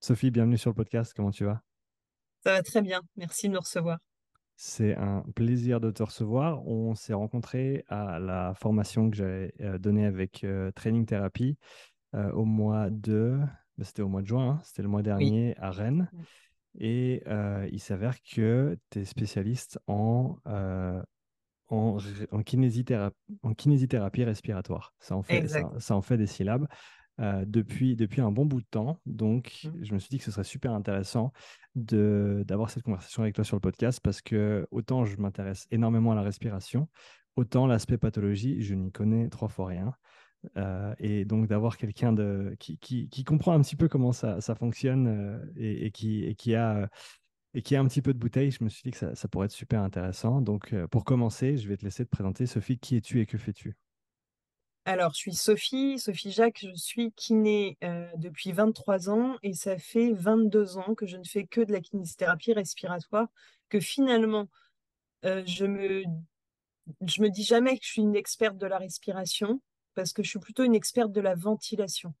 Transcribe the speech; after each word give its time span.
Sophie, 0.00 0.30
bienvenue 0.30 0.56
sur 0.56 0.70
le 0.70 0.74
podcast. 0.74 1.12
Comment 1.14 1.30
tu 1.30 1.44
vas? 1.44 1.62
Ça 2.42 2.52
va 2.52 2.62
très 2.62 2.80
bien. 2.80 3.02
Merci 3.16 3.48
de 3.48 3.54
nous 3.54 3.60
recevoir. 3.60 3.98
C'est 4.56 4.96
un 4.96 5.24
plaisir 5.34 5.80
de 5.80 5.90
te 5.90 6.02
recevoir. 6.02 6.66
On 6.66 6.94
s'est 6.94 7.12
rencontrés 7.12 7.84
à 7.88 8.18
la 8.18 8.54
formation 8.54 9.10
que 9.10 9.16
j'avais 9.16 9.52
euh, 9.60 9.78
donnée 9.78 10.06
avec 10.06 10.44
euh, 10.44 10.70
Training 10.72 11.06
Therapy 11.06 11.56
euh, 12.14 12.30
au 12.32 12.44
mois 12.44 12.88
de... 12.90 13.38
bah, 13.76 13.84
c'était 13.84 14.02
au 14.02 14.08
mois 14.08 14.22
de 14.22 14.26
juin, 14.26 14.50
hein. 14.52 14.60
c'était 14.64 14.82
le 14.82 14.88
mois 14.88 15.00
Oui. 15.00 15.04
dernier 15.04 15.54
à 15.58 15.70
Rennes. 15.70 16.10
Et 16.78 17.22
euh, 17.26 17.68
il 17.70 17.80
s'avère 17.80 18.16
que 18.22 18.78
tu 18.90 19.00
es 19.00 19.04
spécialiste 19.04 19.78
en, 19.86 20.36
en, 21.68 21.98
kinésithérapie, 22.44 23.16
en 23.42 23.54
kinésithérapie 23.54 24.24
respiratoire. 24.24 24.94
Ça 24.98 25.16
en 25.16 25.22
fait, 25.22 25.38
Exact. 25.38 25.72
ça, 25.74 25.80
ça 25.80 25.96
en 25.96 26.02
fait 26.02 26.16
des 26.16 26.26
syllabes 26.28 26.66
euh, 27.20 27.44
depuis, 27.46 27.96
depuis 27.96 28.20
un 28.20 28.30
bon 28.32 28.46
bout 28.46 28.60
de 28.62 28.66
temps. 28.70 29.00
Donc, 29.06 29.60
Mm. 29.64 29.84
je 29.84 29.94
me 29.94 29.98
suis 29.98 30.08
dit 30.08 30.18
que 30.18 30.24
ce 30.24 30.30
serait 30.30 30.44
super 30.44 30.72
intéressant 30.72 31.32
d'avoir 31.74 32.70
cette 32.70 32.82
conversation 32.82 33.22
avec 33.22 33.34
toi 33.34 33.44
sur 33.44 33.56
le 33.56 33.60
podcast 33.60 34.00
parce 34.02 34.22
que 34.22 34.66
autant 34.70 35.04
je 35.04 35.16
m'intéresse 35.18 35.66
énormément 35.70 36.12
à 36.12 36.14
la 36.14 36.22
respiration, 36.22 36.88
autant 37.36 37.66
l'aspect 37.66 37.98
pathologie, 37.98 38.62
je 38.62 38.74
n'y 38.74 38.90
connais 38.90 39.28
trois 39.28 39.48
fois 39.48 39.66
rien. 39.66 39.94
Euh, 40.56 40.94
et 40.98 41.26
donc 41.26 41.48
d'avoir 41.48 41.76
quelqu'un 41.76 42.14
qui, 42.58 42.78
qui, 42.78 43.08
qui 43.10 43.24
comprend 43.24 43.52
un 43.52 43.60
petit 43.60 43.76
peu 43.76 43.88
comment 43.88 44.12
ça, 44.12 44.40
ça 44.40 44.54
fonctionne 44.54 45.06
euh, 45.06 45.38
et, 45.56 45.86
et 45.86 45.90
qui, 45.90 46.24
et, 46.24 46.34
qui 46.34 46.54
a, 46.54 46.88
et 47.52 47.60
qui 47.62 47.76
a 47.76 47.80
un 47.80 47.86
petit 47.86 48.00
peu 48.00 48.14
de 48.14 48.18
bouteille, 48.18 48.50
je 48.50 48.64
me 48.64 48.70
suis 48.70 48.82
dit 48.82 48.90
que 48.90 48.96
ça, 48.96 49.14
ça 49.14 49.28
pourrait 49.28 49.46
être 49.46 49.52
super 49.52 49.82
intéressant. 49.82 50.40
Donc 50.40 50.74
pour 50.86 51.04
commencer, 51.04 51.58
je 51.58 51.68
vais 51.68 51.76
te 51.76 51.84
laisser 51.84 52.04
te 52.06 52.10
présenter. 52.10 52.46
Sophie, 52.46 52.78
qui 52.78 52.96
es-tu 52.96 53.20
et 53.20 53.26
que 53.26 53.36
fais-tu? 53.36 53.76
Alors, 54.86 55.12
je 55.12 55.18
suis 55.18 55.34
Sophie, 55.34 55.98
Sophie 55.98 56.32
Jacques, 56.32 56.60
je 56.62 56.74
suis 56.74 57.12
kiné 57.12 57.76
euh, 57.84 58.08
depuis 58.16 58.52
23 58.52 59.10
ans 59.10 59.36
et 59.42 59.52
ça 59.52 59.78
fait 59.78 60.12
22 60.12 60.78
ans 60.78 60.94
que 60.94 61.06
je 61.06 61.16
ne 61.16 61.24
fais 61.24 61.44
que 61.44 61.60
de 61.60 61.72
la 61.72 61.80
kinésithérapie 61.80 62.54
respiratoire, 62.54 63.28
que 63.68 63.78
finalement, 63.78 64.48
euh, 65.26 65.42
je 65.46 65.66
me, 65.66 66.02
je 67.06 67.22
me 67.22 67.28
dis 67.28 67.44
jamais 67.44 67.78
que 67.78 67.84
je 67.84 67.90
suis 67.90 68.02
une 68.02 68.16
experte 68.16 68.56
de 68.56 68.66
la 68.66 68.78
respiration 68.78 69.60
parce 69.94 70.12
que 70.12 70.22
je 70.22 70.30
suis 70.30 70.38
plutôt 70.38 70.64
une 70.64 70.74
experte 70.74 71.12
de 71.12 71.20
la 71.20 71.34
ventilation. 71.34 72.14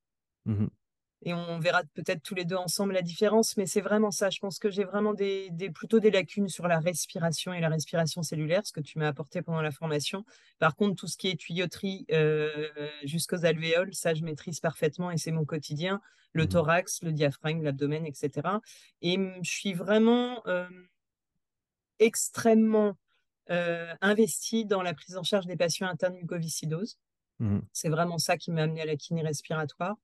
Mhm, 0.44 0.68
Et 1.22 1.34
on 1.34 1.58
verra 1.58 1.82
peut-être 1.94 2.22
tous 2.22 2.34
les 2.34 2.44
deux 2.46 2.56
ensemble 2.56 2.94
la 2.94 3.02
différence, 3.02 3.56
mais 3.58 3.66
c'est 3.66 3.82
vraiment 3.82 4.10
ça. 4.10 4.30
Je 4.30 4.38
pense 4.38 4.58
que 4.58 4.70
j'ai 4.70 4.84
vraiment 4.84 5.12
des, 5.12 5.50
des- 5.50 5.70
plutôt 5.70 6.00
des 6.00 6.10
lacunes 6.10 6.48
sur 6.48 6.66
la 6.66 6.78
respiration 6.80 7.52
et 7.52 7.60
la 7.60 7.68
respiration 7.68 8.22
cellulaire, 8.22 8.66
ce 8.66 8.72
que 8.72 8.80
tu 8.80 8.98
m'as 8.98 9.08
apporté 9.08 9.42
pendant 9.42 9.60
la 9.60 9.70
formation. 9.70 10.24
Par 10.58 10.76
contre, 10.76 10.96
tout 10.96 11.06
ce 11.06 11.18
qui 11.18 11.28
est 11.28 11.38
tuyauterie 11.38 12.06
euh, 12.12 12.68
jusqu'aux 13.04 13.44
alvéoles, 13.44 13.94
ça, 13.94 14.14
je 14.14 14.22
maîtrise 14.24 14.60
parfaitement 14.60 15.10
et 15.10 15.18
c'est 15.18 15.32
mon 15.32 15.44
quotidien. 15.44 16.00
Le 16.32 16.46
mhm, 16.46 16.48
thorax, 16.48 17.02
le 17.02 17.12
diaphragme, 17.12 17.62
l'abdomen, 17.62 18.06
etc. 18.06 18.60
Et 19.02 19.18
je 19.42 19.50
suis 19.50 19.74
vraiment 19.74 20.42
euh, 20.46 20.66
extrêmement 21.98 22.96
euh, 23.50 23.94
investie 24.00 24.64
dans 24.64 24.82
la 24.82 24.94
prise 24.94 25.16
en 25.16 25.22
charge 25.22 25.46
des 25.46 25.56
patients 25.56 25.88
atteints 25.88 26.10
de 26.10 26.16
mucoviscidose. 26.16 26.98
mhm, 27.38 27.68
C'est 27.72 27.88
vraiment 27.88 28.18
ça 28.18 28.36
qui 28.36 28.50
m'a 28.50 28.64
amené 28.64 28.82
à 28.82 28.86
la 28.86 28.96
kiné 28.96 29.22
respiratoire. 29.22 29.96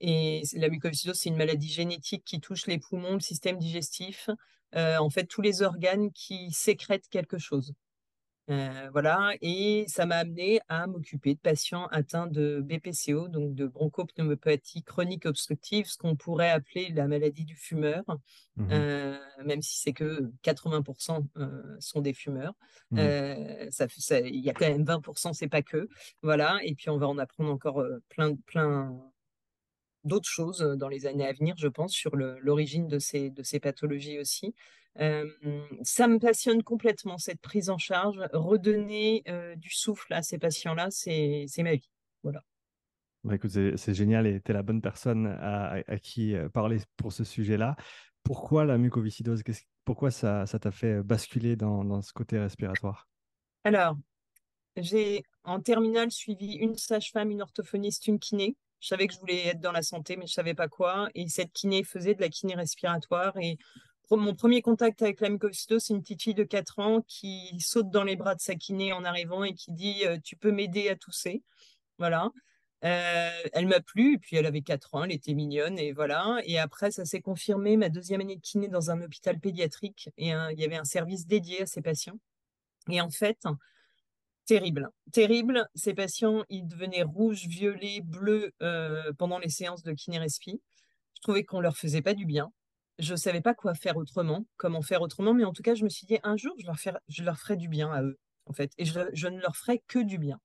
Et 0.00 0.42
la 0.54 0.68
mucoviscidose, 0.68 1.18
c'est 1.18 1.28
une 1.28 1.36
maladie 1.36 1.68
génétique 1.68 2.24
qui 2.24 2.40
touche 2.40 2.66
les 2.66 2.78
poumons, 2.78 3.14
le 3.14 3.20
système 3.20 3.58
digestif, 3.58 4.30
euh, 4.74 4.96
en 4.98 5.10
fait 5.10 5.24
tous 5.26 5.42
les 5.42 5.62
organes 5.62 6.10
qui 6.12 6.50
sécrètent 6.52 7.08
quelque 7.08 7.38
chose. 7.38 7.74
Euh, 8.50 8.88
voilà, 8.90 9.32
et 9.42 9.84
ça 9.86 10.06
m'a 10.06 10.16
amené 10.16 10.60
à 10.68 10.88
m'occuper 10.88 11.34
de 11.34 11.38
patients 11.38 11.86
atteints 11.92 12.26
de 12.26 12.60
BPCO, 12.60 13.28
donc 13.28 13.54
de 13.54 13.66
bronchopneumopathie 13.66 14.82
chronique 14.82 15.24
obstructive, 15.26 15.86
ce 15.86 15.96
qu'on 15.96 16.16
pourrait 16.16 16.50
appeler 16.50 16.90
la 16.92 17.06
maladie 17.06 17.44
du 17.44 17.54
fumeur, 17.54 18.02
mhm, 18.56 18.66
euh, 18.72 19.18
même 19.44 19.62
si 19.62 19.78
c'est 19.78 19.92
que 19.92 20.32
80% 20.42 21.28
euh, 21.36 21.76
sont 21.78 22.00
des 22.00 22.12
fumeurs. 22.12 22.54
mhm. 22.90 22.98
Euh, 22.98 23.66
ça, 23.70 23.86
ça- 23.88 24.18
il 24.20 24.40
y 24.44 24.50
a 24.50 24.52
quand 24.52 24.68
même 24.68 24.84
20%, 24.84 25.32
c'est 25.32 25.48
pas 25.48 25.62
que. 25.62 25.88
Voilà, 26.22 26.58
et 26.64 26.74
puis 26.74 26.90
on 26.90 26.98
va 26.98 27.06
en 27.06 27.18
apprendre 27.18 27.50
encore 27.52 27.84
plein, 28.08 28.34
plein, 28.46 29.00
d'autres 30.04 30.28
choses 30.28 30.60
dans 30.60 30.88
les 30.88 31.06
années 31.06 31.26
à 31.26 31.32
venir, 31.32 31.54
je 31.58 31.68
pense, 31.68 31.92
sur 31.92 32.16
l'origine 32.16 32.88
de 32.88 32.98
ces, 32.98 33.30
de 33.30 33.42
ces 33.42 33.60
pathologies 33.60 34.18
aussi. 34.18 34.54
Euh, 34.98 35.24
ça 35.82 36.08
me 36.08 36.18
passionne 36.18 36.62
complètement, 36.62 37.18
cette 37.18 37.40
prise 37.40 37.70
en 37.70 37.78
charge. 37.78 38.20
Redonner 38.32 39.22
euh, 39.28 39.54
du 39.56 39.70
souffle 39.70 40.12
à 40.12 40.22
ces 40.22 40.38
patients-là, 40.38 40.88
c'est, 40.90 41.46
ma 41.58 41.74
vie. 41.74 41.90
Voilà. 42.22 42.42
Bah, 43.22 43.34
écoute, 43.34 43.50
c'est 43.50 43.94
génial 43.94 44.26
et 44.26 44.40
tu 44.40 44.50
es 44.50 44.54
la 44.54 44.62
bonne 44.62 44.80
personne 44.80 45.26
à, 45.26 45.82
à- 45.86 45.98
qui 45.98 46.34
parler 46.52 46.78
pour 46.96 47.12
ce 47.12 47.24
sujet-là. 47.24 47.76
Pourquoi 48.22 48.64
la 48.64 48.78
mucoviscidose? 48.78 49.42
Pourquoi 49.84 50.10
ça, 50.10 50.46
ça 50.46 50.58
t'a 50.58 50.70
fait 50.70 51.02
basculer 51.02 51.56
dans, 51.56 51.84
dans 51.84 52.02
ce 52.02 52.12
côté 52.12 52.38
respiratoire? 52.38 53.08
Alors, 53.64 53.96
j'ai 54.76 55.22
en 55.44 55.60
terminale 55.60 56.10
suivi 56.10 56.54
une 56.54 56.76
sage-femme, 56.76 57.30
une 57.30 57.42
orthophoniste, 57.42 58.06
une 58.06 58.18
kiné. 58.18 58.56
Je 58.80 58.88
savais 58.88 59.06
que 59.06 59.14
je 59.14 59.18
voulais 59.18 59.46
être 59.46 59.60
dans 59.60 59.72
la 59.72 59.82
santé, 59.82 60.16
mais 60.16 60.26
je 60.26 60.32
savais 60.32 60.54
pas 60.54 60.68
quoi. 60.68 61.08
Et 61.14 61.28
cette 61.28 61.52
kiné 61.52 61.84
faisait 61.84 62.14
de 62.14 62.20
la 62.20 62.28
kiné 62.28 62.54
respiratoire. 62.54 63.36
Et 63.38 63.58
mon 64.10 64.34
premier 64.34 64.62
contact 64.62 65.02
avec 65.02 65.20
la 65.20 65.28
mucoviscidose, 65.28 65.84
c'est 65.84 65.94
une 65.94 66.02
petite 66.02 66.22
fille 66.22 66.34
de 66.34 66.44
4 66.44 66.78
ans 66.80 67.02
qui 67.06 67.58
saute 67.60 67.90
dans 67.90 68.04
les 68.04 68.16
bras 68.16 68.34
de 68.34 68.40
sa 68.40 68.54
kiné 68.54 68.92
en 68.92 69.04
arrivant 69.04 69.44
et 69.44 69.54
qui 69.54 69.70
dit 69.72 70.04
euh, 70.04 70.18
Tu 70.24 70.36
peux 70.36 70.50
m'aider 70.50 70.88
à 70.88 70.96
tousser. 70.96 71.42
Voilà. 71.98 72.30
Euh, 72.82 73.30
elle 73.52 73.66
m'a 73.66 73.80
plu, 73.80 74.14
et 74.14 74.18
puis 74.18 74.36
elle 74.36 74.46
avait 74.46 74.62
4 74.62 74.94
ans, 74.94 75.04
elle 75.04 75.12
était 75.12 75.34
mignonne, 75.34 75.78
et 75.78 75.92
voilà. 75.92 76.38
Et 76.44 76.58
après, 76.58 76.90
ça 76.90 77.04
s'est 77.04 77.20
confirmé 77.20 77.76
ma 77.76 77.90
deuxième 77.90 78.22
année 78.22 78.36
de 78.36 78.40
kiné 78.40 78.68
dans 78.68 78.90
un 78.90 79.02
hôpital 79.02 79.38
pédiatrique, 79.38 80.08
et 80.16 80.28
il 80.28 80.58
y 80.58 80.64
avait 80.64 80.76
un 80.76 80.84
service 80.84 81.26
dédié 81.26 81.62
à 81.62 81.66
ces 81.66 81.82
patients. 81.82 82.18
Et 82.88 83.02
en 83.02 83.10
fait, 83.10 83.44
terrible, 84.50 84.88
terrible, 85.12 85.68
ces 85.76 85.94
patients, 85.94 86.42
ils 86.48 86.66
devenaient 86.66 87.04
rouges, 87.04 87.46
violets, 87.46 88.00
bleus 88.02 88.50
euh, 88.62 89.12
pendant 89.16 89.38
les 89.38 89.48
séances 89.48 89.84
de 89.84 89.92
kiné-respi. 89.92 90.60
Je 91.14 91.20
trouvais 91.22 91.44
qu'on 91.44 91.60
leur 91.60 91.76
faisait 91.76 92.02
pas 92.02 92.14
du 92.14 92.26
bien. 92.26 92.50
Je 92.98 93.14
savais 93.14 93.42
pas 93.42 93.54
quoi 93.54 93.74
faire 93.74 93.96
autrement, 93.96 94.44
comment 94.56 94.82
faire 94.82 95.02
autrement, 95.02 95.34
mais 95.34 95.44
en 95.44 95.52
tout 95.52 95.62
cas, 95.62 95.76
je 95.76 95.84
me 95.84 95.88
suis 95.88 96.04
dit, 96.04 96.18
un 96.24 96.36
jour, 96.36 96.52
je 96.58 96.66
leur, 96.66 96.80
ferai, 96.80 96.98
je 97.06 97.22
leur 97.22 97.38
ferai 97.38 97.56
du 97.56 97.68
bien 97.68 97.92
à 97.92 98.02
eux, 98.02 98.18
en 98.46 98.52
fait, 98.52 98.72
et 98.76 98.84
je, 98.84 98.98
je 99.12 99.28
ne 99.28 99.38
leur 99.40 99.54
ferai 99.54 99.84
que 99.86 100.00
du 100.00 100.18
bien. 100.18 100.40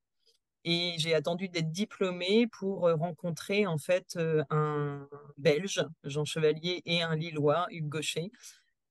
Et 0.65 0.93
j'ai 0.99 1.15
attendu 1.15 1.49
d'être 1.49 1.71
diplômée 1.71 2.45
pour 2.45 2.87
euh, 2.87 2.93
rencontrer 2.93 3.65
en 3.65 3.79
fait 3.79 4.17
euh, 4.17 4.43
un 4.51 5.09
Belge, 5.37 5.83
Jean 6.03 6.25
Chevalier, 6.25 6.83
et 6.85 7.01
un 7.01 7.15
Lillois, 7.15 7.65
Hugues 7.71 7.89
Gaucher, 7.89 8.29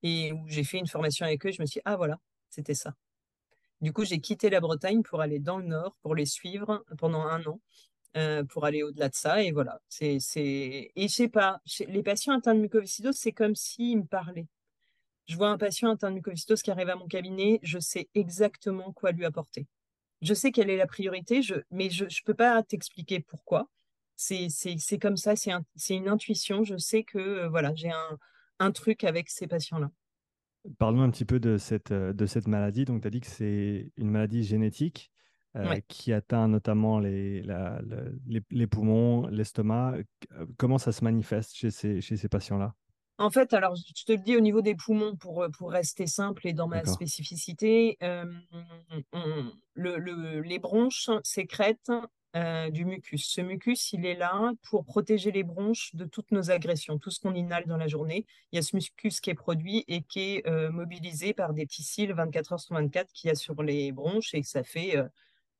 et 0.03 0.33
où 0.33 0.45
j'ai 0.49 0.65
fait 0.65 0.77
une 0.77 0.87
formation 0.87 1.25
avec 1.25 1.45
eux. 1.45 1.51
Je 1.53 1.61
me 1.61 1.65
suis 1.65 1.79
dit, 1.79 1.83
ah 1.85 1.95
voilà, 1.95 2.19
c'était 2.49 2.73
ça. 2.73 2.95
Du 3.81 3.93
coup, 3.93 4.05
j'ai 4.05 4.19
quitté 4.19 4.49
la 4.49 4.59
Bretagne 4.59 5.03
pour 5.03 5.21
aller 5.21 5.39
dans 5.39 5.57
le 5.57 5.65
Nord, 5.65 5.95
pour 6.01 6.15
les 6.15 6.25
suivre 6.25 6.83
pendant 6.97 7.21
un 7.21 7.45
an, 7.45 7.59
euh, 8.17 8.43
pour 8.43 8.65
aller 8.65 8.83
au-delà 8.83 9.09
de 9.09 9.15
ça. 9.15 9.43
Et 9.43 9.51
voilà, 9.51 9.79
c'est. 9.89 10.17
Et 10.35 10.91
je 10.95 11.13
sais 11.13 11.29
pas, 11.29 11.61
les 11.87 12.03
patients 12.03 12.37
atteints 12.37 12.55
de 12.55 12.61
mucoviscidose, 12.61 13.15
c'est 13.15 13.33
comme 13.33 13.55
s'ils 13.55 13.97
me 13.99 14.05
parlaient. 14.05 14.47
Je 15.27 15.35
vois 15.35 15.49
un 15.49 15.57
patient 15.57 15.91
atteint 15.91 16.09
de 16.09 16.15
mucoviscidose 16.15 16.61
qui 16.61 16.71
arrive 16.71 16.89
à 16.89 16.95
mon 16.95 17.07
cabinet, 17.07 17.59
je 17.63 17.79
sais 17.79 18.09
exactement 18.13 18.93
quoi 18.93 19.11
lui 19.11 19.25
apporter 19.25 19.67
je 20.21 20.33
sais 20.33 20.51
quelle 20.51 20.69
est 20.69 20.77
la 20.77 20.87
priorité, 20.87 21.41
je, 21.41 21.55
mais 21.71 21.89
je 21.89 22.05
ne 22.05 22.25
peux 22.25 22.33
pas 22.33 22.61
t'expliquer 22.63 23.19
pourquoi. 23.19 23.69
C'est, 24.15 24.47
c'est, 24.49 24.97
comme 24.97 25.17
ça, 25.17 25.35
c'est 25.35 25.51
un, 25.51 25.63
une 25.89 26.07
intuition. 26.07 26.63
Je 26.63 26.77
sais 26.77 27.03
que 27.03 27.17
euh, 27.17 27.49
voilà, 27.49 27.73
j'ai 27.75 27.91
un, 27.91 28.17
un 28.59 28.71
truc 28.71 29.03
avec 29.03 29.29
ces 29.29 29.47
patients-là. 29.47 29.91
Parle-nous 30.79 31.01
un 31.03 31.09
petit 31.09 31.25
peu 31.25 31.39
de 31.39 31.57
cette, 31.57 31.91
euh, 31.91 32.13
de 32.13 32.25
cette 32.25 32.47
maladie. 32.47 32.85
Donc, 32.85 33.01
tu 33.01 33.07
as 33.07 33.11
dit 33.11 33.21
que 33.21 33.27
c'est 33.27 33.91
une 33.97 34.09
maladie 34.09 34.43
génétique 34.43 35.11
euh, 35.55 35.69
Ouais. 35.69 35.83
qui 35.87 36.11
atteint 36.11 36.47
notamment 36.47 36.99
les, 36.99 37.41
la- 37.43 37.81
les, 38.27 38.41
les 38.51 38.67
poumons, 38.67 39.27
l'estomac. 39.27 39.95
Euh, 40.33 40.45
Comment 40.57 40.77
ça 40.77 40.91
se 40.91 41.03
manifeste 41.03 41.55
chez 41.55 41.71
ces, 41.71 42.01
chez 42.01 42.17
ces 42.17 42.27
patients-là? 42.27 42.73
En 43.17 43.29
fait, 43.29 43.53
alors 43.53 43.75
je 43.75 44.03
te 44.03 44.11
le 44.11 44.17
dis 44.17 44.35
au 44.35 44.41
niveau 44.41 44.61
des 44.61 44.75
poumons 44.75 45.15
pour, 45.15 45.47
pour 45.57 45.71
rester 45.71 46.05
simple 46.07 46.45
et 46.47 46.51
dans 46.53 46.67
ma 46.67 46.83
spécificité, 46.83 47.97
euh, 48.03 48.25
on- 49.13 49.51
le, 49.73 49.97
le- 49.97 50.41
les 50.41 50.59
bronches 50.59 51.09
sécrètent 51.23 51.91
euh, 52.35 52.69
du 52.69 52.83
mucus. 52.85 53.25
Ce 53.27 53.39
mucus, 53.41 53.93
il 53.93 54.05
est 54.05 54.15
là 54.15 54.51
pour 54.63 54.83
protéger 54.85 55.31
les 55.31 55.43
bronches 55.43 55.95
de 55.95 56.03
toutes 56.05 56.31
nos 56.31 56.51
agressions, 56.51 56.99
tout 56.99 57.09
ce 57.09 57.19
qu'on 57.21 57.33
inhale 57.33 57.65
dans 57.65 57.77
la 57.77 57.87
journée. 57.87 58.25
Il 58.51 58.57
y 58.57 58.59
a 58.59 58.61
ce 58.61 58.75
mucus 58.75 59.21
qui 59.21 59.29
est 59.29 59.35
produit 59.35 59.85
et 59.87 60.01
qui 60.01 60.19
est 60.19 60.47
euh, 60.47 60.69
mobilisé 60.69 61.33
par 61.33 61.53
des 61.53 61.65
petits 61.65 61.83
cils 61.83 62.11
24 62.13 62.53
heures 62.53 62.59
sur 62.59 62.75
24 62.75 63.11
qu'il 63.13 63.29
y 63.29 63.31
a 63.31 63.35
sur 63.35 63.63
les 63.63 63.91
bronches 63.93 64.33
et 64.33 64.41
que 64.41 64.47
ça 64.47 64.63
fait 64.63 64.97
euh, 64.97 65.07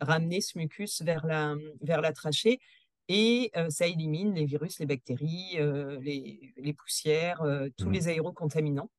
ramener 0.02 0.42
ce 0.42 0.58
mucus 0.58 1.02
vers 1.02 1.26
la, 1.26 1.56
vers 1.82 2.02
la 2.02 2.12
trachée 2.12 2.60
et 3.08 3.52
ça 3.70 3.86
élimine 3.86 4.34
les 4.34 4.46
virus, 4.46 4.80
les 4.80 4.88
bactéries, 4.88 5.58
les, 6.02 6.54
les 6.58 6.74
poussières, 6.74 7.40
tous 7.78 7.86
Mhm. 7.86 7.94
les 7.94 8.08
aérocontaminants. 8.08 8.90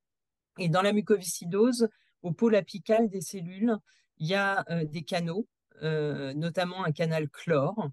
Et 0.59 0.69
dans 0.69 0.81
la 0.81 0.93
mucoviscidose, 0.93 1.89
au 2.23 2.31
pôle 2.31 2.55
apical 2.55 3.09
des 3.09 3.21
cellules, 3.21 3.77
il 4.19 4.29
y 4.29 4.35
a 4.35 4.65
des 4.85 5.03
canaux, 5.03 5.49
notamment 5.83 6.85
un 6.85 6.93
canal 6.93 7.29
chlore, 7.29 7.91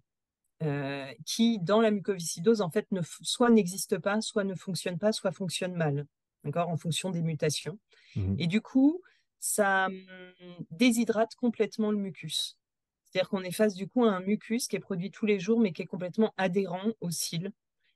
qui, 1.26 1.60
dans 1.60 1.82
la 1.82 1.92
mucoviscidose, 1.92 2.62
en 2.62 2.70
fait, 2.70 2.92
ne, 2.92 3.02
soit 3.22 3.50
n'existe 3.50 3.98
pas, 3.98 4.22
soit 4.22 4.44
ne 4.44 4.56
fonctionne 4.56 4.98
pas, 4.98 5.12
soit 5.12 5.32
fonctionne 5.32 5.74
mal, 5.74 6.06
d'accord, 6.44 6.70
en 6.70 6.78
fonction 6.78 7.10
des 7.10 7.22
mutations. 7.22 7.80
Mhm. 8.16 8.36
Et 8.40 8.48
du 8.48 8.62
coup, 8.62 9.02
ça 9.40 9.88
hum, 9.88 10.66
déshydrate 10.72 11.36
complètement 11.36 11.92
le 11.92 11.98
mucus. 11.98 12.58
C'est-à-dire 13.04 13.30
qu'on 13.30 13.44
est 13.44 13.52
face 13.52 13.76
du 13.76 13.88
coup 13.88 14.06
à 14.06 14.12
un 14.12 14.22
mucus 14.22 14.68
qui 14.68 14.78
est 14.78 14.80
produit 14.80 15.12
tous 15.12 15.26
les 15.26 15.38
jours, 15.40 15.60
mais 15.60 15.74
qui 15.74 15.82
est 15.82 15.86
complètement 15.86 16.34
adhérent 16.38 16.94
aux 17.02 17.12
cils 17.12 17.52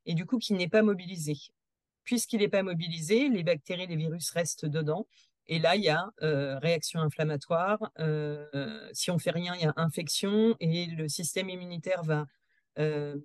et 0.05 0.13
du 0.13 0.25
coup 0.25 0.39
qui 0.39 0.53
n'est 0.53 0.67
pas 0.67 0.83
mobilisé. 0.83 1.35
Puisqu'il 2.03 2.39
n'est 2.39 2.49
pas 2.49 2.63
mobilisé, 2.63 3.29
les 3.29 3.43
bactéries, 3.43 3.87
les 3.87 3.95
virus 3.95 4.29
restent 4.31 4.65
dedans. 4.65 5.07
Et 5.49 5.59
là, 5.59 5.75
il 5.75 5.83
y 5.83 5.89
a 5.89 6.09
euh, 6.23 6.59
réaction 6.59 6.99
inflammatoire. 7.01 7.91
Euh, 7.99 8.89
si 8.93 9.11
on 9.11 9.17
fait 9.19 9.31
rien, 9.31 9.55
il 9.55 9.61
y 9.61 9.65
a 9.65 9.73
infection 9.77 10.55
et 10.59 10.87
le 10.87 11.07
système 11.07 11.49
immunitaire 11.49 12.03
va 12.03 12.25
euh, 12.79 13.17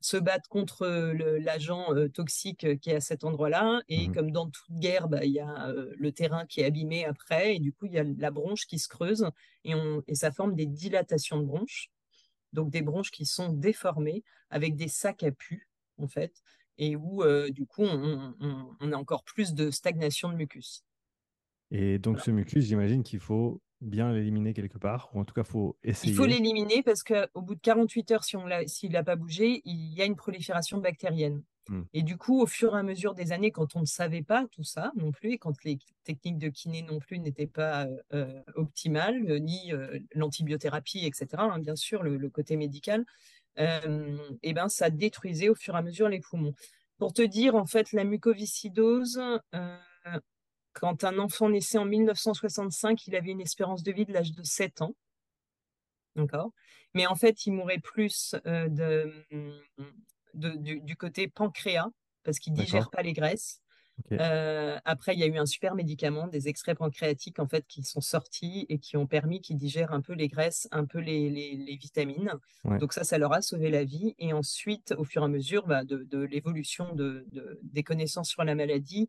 se 0.00 0.16
battre 0.16 0.48
contre 0.48 0.86
l'agent 0.86 1.88
toxique 2.12 2.78
qui 2.80 2.90
est 2.90 2.96
à 2.96 3.00
cet 3.00 3.24
endroit-là. 3.24 3.80
Et 3.88 4.08
Mhm. 4.08 4.14
comme 4.14 4.30
dans 4.30 4.48
toute 4.50 4.72
guerre, 4.78 5.08
bah, 5.08 5.24
il 5.24 5.32
y 5.32 5.40
a 5.40 5.72
le 5.96 6.12
terrain 6.12 6.46
qui 6.46 6.60
est 6.60 6.66
abîmé 6.66 7.04
après. 7.06 7.56
Et 7.56 7.58
du 7.58 7.72
coup, 7.72 7.86
il 7.86 7.92
y 7.94 7.98
a 7.98 8.04
la 8.04 8.30
bronche 8.30 8.66
qui 8.66 8.78
se 8.78 8.88
creuse 8.88 9.26
et, 9.64 9.74
on, 9.74 10.02
et 10.06 10.14
ça 10.14 10.30
forme 10.30 10.54
des 10.54 10.66
dilatations 10.66 11.38
de 11.38 11.44
bronches. 11.46 11.88
Donc 12.52 12.70
des 12.70 12.82
bronches 12.82 13.10
qui 13.10 13.26
sont 13.26 13.50
déformées 13.52 14.24
avec 14.50 14.76
des 14.76 14.88
sacs 14.88 15.22
à 15.24 15.32
pu, 15.32 15.68
en 15.98 16.06
fait, 16.06 16.42
et 16.78 16.96
où 16.96 17.24
du 17.50 17.66
coup, 17.66 17.82
on, 17.82 18.34
on, 18.40 18.76
on 18.80 18.92
a 18.92 18.96
encore 18.96 19.24
plus 19.24 19.54
de 19.54 19.70
stagnation 19.70 20.28
de 20.28 20.36
mucus. 20.36 20.84
Et 21.70 21.98
donc, 21.98 22.14
Voilà. 22.14 22.24
ce 22.24 22.30
mucus, 22.30 22.64
j'imagine 22.64 23.02
qu'il 23.02 23.20
faut 23.20 23.60
bien 23.80 24.12
l'éliminer 24.12 24.54
quelque 24.54 24.78
part, 24.78 25.10
ou 25.14 25.20
en 25.20 25.24
tout 25.24 25.34
cas, 25.34 25.42
il 25.42 25.50
faut 25.50 25.76
Il 25.82 25.90
essayer. 25.90 26.12
faut 26.14 26.26
l'éliminer 26.26 26.82
parce 26.82 27.02
qu'au 27.02 27.42
bout 27.42 27.54
de 27.54 27.60
48 27.60 28.10
heures, 28.12 28.24
si 28.24 28.36
on 28.36 28.46
l'a, 28.46 28.66
s'il 28.66 28.92
n'a 28.92 29.02
pas 29.04 29.16
bougé, 29.16 29.60
il 29.64 29.92
y 29.94 30.00
a 30.02 30.04
une 30.04 30.16
prolifération 30.16 30.78
bactérienne. 30.78 31.42
Hmm. 31.68 31.82
Et 31.94 32.02
du 32.02 32.16
coup, 32.18 32.40
au 32.42 32.46
fur 32.46 32.76
et 32.76 32.78
à 32.78 32.82
mesure 32.82 33.14
des 33.14 33.32
années, 33.32 33.50
quand 33.50 33.74
on 33.76 33.80
ne 33.80 33.86
savait 33.86 34.22
pas 34.22 34.46
tout 34.52 34.62
ça 34.64 34.92
non 34.96 35.12
plus, 35.12 35.32
et 35.32 35.38
quand 35.38 35.64
les 35.64 35.78
techniques 36.04 36.38
de 36.38 36.48
kiné 36.48 36.82
non 36.82 36.98
plus 36.98 37.18
n'étaient 37.18 37.46
pas 37.46 37.86
euh, 38.12 38.42
optimales, 38.54 39.24
euh, 39.30 39.38
ni 39.38 39.72
euh, 39.72 39.98
l'antibiothérapie, 40.14 41.06
etc., 41.06 41.26
hein, 41.38 41.58
bien 41.58 41.76
sûr, 41.76 42.02
le, 42.02 42.16
le 42.18 42.28
côté 42.30 42.56
médical, 42.56 43.04
euh, 43.58 44.16
et 44.42 44.52
ben, 44.52 44.68
ça 44.68 44.90
détruisait 44.90 45.48
au 45.48 45.54
fur 45.54 45.74
et 45.74 45.78
à 45.78 45.82
mesure 45.82 46.08
les 46.08 46.20
poumons. 46.20 46.54
Pour 46.98 47.12
te 47.12 47.22
dire, 47.22 47.54
en 47.54 47.66
fait, 47.66 47.92
la 47.92 48.04
mucoviscidose, 48.04 49.20
quand 50.74 51.04
un 51.04 51.18
enfant 51.18 51.48
naissait 51.48 51.78
en 51.78 51.84
1965, 51.86 53.06
il 53.06 53.16
avait 53.16 53.30
une 53.30 53.40
espérance 53.40 53.82
de 53.82 53.92
vie 53.92 54.04
de 54.04 54.12
l'âge 54.12 54.32
de 54.32 54.42
7 54.42 54.82
ans. 54.82 54.94
D'accord? 56.16 56.50
Mais 56.94 57.06
en 57.06 57.14
fait, 57.14 57.46
il 57.46 57.52
mourait 57.52 57.78
plus 57.78 58.34
euh, 58.46 58.68
de, 58.68 59.12
de, 60.34 60.50
du, 60.50 60.80
du, 60.80 60.96
côté 60.96 61.28
pancréas, 61.28 61.90
parce 62.22 62.38
qu'il 62.38 62.52
ne 62.52 62.58
digère 62.58 62.90
pas 62.90 63.02
les 63.02 63.12
graisses. 63.12 63.60
Okay. 64.06 64.16
Euh, 64.20 64.76
après, 64.84 65.14
il 65.14 65.20
y 65.20 65.22
a 65.22 65.26
eu 65.26 65.38
un 65.38 65.46
super 65.46 65.74
médicament, 65.76 66.26
des 66.26 66.48
extraits 66.48 66.76
pancréatiques 66.76 67.38
en 67.38 67.46
fait 67.46 67.64
qui 67.68 67.84
sont 67.84 68.00
sortis 68.00 68.66
et 68.68 68.78
qui 68.78 68.96
ont 68.96 69.06
permis 69.06 69.40
qu'ils 69.40 69.56
digèrent 69.56 69.92
un 69.92 70.00
peu 70.00 70.14
les 70.14 70.26
graisses, 70.26 70.66
un 70.72 70.84
peu 70.84 70.98
les, 70.98 71.30
les, 71.30 71.56
les 71.56 71.76
vitamines. 71.76 72.32
Ouais. 72.64 72.78
Donc 72.78 72.92
ça, 72.92 73.04
ça 73.04 73.18
leur 73.18 73.32
a 73.32 73.40
sauvé 73.40 73.70
la 73.70 73.84
vie. 73.84 74.14
Et 74.18 74.32
ensuite, 74.32 74.94
au 74.98 75.04
fur 75.04 75.22
et 75.22 75.26
à 75.26 75.28
mesure 75.28 75.66
bah, 75.66 75.84
de, 75.84 76.02
de 76.02 76.18
l'évolution 76.18 76.92
de, 76.94 77.24
de, 77.30 77.60
des 77.62 77.84
connaissances 77.84 78.28
sur 78.28 78.42
la 78.42 78.56
maladie, 78.56 79.08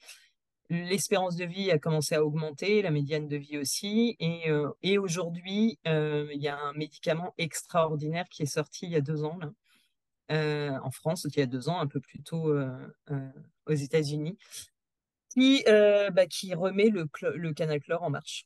l'espérance 0.69 1.35
de 1.35 1.45
vie 1.45 1.71
a 1.71 1.79
commencé 1.79 2.15
à 2.15 2.23
augmenter, 2.23 2.81
la 2.81 2.91
médiane 2.91 3.27
de 3.27 3.37
vie 3.37 3.57
aussi. 3.57 4.15
Et, 4.19 4.97
aujourd'hui, 4.97 5.79
il 5.85 6.41
y 6.41 6.47
a 6.47 6.57
un 6.57 6.73
médicament 6.73 7.33
extraordinaire 7.37 8.25
qui 8.29 8.43
est 8.43 8.47
sorti 8.47 8.85
il 8.85 8.91
y 8.91 8.95
a 8.95 9.01
deux 9.01 9.23
ans, 9.23 9.39
en 10.29 10.91
France, 10.91 11.27
il 11.29 11.39
y 11.39 11.43
a 11.43 11.45
deux 11.45 11.69
ans, 11.69 11.79
un 11.79 11.87
peu 11.87 11.99
plus 11.99 12.21
tôt 12.21 12.53
aux 13.67 13.73
États-Unis, 13.73 14.37
qui, 15.29 15.63
bah, 15.65 16.25
remet 16.55 16.89
le, 16.89 17.07
le 17.35 17.53
canal 17.53 17.79
chlore 17.79 18.03
en 18.03 18.09
marche. 18.09 18.45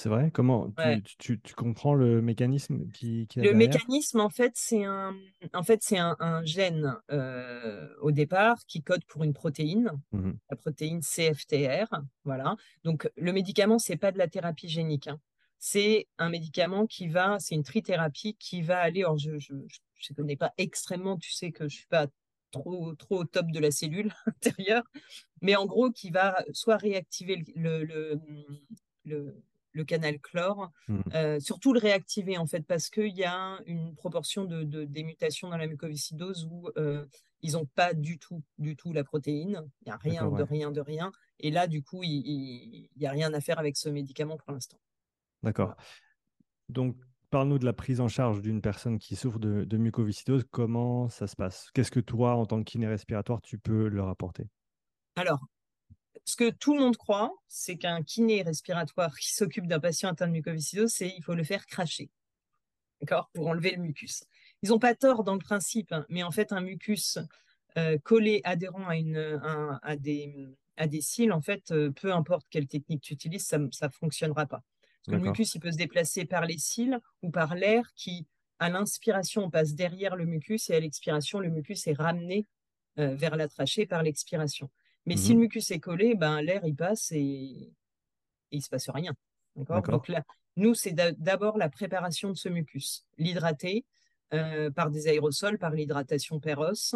C'est 0.00 0.08
vrai? 0.08 0.30
Comment 0.30 0.70
tu, 0.70 0.74
Ouais. 0.80 1.02
tu, 1.18 1.40
tu, 1.40 1.54
comprends 1.54 1.92
le 1.92 2.22
mécanisme 2.22 2.88
qui, 2.92 3.26
qui 3.26 3.40
Le 3.40 3.52
mécanisme, 3.52 4.20
en 4.20 4.30
fait, 4.30 4.52
c'est 4.54 4.84
un, 4.84 5.12
en 5.52 5.64
fait, 5.64 5.82
c'est 5.82 5.98
un, 5.98 6.16
un 6.20 6.44
gène 6.44 6.94
euh, 7.10 7.88
au 8.00 8.12
départ 8.12 8.64
qui 8.68 8.80
code 8.80 9.04
pour 9.06 9.24
une 9.24 9.32
protéine, 9.32 9.90
mmh. 10.12 10.30
la 10.50 10.56
protéine 10.56 11.00
CFTR. 11.00 11.92
Voilà. 12.22 12.54
Donc, 12.84 13.10
le 13.16 13.32
médicament, 13.32 13.80
c'est 13.80 13.96
pas 13.96 14.12
de 14.12 14.18
la 14.18 14.28
thérapie 14.28 14.68
génique. 14.68 15.08
Hein. 15.08 15.18
C'est 15.58 16.06
un 16.18 16.28
médicament 16.28 16.86
qui 16.86 17.08
va, 17.08 17.40
c'est 17.40 17.56
une 17.56 17.64
trithérapie 17.64 18.36
qui 18.38 18.62
va 18.62 18.78
aller. 18.78 19.00
Alors, 19.00 19.18
je 19.18 19.32
ne 19.32 20.14
connais 20.14 20.36
pas 20.36 20.52
extrêmement, 20.58 21.16
tu 21.16 21.32
sais 21.32 21.50
que 21.50 21.68
je 21.68 21.74
suis 21.74 21.88
pas 21.88 22.06
trop, 22.52 22.94
trop 22.94 23.22
au 23.22 23.24
top 23.24 23.50
de 23.50 23.58
la 23.58 23.72
cellule 23.72 24.14
intérieure, 24.26 24.84
mais 25.42 25.56
en 25.56 25.66
gros, 25.66 25.90
qui 25.90 26.10
va 26.10 26.44
soit 26.52 26.76
réactiver 26.76 27.42
le, 27.56 27.82
le, 27.82 28.20
le, 29.04 29.34
le 29.34 29.42
canal 29.84 30.18
chlore, 30.20 30.70
mmh. 30.88 31.00
euh, 31.14 31.40
surtout 31.40 31.72
le 31.72 31.80
réactiver 31.80 32.38
en 32.38 32.46
fait, 32.46 32.62
parce 32.62 32.90
qu'il 32.90 33.14
y 33.14 33.24
a 33.24 33.58
une 33.66 33.94
proportion 33.94 34.44
de, 34.44 34.62
de, 34.62 34.84
des 34.84 35.02
mutations 35.02 35.48
dans 35.48 35.56
la 35.56 35.66
mucoviscidose 35.66 36.48
où 36.50 36.68
euh, 36.76 37.04
ils 37.42 37.52
n'ont 37.52 37.66
pas 37.66 37.94
du 37.94 38.18
tout, 38.18 38.42
du 38.58 38.76
tout 38.76 38.92
la 38.92 39.04
protéine, 39.04 39.62
il 39.82 39.88
n'y 39.88 39.92
a 39.92 39.96
rien 39.96 40.26
de 40.26 40.30
ouais. 40.30 40.42
rien 40.44 40.70
de 40.70 40.80
rien, 40.80 41.12
et 41.40 41.50
là 41.50 41.66
du 41.66 41.82
coup, 41.82 42.02
il 42.02 42.88
n'y 42.96 43.06
a 43.06 43.10
rien 43.10 43.32
à 43.34 43.40
faire 43.40 43.58
avec 43.58 43.76
ce 43.76 43.88
médicament 43.88 44.36
pour 44.36 44.52
l'instant. 44.52 44.78
D'accord. 45.42 45.76
Donc, 46.68 46.96
parle-nous 47.30 47.58
de 47.58 47.64
la 47.64 47.72
prise 47.72 48.00
en 48.00 48.08
charge 48.08 48.42
d'une 48.42 48.60
personne 48.60 48.98
qui 48.98 49.16
souffre 49.16 49.38
de, 49.38 49.64
de, 49.64 49.76
mucoviscidose. 49.76 50.44
Comment 50.50 51.08
ça 51.08 51.26
se 51.26 51.36
passe? 51.36 51.70
Qu'est-ce 51.72 51.90
que 51.90 52.00
toi, 52.00 52.34
en 52.34 52.46
tant 52.46 52.58
que 52.58 52.70
kiné 52.70 52.86
respiratoire, 52.86 53.40
tu 53.40 53.58
peux 53.58 53.88
leur 53.88 54.08
apporter? 54.08 54.48
Alors, 55.16 55.40
ce 56.28 56.36
que 56.36 56.50
tout 56.50 56.74
le 56.74 56.80
monde 56.80 56.98
croit, 56.98 57.32
c'est 57.48 57.78
qu'un 57.78 58.02
kiné 58.02 58.42
respiratoire 58.42 59.16
qui 59.18 59.32
s'occupe 59.32 59.66
d'un 59.66 59.80
patient 59.80 60.10
atteint 60.10 60.26
de 60.26 60.32
mucoviscidose, 60.32 60.90
c'est 60.90 61.08
il 61.08 61.22
faut 61.22 61.34
le 61.34 61.42
faire 61.42 61.64
cracher, 61.64 62.10
d'accord, 63.00 63.30
pour 63.32 63.46
enlever 63.46 63.70
le 63.70 63.78
mucus. 63.80 64.24
Ils 64.62 64.68
n'ont 64.68 64.78
pas 64.78 64.94
tort 64.94 65.24
dans 65.24 65.32
le 65.32 65.38
principe, 65.38 65.90
hein, 65.90 66.04
mais 66.10 66.22
en 66.22 66.30
fait, 66.30 66.52
un 66.52 66.60
mucus 66.60 67.18
euh, 67.78 67.96
collé, 67.96 68.42
adhérent 68.44 68.86
à, 68.86 68.96
une, 68.96 69.16
un, 69.16 69.80
à, 69.82 69.96
des, 69.96 70.46
à 70.76 70.86
des 70.86 71.00
cils, 71.00 71.32
en 71.32 71.40
fait, 71.40 71.70
euh, 71.70 71.90
peu 71.92 72.12
importe 72.12 72.46
quelle 72.50 72.68
technique 72.68 73.00
tu 73.00 73.14
utilises, 73.14 73.46
ça 73.46 73.56
ne 73.56 73.70
fonctionnera 73.90 74.44
pas. 74.44 74.62
Parce 75.06 75.16
que 75.16 75.22
le 75.22 75.30
mucus, 75.30 75.54
il 75.54 75.60
peut 75.60 75.72
se 75.72 75.78
déplacer 75.78 76.26
par 76.26 76.44
les 76.44 76.58
cils 76.58 77.00
ou 77.22 77.30
par 77.30 77.54
l'air 77.54 77.90
qui, 77.94 78.26
à 78.58 78.68
l'inspiration, 78.68 79.48
passe 79.48 79.72
derrière 79.72 80.14
le 80.14 80.26
mucus 80.26 80.68
et 80.68 80.74
à 80.74 80.80
l'expiration, 80.80 81.40
le 81.40 81.48
mucus 81.48 81.86
est 81.86 81.94
ramené 81.94 82.46
euh, 82.98 83.14
vers 83.14 83.36
la 83.36 83.48
trachée 83.48 83.86
par 83.86 84.02
l'expiration. 84.02 84.68
Mais 85.06 85.14
mmh. 85.14 85.18
si 85.18 85.32
le 85.32 85.38
mucus 85.38 85.70
est 85.70 85.80
collé, 85.80 86.14
ben, 86.14 86.42
l'air 86.42 86.62
il 86.64 86.74
passe 86.74 87.12
et, 87.12 87.18
et 87.18 87.72
il 88.50 88.58
ne 88.58 88.62
se 88.62 88.68
passe 88.68 88.90
rien. 88.90 89.12
Donc 89.56 90.08
là, 90.08 90.22
nous, 90.56 90.74
c'est 90.74 90.92
d'abord 90.92 91.58
la 91.58 91.68
préparation 91.68 92.30
de 92.30 92.36
ce 92.36 92.48
mucus. 92.48 93.04
L'hydrater 93.16 93.84
euh, 94.34 94.70
par 94.70 94.90
des 94.90 95.08
aérosols, 95.08 95.58
par 95.58 95.70
l'hydratation 95.70 96.40
per 96.40 96.56
os, 96.58 96.94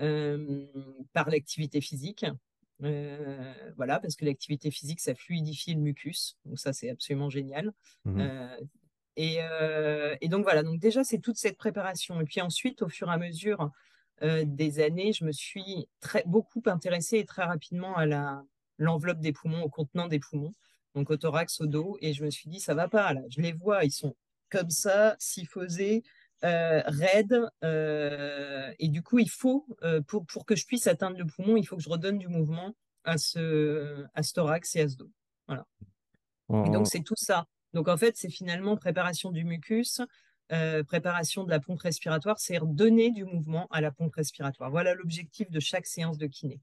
euh, 0.00 0.66
par 1.12 1.30
l'activité 1.30 1.80
physique. 1.80 2.26
Euh, 2.82 3.54
voilà, 3.76 4.00
parce 4.00 4.16
que 4.16 4.24
l'activité 4.24 4.70
physique, 4.70 5.00
ça 5.00 5.14
fluidifie 5.14 5.74
le 5.74 5.80
mucus. 5.80 6.36
Donc 6.44 6.58
ça, 6.58 6.72
c'est 6.72 6.90
absolument 6.90 7.30
génial. 7.30 7.72
Mmh. 8.04 8.22
Et, 9.16 9.38
et, 10.20 10.28
donc 10.28 10.42
voilà, 10.42 10.64
donc 10.64 10.80
déjà, 10.80 11.04
c'est 11.04 11.20
toute 11.20 11.36
cette 11.36 11.56
préparation. 11.56 12.20
Et 12.20 12.24
puis 12.24 12.40
ensuite, 12.40 12.82
au 12.82 12.88
fur 12.88 13.08
et 13.08 13.12
à 13.12 13.18
mesure 13.18 13.70
euh, 14.22 14.44
des 14.46 14.80
années, 14.80 15.12
je 15.12 15.24
me 15.24 15.32
suis 15.32 15.88
très, 16.00 16.22
beaucoup 16.26 16.62
intéressée 16.66 17.18
et 17.18 17.24
très 17.24 17.44
rapidement 17.44 17.96
à 17.96 18.06
la, 18.06 18.42
l'enveloppe 18.78 19.20
des 19.20 19.32
poumons, 19.32 19.62
au 19.62 19.68
contenant 19.68 20.08
des 20.08 20.20
poumons, 20.20 20.54
donc 20.94 21.10
au 21.10 21.16
thorax, 21.16 21.60
au 21.60 21.66
dos, 21.66 21.98
et 22.00 22.12
je 22.12 22.24
me 22.24 22.30
suis 22.30 22.48
dit, 22.48 22.60
ça 22.60 22.74
va 22.74 22.88
pas, 22.88 23.12
là, 23.12 23.20
je 23.28 23.40
les 23.40 23.52
vois, 23.52 23.84
ils 23.84 23.90
sont 23.92 24.14
comme 24.50 24.70
ça, 24.70 25.16
syphosés, 25.18 26.02
euh, 26.44 26.82
raides, 26.86 27.40
euh, 27.64 28.72
et 28.78 28.88
du 28.88 29.02
coup, 29.02 29.18
il 29.18 29.30
faut, 29.30 29.66
pour, 30.06 30.24
pour 30.26 30.46
que 30.46 30.54
je 30.54 30.66
puisse 30.66 30.86
atteindre 30.86 31.18
le 31.18 31.26
poumon, 31.26 31.56
il 31.56 31.64
faut 31.64 31.76
que 31.76 31.82
je 31.82 31.88
redonne 31.88 32.18
du 32.18 32.28
mouvement 32.28 32.74
à 33.04 33.18
ce, 33.18 34.04
à 34.14 34.22
ce 34.22 34.32
thorax 34.32 34.76
et 34.76 34.82
à 34.82 34.88
ce 34.88 34.96
dos. 34.96 35.10
Voilà. 35.46 35.66
Oh. 36.48 36.64
Et 36.66 36.70
donc, 36.70 36.86
c'est 36.86 37.02
tout 37.02 37.16
ça. 37.16 37.46
Donc, 37.72 37.88
en 37.88 37.96
fait, 37.96 38.16
c'est 38.16 38.30
finalement 38.30 38.76
préparation 38.76 39.30
du 39.30 39.44
mucus, 39.44 40.00
euh, 40.52 40.84
préparation 40.84 41.44
de 41.44 41.50
la 41.50 41.60
pompe 41.60 41.80
respiratoire, 41.80 42.38
c'est 42.38 42.58
redonner 42.58 43.10
du 43.10 43.24
mouvement 43.24 43.66
à 43.70 43.80
la 43.80 43.90
pompe 43.90 44.14
respiratoire. 44.14 44.70
Voilà 44.70 44.94
l'objectif 44.94 45.50
de 45.50 45.60
chaque 45.60 45.86
séance 45.86 46.18
de 46.18 46.26
kiné. 46.26 46.60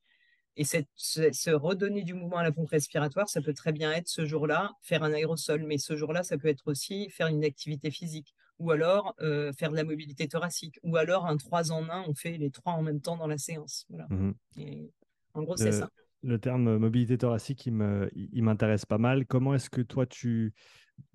Et 0.57 0.65
cette, 0.65 0.89
ce, 0.95 1.31
ce, 1.31 1.49
redonner 1.49 2.03
du 2.03 2.13
mouvement 2.13 2.37
à 2.37 2.43
la 2.43 2.51
pompe 2.51 2.69
respiratoire, 2.69 3.29
ça 3.29 3.41
peut 3.41 3.53
très 3.53 3.71
bien 3.71 3.91
être 3.91 4.07
ce 4.07 4.25
jour-là, 4.25 4.73
faire 4.81 5.03
un 5.03 5.13
aérosol, 5.13 5.63
mais 5.63 5.77
ce 5.77 5.95
jour-là, 5.95 6.23
ça 6.23 6.37
peut 6.37 6.49
être 6.49 6.67
aussi 6.67 7.09
faire 7.09 7.27
une 7.27 7.43
activité 7.43 7.89
physique, 7.89 8.35
ou 8.59 8.69
alors 8.71 9.15
euh, 9.21 9.51
faire 9.53 9.71
de 9.71 9.77
la 9.77 9.83
mobilité 9.83 10.27
thoracique, 10.27 10.79
ou 10.83 10.97
alors 10.97 11.25
un 11.25 11.37
3 11.37 11.71
en 11.71 11.89
1, 11.89 12.03
on 12.07 12.13
fait 12.13 12.37
les 12.37 12.51
trois 12.51 12.73
en 12.73 12.83
même 12.83 13.01
temps 13.01 13.17
dans 13.17 13.27
la 13.27 13.37
séance. 13.37 13.85
Voilà. 13.89 14.07
Mmh. 14.09 14.33
Et 14.57 14.91
en 15.33 15.43
gros, 15.43 15.57
c'est 15.57 15.71
ça. 15.71 15.89
Le 16.23 16.37
terme 16.37 16.77
mobilité 16.77 17.17
thoracique, 17.17 17.65
il 17.65 18.43
m'intéresse 18.43 18.85
pas 18.85 18.99
mal. 18.99 19.25
Comment 19.25 19.55
est-ce 19.55 19.71
que 19.71 19.81
toi, 19.81 20.05
tu 20.05 20.53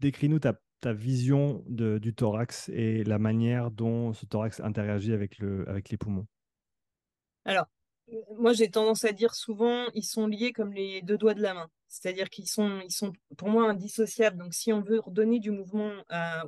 décris-nous 0.01 0.41
ta 0.41 0.59
ta 0.81 0.93
vision 0.93 1.65
du 1.67 2.15
thorax 2.15 2.69
et 2.69 3.05
la 3.05 3.19
manière 3.19 3.71
dont 3.71 4.13
ce 4.13 4.27
thorax 4.27 4.61
interagit 4.61 5.13
avec, 5.13 5.39
le, 5.39 5.69
avec 5.69 5.91
les 5.91 5.97
poumons? 5.97 6.27
Alors, 7.45 7.67
moi, 8.39 8.53
j'ai 8.53 8.71
tendance 8.71 9.05
à 9.05 9.13
dire 9.13 9.35
souvent, 9.35 9.87
ils 9.95 10.05
sont 10.05 10.27
liés 10.27 10.53
comme 10.53 10.73
les 10.73 11.03
deux 11.03 11.19
doigts 11.19 11.35
de 11.35 11.43
la 11.43 11.55
main. 11.55 11.71
C'est-à-dire 11.89 12.29
qu'ils 12.29 12.49
sont, 12.49 12.81
ils 12.85 12.93
sont, 12.93 13.13
pour 13.37 13.49
moi, 13.49 13.71
indissociables. 13.71 14.37
Donc, 14.37 14.55
si 14.55 14.73
on 14.73 14.81
veut 14.81 15.01
redonner 15.01 15.39
du 15.39 15.51
mouvement 15.51 15.93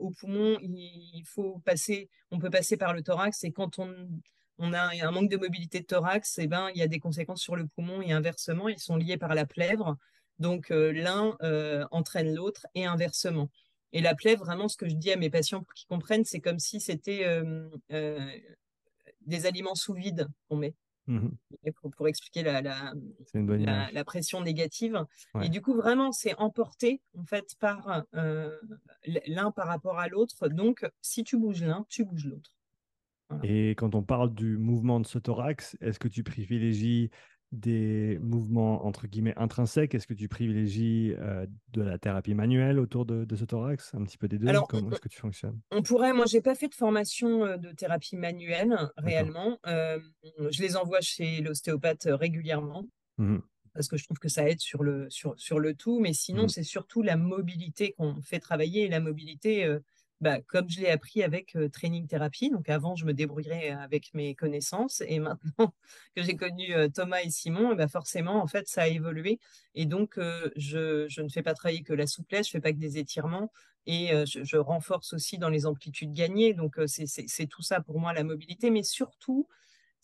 au 0.00 0.11
poumon, 0.11 0.58
il, 0.61 1.23
faut 1.25 1.58
passer, 1.64 2.08
on 2.30 2.38
peut 2.38 2.50
passer 2.50 2.76
par 2.76 2.92
le 2.92 3.02
thorax. 3.02 3.44
Et 3.44 3.52
quand 3.52 3.78
on, 3.78 3.94
on 4.58 4.73
a 4.73 4.90
un 5.04 5.11
manque 5.11 5.30
de 5.30 5.37
mobilité 5.37 5.80
de 5.80 5.87
thorax, 5.87 6.38
eh 6.38 6.47
ben, 6.47 6.68
il 6.75 6.78
y 6.78 6.82
a 6.82 6.88
des 6.88 6.99
conséquences 6.99 7.40
sur 7.40 7.56
le 7.56 7.66
poumon 7.66 8.02
et 8.02 8.12
inversement, 8.12 8.68
ils 8.68 8.78
sont 8.78 8.97
liés 8.97 9.16
par 9.16 9.35
la 9.35 9.47
plèvre. 9.47 9.97
Donc, 10.38 10.70
euh, 10.70 10.92
l'un 10.92 11.37
euh, 11.42 11.87
entraîne 11.90 12.35
l'autre 12.35 12.66
et 12.75 12.85
inversement. 12.85 13.50
Et 13.92 14.00
la 14.00 14.14
plèvre, 14.14 14.45
vraiment, 14.45 14.68
ce 14.68 14.76
que 14.76 14.88
je 14.88 14.95
dis 14.95 15.11
à 15.11 15.16
mes 15.16 15.30
patients 15.30 15.62
pour 15.62 15.73
qu'ils 15.75 15.88
comprennent, 15.88 16.25
c'est 16.25 16.40
comme 16.40 16.59
si 16.59 16.80
c'était 16.80 17.25
euh, 17.25 18.30
des 19.23 19.47
aliments 19.47 19.75
sous 19.75 19.95
vide 19.95 20.28
qu'on 20.49 20.57
met. 20.57 20.75
Mmh 21.07 21.28
pour, 21.97 22.07
expliquer 22.07 22.42
la, 22.42 22.61
la, 22.61 24.04
pression 24.04 24.42
négative. 24.42 25.07
Et 25.42 25.49
du 25.49 25.62
coup, 25.62 25.75
vraiment, 25.75 26.12
c'est 26.12 26.35
emporté 26.37 27.00
en 27.16 27.25
fait 27.25 27.54
par 27.59 28.04
l'un 29.26 29.50
par 29.50 29.68
rapport 29.68 29.99
à 29.99 30.09
l'autre. 30.09 30.49
Donc, 30.49 30.87
si 31.00 31.25
tu 31.25 31.38
bouges 31.38 31.62
l'un, 31.62 31.87
tu 31.88 32.04
bouges 32.04 32.26
l'autre. 32.26 32.52
Et 33.42 33.71
quand 33.71 33.95
on 33.95 34.02
parle 34.02 34.35
du 34.35 34.57
mouvement 34.59 35.00
de 35.00 35.07
ce 35.07 35.18
thorax, 35.18 35.76
est-ce 35.80 35.99
que 35.99 36.09
tu 36.09 36.23
privilégies 36.23 37.11
des 37.52 38.18
mouvements 38.20 38.86
entre 38.86 39.06
guillemets 39.06 39.34
intrinsèques? 39.36 39.94
Est-ce 39.94 40.06
que 40.06 40.14
tu 40.14 40.28
privilégies 40.28 41.14
euh, 41.18 41.46
de 41.72 41.82
la 41.82 41.98
thérapie 41.98 42.34
manuelle 42.34 42.78
autour 42.78 43.06
de, 43.06 43.26
ce 43.34 43.44
thorax? 43.44 43.94
Un 43.94 44.04
petit 44.04 44.18
peu 44.18 44.28
des 44.28 44.38
deux 44.38 44.52
Comment 44.68 44.90
est-ce 44.90 45.00
que 45.00 45.08
tu 45.08 45.18
fonctionnes? 45.18 45.58
On 45.70 45.82
pourrait, 45.82 46.12
moi 46.12 46.26
j'ai 46.26 46.40
pas 46.40 46.54
fait 46.54 46.68
de 46.68 46.74
formation 46.74 47.44
euh, 47.44 47.56
de 47.56 47.70
thérapie 47.72 48.16
manuelle 48.16 48.76
réellement. 48.96 49.58
Euh, 49.66 49.98
je 50.50 50.62
les 50.62 50.76
envoie 50.76 51.00
chez 51.00 51.40
l'ostéopathe 51.40 52.08
régulièrement. 52.10 52.84
Mmh 53.18 53.38
parce 53.74 53.86
que 53.86 53.96
je 53.96 54.02
trouve 54.02 54.18
que 54.18 54.28
ça 54.28 54.48
aide 54.48 54.58
sur 54.58 54.82
le, 54.82 55.08
sur, 55.08 55.38
sur 55.38 55.60
le 55.60 55.72
tout, 55.72 56.00
mais 56.00 56.12
sinon, 56.12 56.46
mmh 56.46 56.48
c'est 56.48 56.62
surtout 56.64 57.00
la 57.00 57.16
mobilité 57.16 57.92
qu'on 57.92 58.20
fait 58.22 58.40
travailler. 58.40 58.86
Et 58.86 58.88
la 58.88 58.98
mobilité, 58.98 59.68
bah, 60.20 60.40
comme 60.42 60.68
je 60.68 60.80
l'ai 60.80 60.90
appris 60.90 61.22
avec 61.22 61.56
Training 61.72 62.06
Thérapie. 62.06 62.50
Donc 62.50 62.68
avant, 62.68 62.96
je 62.96 63.04
me 63.04 63.14
débrouillerais 63.14 63.70
avec 63.70 64.12
mes 64.14 64.34
connaissances. 64.34 65.02
Et 65.06 65.18
maintenant 65.18 65.75
que 66.16 66.22
j'ai 66.22 66.37
connu 66.37 66.72
Thomas 66.92 67.20
et 67.22 67.30
Simon, 67.30 67.75
bah, 67.75 67.88
forcément, 67.88 68.42
en 68.42 68.46
fait, 68.46 68.68
ça 68.68 68.82
a 68.82 68.88
évolué. 68.88 69.38
Et 69.75 69.87
donc, 69.87 70.18
je, 70.56 71.06
je, 71.08 71.22
ne 71.22 71.28
fais 71.28 71.42
pas 71.42 71.54
travailler 71.54 71.82
que 71.82 71.92
la 71.92 72.06
souplesse, 72.06 72.48
je 72.48 72.56
ne 72.56 72.60
fais 72.60 72.62
pas 72.62 72.72
que 72.72 72.78
des 72.78 72.98
étirements. 72.98 73.52
Et 73.87 74.10
je, 74.26 74.44
je, 74.44 74.56
renforce 74.56 75.14
aussi 75.14 75.38
dans 75.38 75.48
les 75.48 75.66
amplitudes 75.66 76.12
gagnées. 76.12 76.52
Donc, 76.52 76.78
c'est 76.87 77.46
tout 77.46 77.62
ça 77.62 77.80
pour 77.80 78.00
moi, 78.00 78.12
la 78.12 78.25
mobilité. 78.25 78.70
Mais 78.70 78.82
surtout, 78.82 79.46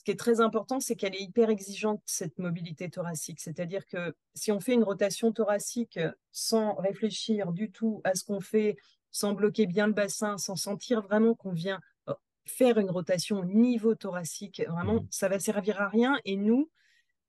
ce 0.04 0.11
qui 0.11 0.11
est 0.11 0.21
très 0.21 0.42
important, 0.42 0.80
c'est 0.80 0.97
qu'elle 0.97 1.14
est 1.14 1.23
hyper 1.23 1.49
exigeante, 1.49 2.02
cette 2.04 2.38
mobilité 2.38 2.90
thoracique. 2.90 3.40
C'est-à-dire 3.40 3.87
que 3.87 4.14
si 4.35 4.52
on 4.52 4.61
fait 4.61 4.75
une 4.75 4.85
rotation 4.85 5.33
thoracique 5.33 5.99
sans 6.30 6.75
réfléchir 6.75 7.52
du 7.52 7.71
tout 7.71 8.02
à 8.04 8.14
ce 8.14 8.23
qu'on 8.23 8.42
fait, 8.42 8.76
sans 9.14 9.33
bloquer 9.33 9.66
bien 9.66 9.87
le 9.87 9.92
bassin, 9.92 10.37
sans 10.38 10.56
sentir 10.56 11.00
vraiment 11.00 11.35
qu'on 11.35 11.52
vient 11.52 11.80
euh, 12.09 12.14
faire 12.47 12.78
une 12.78 12.90
rotation 12.90 13.38
au 13.38 13.44
niveau 13.44 13.94
thoracique, 13.94 14.61
vraiment, 14.68 14.97
mmh. 14.97 15.06
ça 15.09 15.28
va 15.28 15.38
servir 15.38 15.80
à 15.80 15.88
rien. 15.88 16.18
Et 16.25 16.37
nous, 16.37 16.68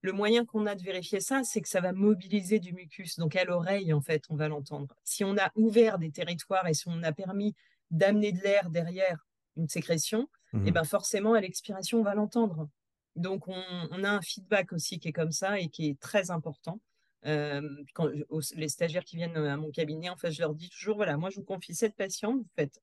le 0.02 0.12
moyen 0.12 0.46
qu'on 0.46 0.66
a 0.66 0.74
de 0.74 0.82
vérifier 0.82 1.20
ça, 1.20 1.44
c'est 1.44 1.62
que 1.62 1.70
ça 1.70 1.82
va 1.82 1.94
mobiliser 1.94 2.58
du 2.58 2.74
mucus. 2.74 3.20
Donc 3.20 3.36
à 3.36 3.46
l'oreille, 3.46 3.94
en 3.94 4.02
fait, 4.02 4.24
on 4.30 4.36
va 4.36 4.48
l'entendre. 4.48 4.96
Si 5.04 5.24
on 5.24 5.38
a 5.38 5.52
ouvert 5.54 6.00
des 6.00 6.12
territoires 6.12 6.68
et 6.68 6.74
si 6.74 6.88
on 6.88 7.04
a 7.04 7.12
permis 7.12 7.54
d'amener 7.92 8.32
de 8.32 8.42
l'air 8.42 8.72
derrière 8.72 9.24
une 9.56 9.70
sécrétion, 9.70 10.24
et 10.54 10.58
eh 10.58 10.58
mmh. 10.58 10.74
ben 10.74 10.84
forcément, 10.86 11.36
à 11.36 11.42
l'expiration, 11.42 12.00
on 12.00 12.04
va 12.04 12.16
l'entendre. 12.16 12.68
Donc 13.16 13.48
on, 13.48 13.64
on, 13.92 14.04
a 14.04 14.10
un 14.10 14.22
feedback 14.22 14.74
aussi 14.74 14.98
qui 14.98 15.10
est 15.10 15.14
comme 15.14 15.32
ça 15.32 15.60
et 15.60 15.70
qui 15.70 15.90
est 15.90 16.00
très 16.00 16.32
important. 16.32 16.80
Les 17.26 18.70
stagiaires 18.70 19.04
qui 19.04 19.18
viennent 19.18 19.36
à 19.38 19.58
mon 19.58 19.72
cabinet, 19.72 20.10
en 20.10 20.18
fait, 20.18 20.32
je 20.32 20.42
leur 20.42 20.54
dis 20.54 20.70
toujours, 20.70 20.96
voilà, 20.96 21.18
moi, 21.18 21.30
je 21.30 21.38
vous 21.38 21.46
confie 21.46 21.74
cette 21.74 21.96
patiente, 21.96 22.38
vous 22.38 22.50
faites 22.56 22.80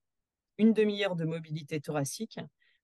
une 0.59 0.73
demi-heure 0.73 1.17
de 1.17 1.25
mobilité 1.25 1.81
thoracique, 1.81 2.39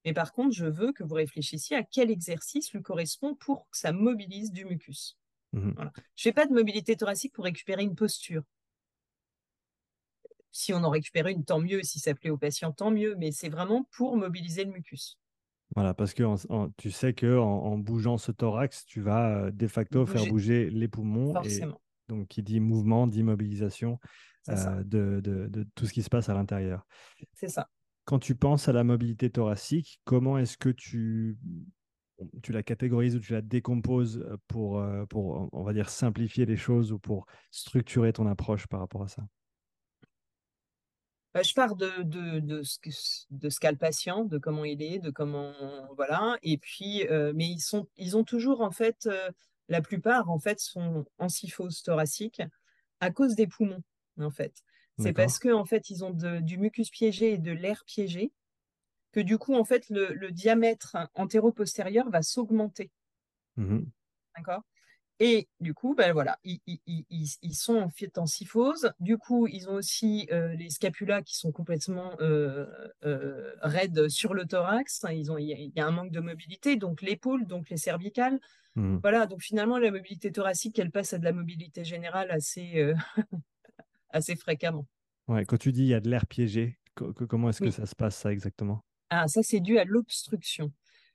mais 0.05 0.13
par 0.13 0.33
contre, 0.33 0.55
je 0.55 0.67
veux 0.67 0.93
que 0.93 1.03
vous 1.03 1.15
réfléchissiez 1.15 1.77
à 1.77 1.83
quel 1.83 2.11
exercice 2.11 2.73
lui 2.73 2.83
correspond 2.83 3.35
pour 3.35 3.69
que 3.71 3.77
ça 3.77 3.93
mobilise 3.93 4.53
du 4.53 4.65
mucus. 4.65 5.19
Mmh 5.53 5.73
je 6.17 6.29
ne 6.29 6.33
fais 6.33 6.33
pas 6.33 6.47
de 6.47 6.53
mobilité 6.53 6.97
thoracique 6.97 7.33
pour 7.33 7.45
récupérer 7.45 7.83
une 7.83 7.95
posture. 7.95 8.43
Si 10.51 10.73
on 10.73 10.83
en 10.85 10.91
récupère 10.91 11.27
une, 11.27 11.45
tant 11.45 11.61
mieux. 11.61 11.83
Si 11.83 12.01
ça 12.01 12.15
plaît 12.15 12.31
au 12.31 12.37
patient, 12.39 12.73
tant 12.73 12.91
mieux. 12.91 13.15
Mais 13.17 13.33
c'est 13.33 13.49
vraiment 13.49 13.89
pour 13.93 14.17
mobiliser 14.17 14.65
le 14.65 14.73
mucus. 14.73 15.17
Voilà, 15.75 15.95
parce 15.95 16.15
que 16.15 16.23
tu 16.77 16.91
sais 16.91 17.13
que 17.13 17.39
en, 17.39 17.79
bougeant 17.79 18.19
ce 18.19 18.33
thorax, 18.33 18.87
tu 18.87 19.01
vas 19.01 19.37
euh, 19.37 19.51
de 19.51 19.67
facto 19.67 20.07
faire 20.07 20.27
bouger 20.27 20.71
les 20.71 20.89
poumons. 20.89 21.35
Forcément. 21.35 21.81
donc, 22.09 22.29
qui 22.29 22.43
dit 22.43 22.61
mouvement, 22.61 23.07
dit 23.07 23.23
mobilisation 23.23 23.99
euh, 24.49 24.83
de, 24.83 25.21
de, 25.21 25.67
tout 25.75 25.87
ce 25.87 25.93
qui 25.93 26.03
se 26.03 26.09
passe 26.09 26.29
à 26.29 26.35
l'intérieur. 26.35 26.87
C'est 27.35 27.49
ça. 27.49 27.69
Quand 28.07 28.19
tu 28.19 28.35
penses 28.35 28.69
à 28.69 28.73
la 28.73 28.85
mobilité 28.85 29.29
thoracique, 29.29 30.01
comment 30.05 30.39
est-ce 30.39 30.57
que 30.57 30.71
tu, 30.71 31.37
tu 32.43 32.53
la 32.53 32.63
catégorises 32.63 33.15
ou 33.17 33.21
tu 33.21 33.35
la 33.35 33.43
décomposes 33.43 34.25
pour, 34.47 34.83
pour, 35.11 35.51
on 35.53 35.63
va 35.63 35.75
dire, 35.75 35.91
simplifier 35.91 36.47
les 36.47 36.57
choses 36.57 36.91
ou 36.91 36.99
pour 36.99 37.27
structurer 37.51 38.15
ton 38.15 38.27
approche 38.27 38.67
par 38.67 38.81
rapport 38.81 39.03
à 39.03 39.09
ça? 39.09 39.29
Je 41.35 41.55
pars 41.55 41.77
de, 41.77 42.03
de, 42.03 42.41
de, 42.41 42.63
ce, 42.63 42.79
de 43.31 43.49
ce 43.51 43.61
qu'a 43.61 43.71
le 43.71 43.79
patient, 43.79 44.25
de 44.25 44.39
comment 44.39 44.65
il 44.65 44.83
est, 44.83 44.99
de 44.99 45.11
comment. 45.11 45.53
Voilà. 45.97 46.39
Et 46.43 46.59
puis, 46.59 47.07
euh, 47.09 47.33
mais 47.35 47.47
ils, 47.47 47.61
sont, 47.61 47.89
ils 47.97 48.17
ont 48.17 48.25
toujours, 48.25 48.61
en 48.61 48.71
fait, 48.71 49.07
euh, 49.07 49.31
la 49.69 49.81
plupart, 49.83 50.31
en 50.31 50.39
fait, 50.39 50.61
sont 50.61 51.05
en 51.19 51.29
syphose 51.29 51.83
thoracique 51.83 52.43
à 53.01 53.11
cause 53.11 53.35
des 53.35 53.47
poumons, 53.47 53.83
en 54.19 54.31
fait. 54.31 54.63
C'est 55.01 55.13
parce 55.13 55.39
que, 55.39 55.53
en 55.53 55.65
fait, 55.65 55.91
ils 55.91 56.05
ont 56.05 56.11
du 56.11 56.59
mucus 56.59 56.91
piégé 56.91 57.35
et 57.35 57.39
de 57.39 57.53
l'air 57.53 57.85
piégé 57.87 58.33
que, 59.13 59.21
du 59.21 59.39
coup, 59.39 59.55
en 59.55 59.65
fait, 59.65 59.89
le, 59.91 60.13
le 60.13 60.33
diamètre 60.33 60.97
antéro-postérieur 61.15 62.11
va 62.11 62.23
s'augmenter. 62.23 62.91
Mmh 63.57 63.83
D'accord? 64.37 64.63
Et 65.21 65.49
du 65.61 65.75
coup, 65.75 65.95
ben 65.97 66.13
voilà, 66.13 66.39
ils, 66.45 67.55
sont 67.55 67.91
en 68.17 68.27
syphose. 68.27 68.93
Du 69.01 69.19
coup, 69.19 69.49
ils 69.49 69.69
ont 69.69 69.75
aussi 69.75 70.29
euh, 70.31 70.55
les 70.55 70.71
scapulas 70.71 71.23
qui 71.23 71.37
sont 71.37 71.51
complètement 71.51 72.13
euh, 72.21 72.67
euh, 73.05 73.53
raides 73.61 74.09
sur 74.09 74.33
le 74.33 74.45
thorax. 74.45 75.05
Ils 75.11 75.33
ont, 75.33 75.39
il 75.39 75.73
y, 75.75 75.81
a 75.81 75.87
un 75.87 75.91
manque 75.91 76.13
de 76.13 76.21
mobilité, 76.21 76.77
donc 76.77 77.03
l'épaule, 77.03 77.47
donc 77.47 77.69
les 77.69 77.77
cervicales. 77.77 78.39
Mmh. 78.77 78.99
Voilà, 79.03 79.27
donc 79.27 79.43
finalement, 79.43 79.79
la 79.79 79.91
mobilité 79.91 80.31
thoracique, 80.31 80.79
elle 80.79 80.93
passe 80.93 81.13
à 81.13 81.19
de 81.19 81.25
la 81.25 81.33
mobilité 81.33 81.83
générale 81.85 82.31
assez, 82.31 82.93
assez 84.11 84.37
fréquemment. 84.37 84.87
Ouais, 85.27 85.45
quand 85.45 85.59
tu 85.59 85.73
dis 85.73 85.83
il 85.83 85.89
y 85.89 85.95
a 85.95 86.01
de 86.01 86.09
l'air 86.09 86.27
piégé, 86.27 86.79
comment 86.95 87.51
est-ce 87.51 87.61
que 87.61 87.71
ça 87.71 87.87
se 87.87 87.97
passe 87.97 88.17
ça 88.17 88.33
exactement? 88.33 88.85
Ah, 89.11 89.27
ça 89.27 89.43
c'est 89.43 89.61
dû 89.61 89.79
à 89.79 89.85
l'obstruction. 89.85 90.73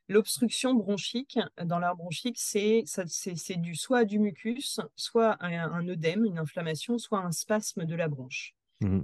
L'obstruction 0.09 0.73
bronchique, 0.73 1.39
dans 1.63 1.79
l'air 1.79 1.95
bronchique, 1.95 2.37
c'est 2.37 2.83
du 3.57 3.75
soit 3.75 4.05
du 4.05 4.19
mucus, 4.19 4.79
soit 4.95 5.37
un, 5.43 5.87
œdème, 5.87 6.25
une 6.25 6.37
inflammation, 6.37 6.97
soit 6.97 7.19
un 7.19 7.31
spasme 7.31 7.85
de 7.85 7.95
la 7.95 8.07
bronche. 8.07 8.55
Mmh 8.81 9.01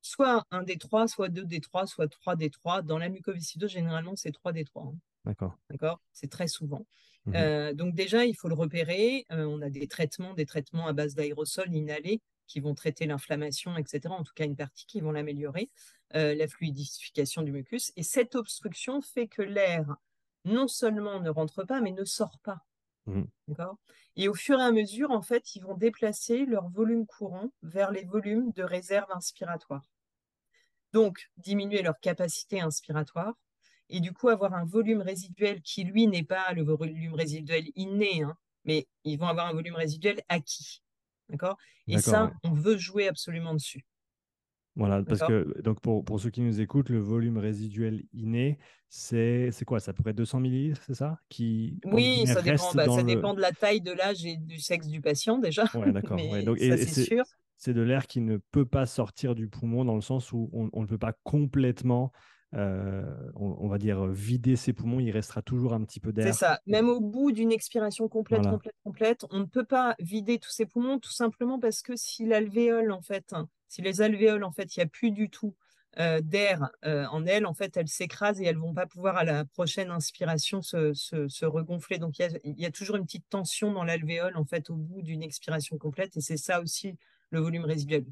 soit 0.00 0.46
un 0.50 0.62
des 0.62 0.78
trois, 0.78 1.08
soit 1.08 1.28
deux 1.28 1.44
des 1.44 1.60
trois, 1.60 1.86
soit 1.86 2.08
trois 2.08 2.36
des 2.36 2.50
trois. 2.50 2.82
Dans 2.82 2.98
la 2.98 3.08
mucoviscidose, 3.08 3.70
généralement, 3.70 4.16
c'est 4.16 4.32
trois 4.32 4.52
des 4.52 4.64
trois. 4.64 4.84
Hein. 4.84 4.98
D'accord. 5.24 5.58
D'accord? 5.68 6.00
C'est 6.12 6.30
très 6.30 6.46
souvent. 6.46 6.86
Mmh 7.26 7.32
euh, 7.34 7.74
donc 7.74 7.94
déjà, 7.94 8.24
il 8.24 8.34
faut 8.34 8.48
le 8.48 8.54
repérer. 8.54 9.26
Euh, 9.32 9.44
on 9.44 9.60
a 9.60 9.68
des 9.68 9.86
traitements, 9.86 10.34
des 10.34 10.46
traitements 10.46 10.86
à 10.86 10.92
base 10.92 11.14
d'aérosols 11.14 11.74
inhalés 11.74 12.22
qui 12.46 12.60
vont 12.60 12.74
traiter 12.74 13.06
l'inflammation, 13.06 13.76
etc. 13.76 14.00
En 14.08 14.24
tout 14.24 14.32
cas, 14.34 14.44
une 14.44 14.56
partie 14.56 14.86
qui 14.86 15.00
vont 15.00 15.12
l'améliorer, 15.12 15.68
euh, 16.14 16.34
la 16.34 16.48
fluidification 16.48 17.42
du 17.42 17.52
mucus. 17.52 17.92
Et 17.96 18.02
cette 18.02 18.34
obstruction 18.34 19.02
fait 19.02 19.26
que 19.26 19.42
l'air 19.42 19.96
non 20.44 20.68
seulement 20.68 21.20
ne 21.20 21.30
rentre 21.30 21.64
pas, 21.64 21.80
mais 21.80 21.92
ne 21.92 22.04
sort 22.04 22.38
pas. 22.42 22.60
Mmh. 23.06 23.24
Et 24.16 24.28
au 24.28 24.34
fur 24.34 24.58
et 24.58 24.64
à 24.64 24.72
mesure, 24.72 25.10
en 25.10 25.22
fait, 25.22 25.54
ils 25.54 25.62
vont 25.62 25.76
déplacer 25.76 26.44
leur 26.44 26.68
volume 26.68 27.06
courant 27.06 27.50
vers 27.62 27.90
les 27.90 28.04
volumes 28.04 28.52
de 28.52 28.62
réserve 28.62 29.10
inspiratoire. 29.10 29.88
Donc, 30.92 31.30
diminuer 31.36 31.82
leur 31.82 31.98
capacité 32.00 32.60
inspiratoire 32.60 33.34
et 33.90 34.00
du 34.00 34.12
coup 34.12 34.28
avoir 34.28 34.54
un 34.54 34.64
volume 34.64 35.00
résiduel 35.00 35.62
qui, 35.62 35.84
lui, 35.84 36.06
n'est 36.06 36.24
pas 36.24 36.52
le 36.52 36.62
volume 36.62 37.14
résiduel 37.14 37.70
inné, 37.74 38.22
hein, 38.22 38.36
mais 38.64 38.86
ils 39.04 39.18
vont 39.18 39.26
avoir 39.26 39.46
un 39.46 39.52
volume 39.52 39.76
résiduel 39.76 40.20
acquis. 40.28 40.82
D'accord? 41.28 41.56
Et 41.86 41.98
ça, 41.98 42.32
on 42.44 42.52
veut 42.52 42.76
jouer 42.76 43.08
absolument 43.08 43.54
dessus. 43.54 43.84
Voilà, 44.78 45.02
parce 45.02 45.22
que 45.22 45.60
donc 45.60 45.80
pour, 45.80 46.04
pour, 46.04 46.20
ceux 46.20 46.30
qui 46.30 46.40
nous 46.40 46.60
écoutent, 46.60 46.88
le 46.88 47.00
volume 47.00 47.36
résiduel 47.36 48.04
inné, 48.12 48.58
c'est 48.88 49.50
quoi? 49.66 49.80
Ça 49.80 49.92
pourrait 49.92 50.12
être 50.12 50.16
200 50.16 50.38
millilitres, 50.38 50.80
c'est 50.86 50.94
ça? 50.94 51.18
Qui, 51.28 51.80
Oui, 51.84 52.24
ça, 52.26 52.40
dépend, 52.42 52.72
bah, 52.74 52.86
ça 52.86 53.02
dépend 53.02 53.34
de 53.34 53.40
la 53.40 53.50
taille, 53.50 53.80
de 53.80 53.90
l'âge 53.90 54.24
et 54.24 54.36
du 54.36 54.60
sexe 54.60 54.86
du 54.86 55.00
patient 55.00 55.38
déjà. 55.38 55.64
Ouais, 55.74 55.90
d'accord. 55.92 56.18
c'est 56.56 56.86
sûr. 56.86 57.24
c'est 57.56 57.74
de 57.74 57.82
l'air 57.82 58.06
qui 58.06 58.20
ne 58.20 58.36
peut 58.36 58.64
pas 58.64 58.86
sortir 58.86 59.34
du 59.34 59.48
poumon 59.48 59.84
dans 59.84 59.96
le 59.96 60.00
sens 60.00 60.30
où 60.30 60.48
on, 60.52 60.80
ne 60.80 60.86
peut 60.86 60.96
pas 60.96 61.12
complètement, 61.24 62.12
euh, 62.54 63.02
on, 63.34 63.66
va 63.66 63.78
dire, 63.78 64.06
vider 64.06 64.54
ses 64.54 64.72
poumons. 64.72 65.00
Il 65.00 65.10
restera 65.10 65.42
toujours 65.42 65.72
un 65.72 65.82
petit 65.82 65.98
peu 65.98 66.12
d'air. 66.12 66.32
C'est 66.32 66.38
ça. 66.38 66.60
Même 66.66 66.88
au 66.88 67.00
bout 67.00 67.32
d'une 67.32 67.50
expiration 67.50 68.06
complète, 68.06 68.48
complète, 68.48 68.76
complète, 68.84 69.26
on 69.30 69.40
ne 69.40 69.44
peut 69.44 69.64
pas 69.64 69.96
vider 69.98 70.38
tous 70.38 70.52
ses 70.52 70.66
poumons 70.66 71.00
tout 71.00 71.10
simplement 71.10 71.58
parce 71.58 71.82
que 71.82 71.96
si 71.96 72.26
l'alvéole, 72.26 72.92
en 72.92 73.02
fait, 73.02 73.34
si 73.68 73.82
les 73.82 74.00
alvéoles, 74.00 74.44
en 74.44 74.52
fait, 74.52 74.76
il 74.76 74.80
n'y 74.80 74.84
a 74.84 74.88
plus 74.88 75.10
du 75.10 75.30
tout 75.30 75.54
euh, 75.98 76.20
d'air 76.20 76.70
euh, 76.84 77.06
en 77.06 77.26
elles, 77.26 77.46
en 77.46 77.54
fait, 77.54 77.76
elles 77.76 77.88
s'écrasent 77.88 78.40
et 78.40 78.44
elles 78.44 78.58
vont 78.58 78.74
pas 78.74 78.86
pouvoir 78.86 79.16
à 79.16 79.24
la 79.24 79.44
prochaine 79.44 79.90
inspiration 79.90 80.62
se, 80.62 80.92
se, 80.92 81.44
regonfler. 81.44 81.98
Donc 81.98 82.18
il 82.18 82.54
y, 82.56 82.66
a, 82.66 82.70
toujours 82.70 82.96
une 82.96 83.04
petite 83.04 83.28
tension 83.28 83.72
dans 83.72 83.84
l'alvéole 83.84 84.36
en 84.36 84.44
fait 84.44 84.70
au 84.70 84.76
bout 84.76 85.02
d'une 85.02 85.22
expiration 85.22 85.76
complète 85.78 86.16
et 86.16 86.20
c'est 86.20 86.36
ça 86.36 86.60
aussi 86.60 86.96
le 87.30 87.40
volume 87.40 87.64
résiduel. 87.64 88.04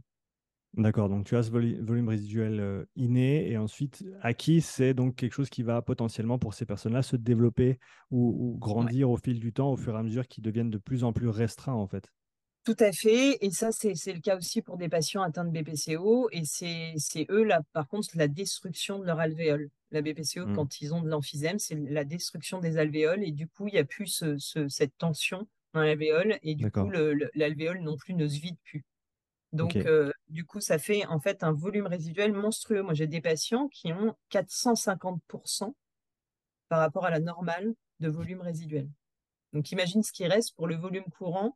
D'accord, 0.75 1.09
donc 1.09 1.27
tu 1.27 1.37
as 1.37 1.45
ce 1.45 1.51
volume 1.51 2.09
résiduel 2.09 2.61
euh, 2.61 2.85
inné 2.97 3.51
et 3.51 3.57
ensuite 3.57 4.05
acquis, 4.21 4.61
c'est 4.63 4.93
donc 4.93 5.15
quelque 5.15 5.33
chose 5.33 5.49
qui 5.49 5.63
va 5.63 5.81
potentiellement 5.81 6.39
pour 6.39 6.55
ces 6.55 6.67
personnes-là 6.67 7.03
se 7.03 7.17
développer 7.17 7.79
ou, 8.11 8.57
grandir 8.59 9.11
au 9.11 9.17
fil 9.17 9.39
du 9.39 9.53
temps 9.53 9.71
au 9.71 9.77
fur 9.77 9.95
et 9.95 9.99
à 9.99 10.03
mesure 10.03 10.27
qu'ils 10.27 10.43
deviennent 10.43 10.71
de 10.71 10.79
plus 10.79 11.05
en 11.05 11.13
plus 11.13 11.29
restreints 11.29 11.73
en 11.73 11.87
fait. 11.87 12.11
Tout 12.67 12.77
à 12.81 12.91
fait. 12.91 13.39
Et 13.43 13.53
ça, 13.53 13.71
c'est 13.71 14.13
le 14.13 14.19
cas 14.19 14.37
aussi 14.37 14.61
pour 14.61 14.77
des 14.77 14.89
patients 14.89 15.23
atteints 15.23 15.45
de 15.45 15.53
BPCO. 15.53 16.29
Et 16.33 16.43
c'est 16.45 17.27
eux, 17.31 17.45
là, 17.45 17.63
par 17.73 17.87
contre, 17.87 18.09
la 18.15 18.27
destruction 18.27 18.99
de 18.99 19.05
leur 19.05 19.21
alvéole. 19.21 19.71
La 19.93 20.03
BPCO, 20.03 20.47
mmh. 20.47 20.57
quand 20.57 20.81
ils 20.81 20.93
ont 20.93 21.01
de 21.01 21.09
l'emphysème, 21.09 21.61
c'est 21.61 21.77
la 21.77 22.03
destruction 22.03 22.59
des 22.59 22.77
alvéoles. 22.77 23.23
Et 23.23 23.31
du 23.31 23.47
coup, 23.47 23.69
il 23.69 23.75
n'y 23.75 23.79
a 23.79 23.85
plus 23.85 24.25
cette 24.67 24.99
tension 24.99 25.47
dans 25.75 25.83
l'alvéole. 25.83 26.41
Et 26.43 26.57
du 26.57 26.69
coup, 26.69 26.91
l'alvéole 27.35 27.83
non 27.83 27.97
plus 27.97 28.15
ne 28.15 28.27
se 28.27 28.41
vide 28.41 28.57
plus. 28.65 28.85
Donc, 29.53 29.77
euh, 29.77 30.11
du 30.29 30.45
coup, 30.45 30.61
ça 30.61 30.79
fait 30.79 31.07
en 31.07 31.21
fait 31.21 31.45
un 31.45 31.53
volume 31.53 31.87
résiduel 31.87 32.33
monstrueux. 32.33 32.83
Moi, 32.83 32.95
j'ai 32.95 33.07
des 33.07 33.21
patients 33.21 33.69
qui 33.69 33.93
ont 33.93 34.17
450% 34.33 35.73
par 36.69 36.81
rapport 36.81 37.05
à 37.05 37.11
la 37.11 37.21
normale 37.21 37.75
de 38.01 38.09
volume 38.09 38.41
résiduel. 38.41 38.89
Donc, 39.53 39.71
imagine 39.71 40.03
ce 40.03 40.11
qui 40.11 40.27
reste 40.27 40.57
pour 40.57 40.67
le 40.67 40.75
volume 40.75 41.05
courant 41.17 41.55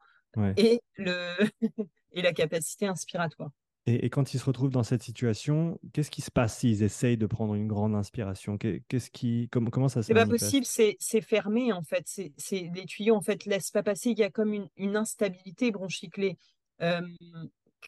et, 0.57 0.81
le 0.97 1.35
et 2.13 2.23
la 2.23 2.33
capacité 2.33 2.87
inspiratoire. 2.87 3.51
Et, 3.87 4.11
quand 4.11 4.35
ils 4.35 4.39
se 4.39 4.45
retrouvent 4.45 4.71
dans 4.71 4.83
cette 4.83 5.03
situation, 5.03 5.81
qu'est-ce 5.93 6.11
qui 6.11 6.21
se 6.21 6.31
passe 6.31 6.59
s'ils 6.59 6.83
essayent 6.83 7.17
de 7.17 7.27
prendre 7.27 7.55
une 7.55 7.67
grande 7.67 7.95
inspiration? 7.95 8.59
Qu'est-ce 8.59 9.11
qui, 9.11 9.49
comment, 9.51 9.71
comment 9.71 9.89
ça 9.89 10.03
se 10.03 10.09
C'est 10.09 10.15
pas 10.15 10.27
possible, 10.27 10.67
c'est 10.67 11.21
fermé 11.23 11.73
en 11.73 11.83
fait. 11.83 12.05
C'est 12.07 12.71
les 12.75 12.85
tuyaux 12.85 13.17
en 13.17 13.23
fait 13.23 13.47
laissent 13.47 13.71
pas 13.71 13.83
passer. 13.83 14.11
Il 14.11 14.19
y 14.19 14.23
a 14.23 14.31
comme 14.31 14.53
une, 14.53 14.69
une 14.77 14.97
instabilité 14.97 15.71
bronchiclée. 15.71 16.37
Euh, 16.83 17.01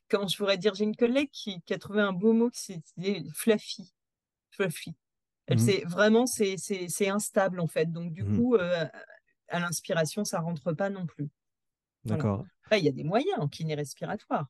comment 0.08 0.26
je 0.26 0.36
pourrais 0.36 0.58
dire 0.58 0.74
J'ai 0.74 0.84
une 0.84 0.96
collègue 0.96 1.30
qui, 1.30 1.60
qui, 1.62 1.74
a 1.74 1.78
trouvé 1.78 2.00
un 2.00 2.12
beau 2.12 2.32
mot 2.32 2.50
qui 2.50 2.60
c'est 2.96 3.24
fluffy. 3.34 3.92
Fluffy. 4.50 4.94
Elle, 5.46 5.58
mmh 5.58 5.88
vraiment 5.88 6.26
c'est 6.26 7.08
instable 7.08 7.60
en 7.60 7.66
fait. 7.66 7.92
Donc 7.92 8.12
du 8.12 8.22
mmh 8.22 8.36
coup, 8.36 8.56
euh, 8.56 8.86
à 9.48 9.60
l'inspiration, 9.60 10.24
ça 10.24 10.40
rentre 10.40 10.72
pas 10.72 10.88
non 10.88 11.06
plus. 11.06 11.28
D'accord. 12.04 12.44
il 12.72 12.78
y 12.78 12.88
a 12.88 12.92
des 12.92 13.04
moyens 13.04 13.38
en 13.38 13.48
kiné 13.48 13.74
respiratoire. 13.74 14.46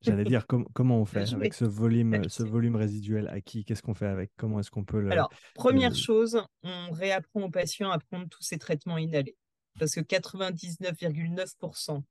J'allais 0.00 0.24
dire 0.24 0.46
comment 0.46 1.00
on 1.00 1.04
fait 1.06 1.32
avec 1.32 1.54
ce 1.54 1.64
volume, 1.64 2.28
ce 2.28 2.42
volume 2.42 2.76
résiduel? 2.76 3.28
Acquis 3.28 3.64
Qu'est-ce 3.64 3.82
qu'on 3.82 3.94
fait 3.94 4.06
avec? 4.06 4.32
Comment 4.36 4.60
est-ce 4.60 4.70
qu'on 4.70 4.84
peut 4.84 5.00
le. 5.00 5.10
Alors, 5.10 5.30
première 5.54 5.94
chose, 5.94 6.42
on 6.62 6.90
réapprend 6.90 7.42
aux 7.42 7.50
patients 7.50 7.90
à 7.90 7.98
prendre 7.98 8.28
tous 8.28 8.42
ces 8.42 8.58
traitements 8.58 8.98
inhalés. 8.98 9.36
Parce 9.78 9.94
que 9.94 10.00
99,9% 10.00 12.02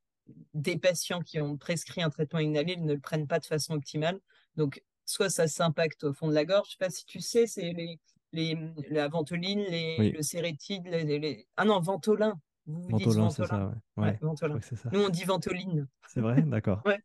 des 0.53 0.77
patients 0.77 1.21
qui 1.21 1.39
ont 1.39 1.57
prescrit 1.57 2.01
un 2.01 2.09
traitement 2.09 2.39
inhalé 2.39 2.77
ne 2.77 2.93
le 2.93 2.99
prennent 2.99 3.27
pas 3.27 3.39
de 3.39 3.45
façon 3.45 3.75
optimale. 3.75 4.19
Donc, 4.55 4.81
soit 5.05 5.29
ça 5.29 5.47
s'impacte 5.47 6.03
au 6.03 6.13
fond 6.13 6.27
de 6.27 6.33
la 6.33 6.45
gorge. 6.45 6.69
Je 6.69 6.75
ne 6.75 6.77
sais 6.79 6.85
pas 6.85 6.89
si 6.89 7.05
tu 7.05 7.19
sais, 7.19 7.47
c'est 7.47 7.73
les, 7.73 7.99
les, 8.31 8.57
la 8.89 9.07
ventoline, 9.07 9.63
les, 9.69 10.11
le 10.11 10.21
sérétide, 10.21 10.87
les, 10.87 11.47
ah 11.57 11.65
non, 11.65 11.79
ventolin. 11.79 12.39
Vous 12.65 12.81
vous 12.81 12.97
dites 12.97 13.07
ventolin. 13.07 13.75
Ouais. 13.97 14.19
Ça. 14.35 14.89
Nous, 14.91 15.01
on 15.01 15.09
dit 15.09 15.23
ventoline. 15.23 15.87
C'est 16.07 16.21
vrai? 16.21 16.41
D'accord. 16.41 16.81
ouais. 16.85 16.99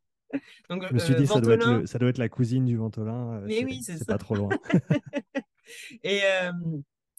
Donc, 0.69 0.87
je 0.87 0.95
me 0.95 0.99
suis 0.99 1.15
dit, 1.15 1.27
ça, 1.27 1.41
doit 1.41 1.55
être 1.55 1.87
ça 1.87 1.99
doit 1.99 2.11
être 2.11 2.19
la 2.19 2.29
cousine 2.29 2.67
du 2.67 2.77
ventolin. 2.77 3.39
Euh, 3.39 3.45
Mais 3.47 3.65
oui, 3.65 3.83
c'est 3.83 4.07
pas 4.07 4.19
trop 4.19 4.35
loin. 4.35 4.51
et, 6.03 6.21
euh, 6.25 6.53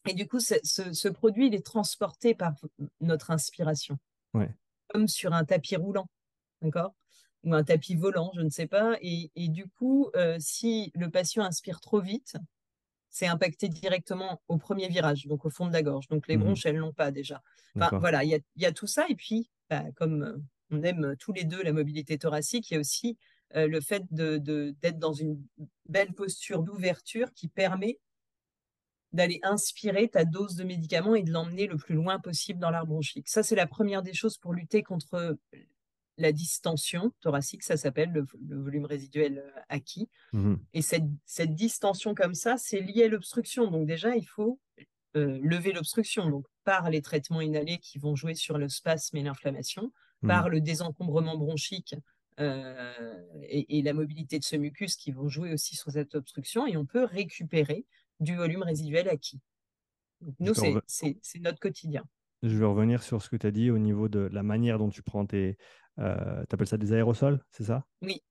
et 0.07 0.13
du 0.13 0.27
coup, 0.27 0.39
ce, 0.39 0.55
ce, 0.63 1.09
produit, 1.09 1.47
il 1.47 1.55
est 1.55 1.65
transporté 1.65 2.35
par 2.35 2.53
notre 3.01 3.31
inspiration. 3.31 3.97
Ouais. 4.33 4.53
Comme 4.89 5.07
sur 5.07 5.33
un 5.33 5.43
tapis 5.43 5.75
roulant. 5.75 6.09
D'accord? 6.61 6.93
Ou 7.43 7.53
un 7.53 7.63
tapis 7.63 7.95
volant, 7.95 8.31
je 8.35 8.41
ne 8.41 8.49
sais 8.49 8.67
pas. 8.67 8.97
Et, 9.01 9.31
et 9.35 9.47
du 9.47 9.67
coup, 9.67 10.09
euh, 10.15 10.37
si 10.39 10.91
le 10.93 11.09
patient 11.09 11.43
inspire 11.43 11.79
trop 11.79 12.01
vite, 12.01 12.35
c'est 13.09 13.27
impacté 13.27 13.69
directement 13.69 14.41
au 14.47 14.57
premier 14.57 14.87
virage, 14.87 15.25
donc 15.25 15.45
au 15.45 15.49
fond 15.49 15.67
de 15.67 15.73
la 15.73 15.81
gorge. 15.81 16.07
Donc 16.07 16.27
les 16.27 16.37
mmh 16.37 16.41
bronches, 16.41 16.65
elles 16.65 16.77
l'ont 16.77 16.93
pas 16.93 17.11
déjà. 17.11 17.41
voilà, 17.75 18.23
il 18.23 18.41
y, 18.55 18.65
a, 18.65 18.71
tout 18.71 18.87
ça. 18.87 19.05
Et 19.09 19.15
puis, 19.15 19.49
bah, 19.69 19.83
comme 19.95 20.23
euh, 20.23 20.37
on 20.71 20.83
aime 20.83 21.15
tous 21.19 21.33
les 21.33 21.43
deux 21.43 21.61
la 21.63 21.73
mobilité 21.73 22.17
thoracique, 22.17 22.69
il 22.69 22.75
y 22.75 22.77
a 22.77 22.79
aussi 22.79 23.17
euh, 23.55 23.67
le 23.67 23.81
fait 23.81 24.03
d'être 24.11 24.43
de, 24.43 24.75
dans 24.91 25.13
une 25.13 25.41
belle 25.87 26.13
posture 26.13 26.61
d'ouverture 26.61 27.33
qui 27.33 27.47
permet 27.47 27.99
d'aller 29.11 29.39
inspirer 29.41 30.07
ta 30.07 30.23
dose 30.23 30.55
de 30.55 30.63
médicament 30.63 31.15
et 31.15 31.23
de 31.23 31.31
l'emmener 31.31 31.65
le 31.65 31.77
plus 31.77 31.95
loin 31.95 32.19
possible 32.19 32.59
dans 32.59 32.69
l'arbre 32.69 32.91
bronchique. 32.91 33.27
Ça, 33.27 33.41
c'est 33.41 33.55
la 33.55 33.65
première 33.65 34.03
des 34.03 34.13
choses 34.13 34.37
pour 34.37 34.53
lutter 34.53 34.83
contre 34.83 35.35
la 36.19 36.31
distension 36.31 37.11
thoracique, 37.21 37.63
ça 37.63 37.77
s'appelle 37.77 38.11
le, 38.11 38.25
volume 38.61 38.85
résiduel 38.85 39.39
euh, 39.39 39.61
acquis. 39.69 40.09
Mmh 40.33 40.55
Et 40.73 40.81
cette, 40.81 41.05
cette, 41.25 41.55
distension 41.55 42.13
comme 42.13 42.35
ça, 42.35 42.57
c'est 42.57 42.81
lié 42.81 43.05
à 43.05 43.07
l'obstruction. 43.07 43.71
Donc 43.71 43.87
déjà, 43.87 44.15
il 44.15 44.25
faut 44.25 44.59
euh, 45.15 45.39
lever 45.41 45.71
l'obstruction. 45.71 46.29
Donc 46.29 46.45
par 46.63 46.89
les 46.89 47.01
traitements 47.01 47.41
inhalés 47.41 47.79
qui 47.79 47.97
vont 47.97 48.15
jouer 48.15 48.35
sur 48.35 48.57
le 48.57 48.69
spasme 48.69 49.17
et 49.17 49.23
l'inflammation, 49.23 49.91
mmh 50.21 50.27
par 50.27 50.49
le 50.49 50.59
désencombrement 50.59 51.37
bronchique 51.37 51.95
euh, 52.41 53.23
et, 53.43 53.81
la 53.81 53.93
mobilité 53.93 54.37
de 54.37 54.43
ce 54.43 54.57
mucus 54.57 54.97
qui 54.97 55.11
vont 55.11 55.29
jouer 55.29 55.53
aussi 55.53 55.77
sur 55.77 55.91
cette 55.91 56.13
obstruction. 56.13 56.67
Et 56.67 56.75
on 56.75 56.85
peut 56.85 57.05
récupérer 57.05 57.85
du 58.19 58.35
volume 58.35 58.63
résiduel 58.63 59.07
acquis. 59.07 59.39
nous, 60.39 60.53
c'est 60.53 61.39
notre 61.39 61.59
quotidien. 61.59 62.03
Je 62.43 62.55
vais 62.55 62.65
revenir 62.65 63.03
sur 63.03 63.21
ce 63.21 63.29
que 63.29 63.35
tu 63.35 63.47
as 63.47 63.51
dit 63.51 63.69
au 63.69 63.77
niveau 63.77 64.07
de 64.07 64.29
la 64.31 64.43
manière 64.43 64.77
dont 64.77 64.89
tu 64.89 65.03
prends 65.03 65.25
tes, 65.25 65.57
euh, 65.99 66.43
tu 66.47 66.53
appelles 66.53 66.67
ça 66.67 66.77
des 66.77 66.93
aérosols, 66.93 67.43
c'est 67.51 67.65
ça? 67.65 67.85
Oui. 68.01 68.21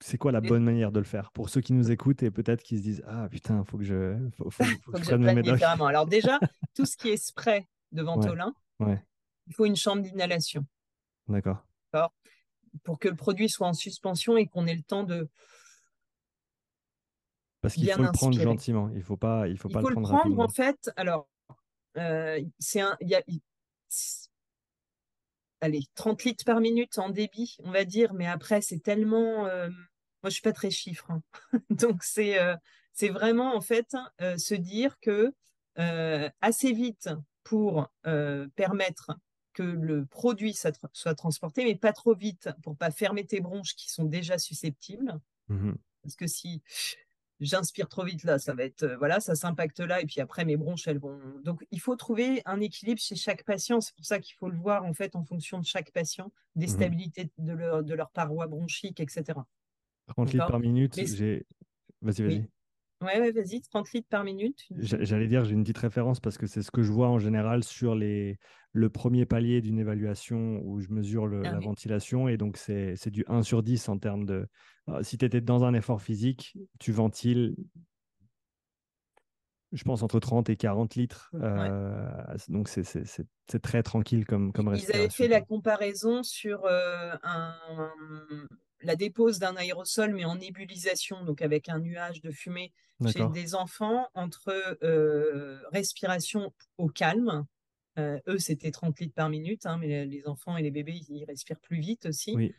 C'est 0.00 0.18
quoi 0.18 0.32
la 0.32 0.42
bonne 0.42 0.62
manière 0.62 0.92
de 0.92 0.98
le 0.98 1.04
faire? 1.04 1.32
Pour 1.32 1.48
ceux 1.48 1.62
qui 1.62 1.72
nous 1.72 1.90
écoutent 1.90 2.22
et 2.22 2.30
peut-être 2.30 2.62
qui 2.62 2.76
se 2.76 2.82
disent 2.82 3.02
Ah 3.06 3.26
putain, 3.30 3.60
il 3.60 3.70
faut 3.70 3.78
que 3.78 3.84
je, 3.84 4.28
faut, 4.36 4.50
faut, 4.50 4.64
que 4.92 4.98
je 4.98 5.04
prenne 5.04 5.22
mes 5.22 5.40
différemment. 5.40 5.86
Alors, 5.86 6.06
déjà, 6.06 6.38
tout 6.74 6.84
ce 6.84 6.96
qui 6.96 7.08
est 7.08 7.16
spray 7.16 7.66
de 7.92 8.02
Ventolin, 8.02 8.52
il 8.80 9.54
faut 9.54 9.64
une 9.64 9.76
chambre 9.76 10.02
d'inhalation. 10.02 10.66
D'accord. 11.28 11.64
Pour 12.82 12.98
que 12.98 13.08
le 13.08 13.14
produit 13.14 13.48
soit 13.48 13.68
en 13.68 13.72
suspension 13.72 14.36
et 14.36 14.46
qu'on 14.46 14.66
ait 14.66 14.74
le 14.74 14.82
temps 14.82 15.04
de. 15.04 15.28
Parce 17.62 17.74
qu'il 17.74 17.90
faut 17.90 18.02
le 18.02 18.12
prendre 18.12 18.38
gentiment. 18.38 18.90
Il 18.90 18.98
ne 18.98 19.02
faut 19.02 19.16
pas, 19.16 19.48
il 19.48 19.56
faut 19.56 19.70
pas 19.70 19.80
le 19.80 19.86
prendre. 19.86 20.00
Il 20.00 20.10
faut 20.10 20.28
le 20.28 20.34
prendre, 20.34 20.40
en 20.40 20.48
fait. 20.48 20.90
Alors, 20.96 21.28
c'est 22.58 22.80
un. 22.80 22.96
Y 23.00 23.14
a, 23.14 23.22
allez, 25.64 25.84
30 25.94 26.24
litres 26.24 26.44
par 26.44 26.60
minute 26.60 26.98
en 26.98 27.08
débit, 27.08 27.56
on 27.64 27.70
va 27.70 27.84
dire, 27.84 28.14
mais 28.14 28.26
après, 28.26 28.60
c'est 28.60 28.80
tellement. 28.80 29.46
Euh, 29.46 29.68
moi, 30.22 30.30
je 30.30 30.30
suis 30.30 30.42
pas 30.42 30.52
très 30.52 30.70
chiffre. 30.70 31.10
Hein. 31.10 31.22
Donc, 31.70 32.02
c'est 32.02 32.38
euh, 32.38 32.54
c'est 32.92 33.08
vraiment, 33.08 33.56
en 33.56 33.60
fait, 33.60 33.96
euh, 34.20 34.36
se 34.36 34.54
dire 34.54 34.98
que 35.00 35.32
assez 36.40 36.72
vite 36.72 37.10
pour 37.42 37.88
permettre 38.54 39.18
que 39.54 39.64
le 39.64 40.06
produit 40.06 40.54
soit 40.54 41.14
transporté, 41.16 41.64
mais 41.64 41.74
pas 41.74 41.92
trop 41.92 42.14
vite 42.14 42.48
pour 42.62 42.76
pas 42.76 42.92
fermer 42.92 43.26
tes 43.26 43.40
bronches 43.40 43.74
qui 43.74 43.90
sont 43.90 44.04
déjà 44.04 44.38
susceptibles. 44.38 45.18
Mmh 45.48 45.72
Parce 46.02 46.14
que 46.14 46.28
si 46.28 46.62
j'inspire 47.44 47.88
trop 47.88 48.04
vite 48.04 48.24
là, 48.24 48.38
ça 48.38 48.54
va 48.54 48.64
être 48.64 48.82
euh, 48.82 48.96
voilà, 48.96 49.20
ça 49.20 49.34
s'impacte 49.34 49.80
là 49.80 50.00
et 50.00 50.06
puis 50.06 50.20
après 50.20 50.44
mes 50.44 50.56
bronches 50.56 50.86
elles 50.88 50.98
vont. 50.98 51.18
Donc 51.42 51.64
il 51.70 51.80
faut 51.80 51.96
trouver 51.96 52.42
un 52.44 52.60
équilibre 52.60 53.00
chez 53.00 53.16
chaque 53.16 53.44
patient. 53.44 53.80
C'est 53.80 53.94
pour 53.94 54.04
ça 54.04 54.18
qu'il 54.18 54.34
faut 54.34 54.48
le 54.48 54.56
voir 54.56 54.84
en 54.84 54.92
fait 54.92 55.16
en 55.16 55.24
fonction 55.24 55.58
de 55.58 55.64
chaque 55.64 55.92
patient, 55.92 56.32
des 56.56 56.66
mmh 56.66 56.68
stabilités 56.68 57.30
de 57.38 57.52
leur 57.52 57.82
de 57.82 57.94
leur 57.94 58.10
paroi 58.10 58.46
bronchique, 58.46 59.00
etc. 59.00 59.38
30 60.08 60.32
litres 60.32 60.46
par 60.46 60.60
minute, 60.60 60.94
j'ai. 60.94 61.46
Vas-y, 62.02 62.22
vas-y. 62.22 62.48
Ouais, 63.00 63.32
vas-y, 63.32 63.60
30 63.60 63.92
litres 63.92 64.08
par 64.08 64.24
minute. 64.24 64.66
J'allais 64.78 65.26
dire, 65.26 65.44
j'ai 65.44 65.52
une 65.52 65.62
petite 65.62 65.78
référence 65.78 66.20
parce 66.20 66.38
que 66.38 66.46
c'est 66.46 66.62
ce 66.62 66.70
que 66.70 66.82
je 66.82 66.90
vois 66.90 67.08
en 67.08 67.18
général 67.18 67.64
sur 67.64 67.94
les, 67.94 68.38
le 68.72 68.88
premier 68.88 69.24
palier 69.26 69.60
d'une 69.60 69.78
évaluation 69.78 70.60
où 70.64 70.80
je 70.80 70.88
mesure 70.90 71.30
ah 71.32 71.42
la 71.42 71.58
ventilation. 71.58 72.28
Et 72.28 72.36
donc, 72.36 72.56
c'est 72.56 73.10
du 73.10 73.24
1 73.28 73.42
sur 73.42 73.62
10 73.62 73.88
en 73.88 73.98
termes 73.98 74.24
de. 74.24 74.46
Euh, 74.88 75.02
si 75.02 75.16
tu 75.16 75.24
étais 75.24 75.40
dans 75.40 75.64
un 75.64 75.74
effort 75.74 76.02
physique, 76.02 76.56
tu 76.78 76.92
ventiles, 76.92 77.56
je 79.72 79.84
pense, 79.84 80.02
entre 80.02 80.18
30 80.18 80.50
et 80.50 80.56
40 80.56 80.94
litres. 80.94 81.30
Euh, 81.34 82.08
donc, 82.48 82.68
c'est 82.68 83.62
très 83.62 83.82
tranquille 83.82 84.26
comme, 84.26 84.52
comme 84.52 84.74
Ils 84.74 84.94
avaient 84.94 85.08
fait 85.08 85.28
la 85.28 85.40
comparaison 85.40 86.22
sur 86.22 86.64
euh, 86.64 87.14
un 87.22 87.54
la 88.84 88.96
dépose 88.96 89.38
d'un 89.38 89.56
aérosol, 89.56 90.14
mais 90.14 90.24
en 90.24 90.36
nébulisation, 90.36 91.24
donc 91.24 91.42
avec 91.42 91.68
un 91.68 91.78
nuage 91.78 92.20
de 92.20 92.30
fumée 92.30 92.72
chez 93.12 93.26
des 93.32 93.54
enfants 93.54 94.08
entre 94.14 94.78
respiration 95.72 96.52
au 96.78 96.88
calme. 96.88 97.44
eux, 97.98 98.38
c'était 98.38 98.70
30 98.70 99.00
litres 99.00 99.14
par 99.14 99.28
minute, 99.28 99.66
hein, 99.66 99.78
mais 99.78 100.04
les 100.06 100.26
enfants 100.26 100.56
et 100.56 100.62
les 100.62 100.70
bébés, 100.70 101.00
ils 101.08 101.24
respirent 101.24 101.60
plus 101.60 101.80
vite 101.80 102.06
aussi. 102.06 102.54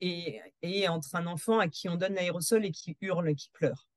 et, 0.00 0.40
et, 0.62 0.88
entre 0.88 1.14
un 1.14 1.26
enfant 1.26 1.58
à 1.58 1.68
qui 1.68 1.88
on 1.88 1.96
donne 1.96 2.14
l'aérosol 2.14 2.64
et 2.64 2.72
qui 2.72 2.96
hurle, 3.00 3.34
qui 3.34 3.50
pleure. 3.50 3.88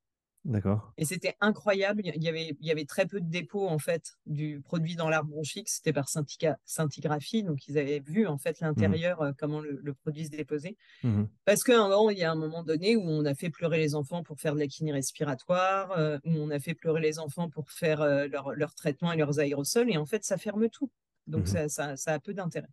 D'accord. 0.47 0.93
Et 0.97 1.03
c'était 1.03 1.35
incroyable. 1.41 2.01
Il 2.05 2.23
y, 2.23 2.29
avait, 2.29 2.55
il 2.61 2.65
y 2.65 2.71
avait 2.71 2.85
très 2.85 3.05
peu 3.05 3.19
de 3.19 3.29
dépôts 3.29 3.67
en 3.67 3.79
fait 3.79 4.17
du 4.25 4.61
produit 4.61 4.95
dans 4.95 5.09
l'arbre 5.09 5.29
bronchique. 5.29 5.67
C'était 5.67 5.91
par 5.91 6.07
scintigraphie, 6.07 7.43
donc 7.43 7.67
ils 7.67 7.77
avaient 7.77 7.99
vu 7.99 8.27
en 8.27 8.37
fait 8.37 8.61
l'intérieur, 8.61 9.21
euh, 9.21 9.33
comment 9.37 9.59
le, 9.59 9.93
produit 9.93 10.25
se 10.25 10.31
déposait. 10.31 10.77
Mmh 11.03 11.25
Parce 11.43 11.63
qu'à 11.63 11.77
un 11.77 11.89
moment, 11.89 12.09
il 12.11 12.17
y 12.17 12.23
a 12.23 12.31
un 12.31 12.35
moment 12.35 12.63
donné 12.63 12.95
où 12.95 13.01
on 13.01 13.25
a 13.25 13.35
fait 13.35 13.49
pleurer 13.49 13.77
les 13.77 13.93
enfants 13.93 14.23
pour 14.23 14.39
faire 14.39 14.53
de 14.53 14.59
la 14.59 14.67
kiné 14.67 14.93
respiratoire, 14.93 15.91
euh, 15.97 16.17
où 16.23 16.31
on 16.31 16.49
a 16.49 16.59
fait 16.59 16.73
pleurer 16.73 17.01
les 17.01 17.19
enfants 17.19 17.49
pour 17.49 17.69
faire 17.69 18.01
euh, 18.01 18.27
leur, 18.27 18.53
leur, 18.53 18.73
traitement 18.73 19.11
et 19.11 19.17
leurs 19.17 19.39
aérosols, 19.39 19.91
et 19.91 19.97
en 19.97 20.05
fait, 20.05 20.23
ça 20.23 20.37
ferme 20.37 20.69
tout. 20.69 20.89
Donc 21.27 21.43
mmh 21.43 21.47
ça, 21.47 21.67
ça, 21.67 21.97
ça 21.97 22.13
a 22.13 22.19
peu 22.19 22.33
d'intérêt. 22.33 22.69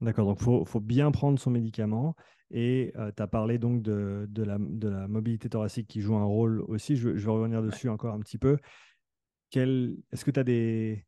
D'accord, 0.00 0.26
donc 0.26 0.38
il 0.40 0.44
faut, 0.44 0.64
faut, 0.64 0.80
bien 0.80 1.10
prendre 1.10 1.38
son 1.38 1.50
médicament. 1.50 2.16
Et 2.50 2.92
tu 3.16 3.22
as 3.22 3.26
parlé 3.26 3.58
donc 3.58 3.82
de, 3.82 4.26
de, 4.28 4.42
la, 4.42 4.56
de, 4.58 4.88
la, 4.88 5.06
mobilité 5.06 5.48
thoracique 5.48 5.86
qui 5.86 6.00
joue 6.00 6.16
un 6.16 6.24
rôle 6.24 6.62
aussi. 6.62 6.96
Je, 6.96 7.10
vais 7.10 7.30
revenir 7.30 7.62
dessus 7.62 7.88
encore 7.88 8.14
un 8.14 8.20
petit 8.20 8.38
peu. 8.38 8.58
Est-ce 9.52 10.24
que 10.24 10.30
tu 10.30 10.40
as 10.40 10.44
des, 10.44 11.04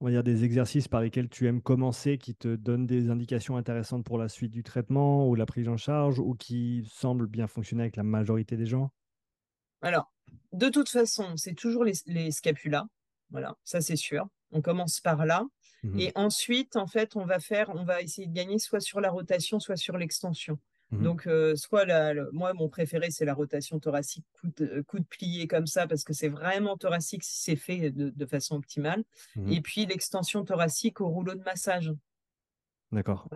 on 0.00 0.06
va 0.06 0.10
dire 0.10 0.24
des 0.24 0.44
exercices 0.44 0.88
par 0.88 1.02
lesquels 1.02 1.28
tu 1.28 1.46
aimes 1.46 1.60
commencer 1.60 2.16
qui 2.16 2.34
te 2.34 2.56
donnent 2.56 2.86
des 2.86 3.10
indications 3.10 3.56
intéressantes 3.56 4.04
pour 4.04 4.18
la 4.18 4.28
suite 4.28 4.50
du 4.50 4.62
traitement 4.62 5.28
ou 5.28 5.34
la 5.34 5.44
prise 5.44 5.68
en 5.68 5.76
charge 5.76 6.18
ou 6.18 6.34
qui 6.34 6.88
semblent 6.90 7.26
bien 7.26 7.46
fonctionner 7.46 7.82
avec 7.82 7.96
la 7.96 8.02
majorité 8.02 8.56
des 8.56 8.66
gens? 8.66 8.92
Alors, 9.82 10.10
de 10.52 10.68
toute 10.68 10.88
façon, 10.88 11.36
c'est 11.36 11.54
toujours 11.54 11.84
les, 11.84 11.94
les 12.06 12.30
scapulas. 12.30 12.86
Voilà, 13.30 13.56
ça 13.64 13.80
c'est 13.80 13.96
sûr. 13.96 14.26
On 14.52 14.60
commence 14.60 15.00
par 15.00 15.26
là. 15.26 15.46
Mmh 15.82 15.98
et 15.98 16.12
ensuite, 16.14 16.76
en 16.76 16.86
fait, 16.86 17.16
on 17.16 17.24
va 17.24 17.40
faire, 17.40 17.70
on 17.70 17.84
va 17.84 18.02
essayer 18.02 18.26
de 18.26 18.34
gagner 18.34 18.58
soit 18.58 18.80
sur 18.80 19.00
la 19.00 19.10
rotation, 19.10 19.60
soit 19.60 19.76
sur 19.76 19.96
l'extension. 19.96 20.58
Mmh 20.90 21.02
Donc, 21.02 21.26
euh, 21.26 21.56
soit 21.56 21.84
la, 21.84 22.14
moi, 22.32 22.52
mon 22.52 22.68
préféré, 22.68 23.10
c'est 23.10 23.24
la 23.24 23.34
rotation 23.34 23.78
thoracique, 23.78 24.26
coup 24.32 24.48
de, 24.56 24.82
coup 24.82 24.98
de 24.98 25.04
plié 25.04 25.46
comme 25.46 25.66
ça, 25.66 25.86
parce 25.86 26.04
que 26.04 26.12
c'est 26.12 26.28
vraiment 26.28 26.76
thoracique 26.76 27.24
si 27.24 27.42
c'est 27.42 27.56
fait 27.56 27.90
de, 27.90 28.26
façon 28.26 28.56
optimale. 28.56 29.04
Mmh 29.36 29.52
et 29.52 29.60
puis, 29.60 29.86
l'extension 29.86 30.44
thoracique 30.44 31.00
au 31.00 31.08
rouleau 31.08 31.34
de 31.34 31.42
massage. 31.42 31.92
D'accord. 32.92 33.28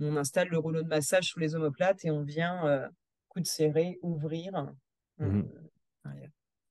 On 0.00 0.16
installe 0.16 0.48
le 0.48 0.58
rouleau 0.58 0.82
de 0.82 0.88
massage 0.88 1.28
sous 1.28 1.40
les 1.40 1.54
omoplates 1.54 2.04
et 2.04 2.10
on 2.10 2.22
vient, 2.22 2.66
euh, 2.66 2.88
coup 3.28 3.40
de 3.40 3.46
serré, 3.46 3.98
ouvrir. 4.02 4.72
Euh, 5.20 5.42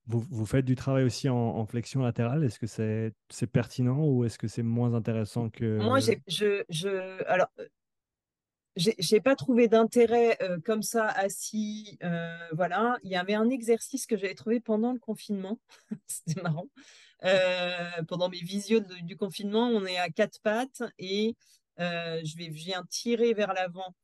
vous, 0.08 0.46
faites 0.46 0.66
du 0.66 0.76
travail 0.76 1.04
aussi 1.04 1.30
en, 1.30 1.66
flexion 1.66 2.02
latérale? 2.02 2.44
Est-ce 2.44 2.60
que 2.60 2.68
c'est 3.30 3.48
pertinent 3.48 4.04
ou 4.04 4.26
est-ce 4.26 4.38
que 4.38 4.48
c'est 4.48 4.64
moins 4.64 4.94
intéressant 4.94 5.50
que. 5.50 5.78
Moi, 5.78 6.00
je, 6.00 6.64
je, 6.70 7.24
alors, 7.28 7.48
euh, 7.60 7.68
j'ai 8.76 9.22
pas 9.22 9.36
trouvé 9.36 9.68
d'intérêt 9.68 10.38
euh, 10.42 10.60
comme 10.64 10.82
ça 10.82 11.08
assis. 11.08 11.98
Euh, 12.04 12.38
voilà, 12.54 12.98
il 13.04 13.12
y 13.12 13.16
avait 13.16 13.36
un 13.36 13.50
exercice 13.50 14.06
que 14.06 14.18
j'avais 14.18 14.36
trouvé 14.36 14.60
pendant 14.60 14.94
le 14.94 15.00
confinement. 15.00 15.60
C'était 16.08 16.42
marrant. 16.42 16.68
pendant 18.08 18.30
mes 18.30 18.42
visios 18.42 18.82
du 19.04 19.16
confinement, 19.16 19.68
on 19.68 19.86
est 19.86 19.98
à 19.98 20.10
quatre 20.10 20.40
pattes 20.42 20.84
et 20.98 21.36
je 21.78 22.38
vais 22.38 22.50
viens 22.50 22.84
tirer 22.90 23.34
vers 23.34 23.54
l'avant 23.54 23.96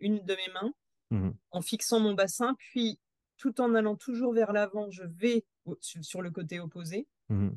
une 0.00 0.24
de 0.24 0.34
mes 0.34 0.52
mains 0.54 0.72
mmh 1.10 1.30
en 1.50 1.60
fixant 1.60 2.00
mon 2.00 2.14
bassin, 2.14 2.56
puis 2.58 2.98
tout 3.42 3.60
en 3.60 3.74
allant 3.74 3.96
toujours 3.96 4.32
vers 4.32 4.52
l'avant, 4.52 4.88
je 4.90 5.02
vais 5.02 5.44
sur 5.80 6.22
le 6.22 6.30
côté 6.30 6.60
opposé, 6.60 7.08
mmh 7.28 7.50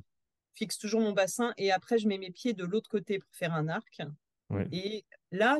fixe 0.57 0.77
toujours 0.77 1.01
mon 1.01 1.11
bassin 1.11 1.53
et 1.57 1.73
après 1.73 1.97
je 1.97 2.07
mets 2.07 2.17
mes 2.17 2.31
pieds 2.31 2.53
de 2.53 2.63
l'autre 2.63 2.89
côté 2.89 3.19
pour 3.19 3.29
faire 3.35 3.53
un 3.53 3.67
arc. 3.67 4.01
Et 4.71 5.03
là, 5.31 5.59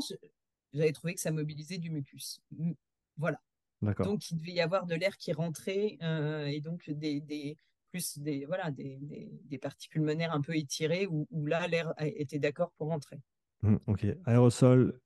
j'avais 0.71 0.93
trouvé 0.93 1.15
que 1.15 1.19
ça 1.19 1.31
mobilisait 1.31 1.79
du 1.79 1.89
mucus. 1.89 2.39
Voilà. 3.17 3.41
Donc 3.81 4.31
il 4.31 4.37
devait 4.37 4.53
y 4.53 4.61
avoir 4.61 4.85
de 4.85 4.95
l'air 4.95 5.17
qui 5.17 5.33
rentrait 5.33 5.97
euh, 6.01 6.45
et 6.45 6.61
donc 6.61 6.89
des, 6.89 7.57
plus 7.91 8.19
des 8.19 8.45
voilà 8.45 8.71
des, 8.71 8.97
des, 9.43 9.57
parties 9.57 9.89
pulmonaires 9.89 10.31
un 10.31 10.39
peu 10.39 10.55
étirées 10.55 11.07
où, 11.07 11.27
là 11.45 11.67
l'air 11.67 11.93
était 11.99 12.39
d'accord 12.39 12.71
pour 12.77 12.87
rentrer. 12.87 13.19
Mmh, 13.63 13.75
ok. 13.87 14.05
Aérosol 14.23 14.97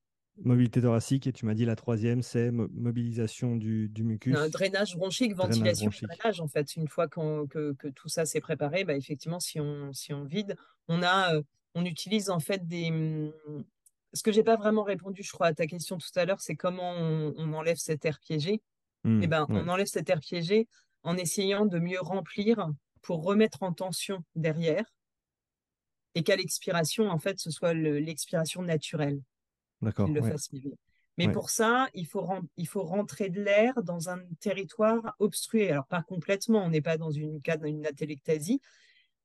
mobilité 0.44 0.82
thoracique 0.82 1.28
et 1.28 1.34
tu 1.34 1.46
m'as 1.46 1.54
dit 1.54 1.66
la 1.66 1.76
troisième, 1.76 2.22
c'est 2.22 2.52
mobilisation 2.52 3.56
du, 3.56 3.90
du 3.90 4.04
mucus. 4.04 4.36
Un 4.36 4.50
drainage 4.50 4.96
bronchique, 4.96 5.36
ventilation, 5.36 5.90
drainage, 6.02 6.40
en 6.42 6.48
fait. 6.48 6.76
Une 6.76 6.88
fois 6.88 7.08
que, 7.08 7.46
que, 7.48 7.88
tout 7.90 8.10
ça 8.10 8.26
s'est 8.26 8.40
préparé, 8.40 8.84
bah, 8.84 8.96
effectivement, 8.96 9.40
si 9.40 9.60
on, 9.60 9.94
si 9.94 10.14
on 10.14 10.24
vide, 10.24 10.56
on, 10.88 11.04
a, 11.04 11.36
euh, 11.36 11.42
on 11.76 11.86
utilise 11.86 12.30
en 12.30 12.40
fait 12.40 12.68
des... 12.68 12.90
Hum, 12.90 13.32
ce 14.14 14.24
que 14.24 14.32
j'ai 14.32 14.44
pas 14.44 14.56
vraiment 14.56 14.84
répondu, 14.84 15.22
je 15.22 15.32
crois, 15.32 15.48
à 15.48 15.54
ta 15.54 15.68
question 15.68 15.98
tout 15.98 16.08
à 16.16 16.26
l'heure, 16.26 16.42
c'est 16.42 16.56
comment 16.56 16.94
on, 16.94 17.54
enlève 17.54 17.78
cet 17.78 18.06
air 18.06 18.20
piégé. 18.20 18.62
mmh, 19.04 19.24
eh 19.24 19.28
ben, 19.28 19.46
On 19.50 19.68
enlève 19.68 19.86
cet 19.86 20.10
air 20.10 20.20
piégé 20.20 20.68
en 21.04 21.16
essayant 21.16 21.66
de 21.66 21.78
mieux 21.78 22.02
remplir 22.02 22.70
pour 23.02 23.24
remettre 23.24 23.62
en 23.64 23.72
tension 23.72 24.24
derrière 24.36 24.86
et 26.16 26.24
qu'à 26.24 26.36
l'expiration, 26.36 27.10
en 27.10 27.20
fait, 27.20 27.40
ce 27.40 27.52
soit 27.52 27.74
l'expiration 27.74 28.62
naturelle. 28.62 29.22
D'accord. 29.82 30.08
le 30.08 30.22
Mais 31.18 31.30
pour 31.32 31.50
ça, 31.50 31.90
il 31.94 32.08
faut, 32.08 32.26
il 32.56 32.68
faut 32.68 32.84
rentrer 32.84 33.30
de 33.30 33.42
l'air 33.42 33.84
dans 33.84 34.10
un 34.10 34.20
territoire 34.40 35.16
obstrué. 35.20 35.70
Alors, 35.70 35.86
pas 35.86 36.02
complètement, 36.02 36.64
on 36.64 36.70
n'est 36.70 36.82
pas 36.82 36.98
dans 36.98 37.12
une 37.12 37.42
cas 37.42 37.58
d'une 37.58 37.86
atélectasie, 37.86 38.62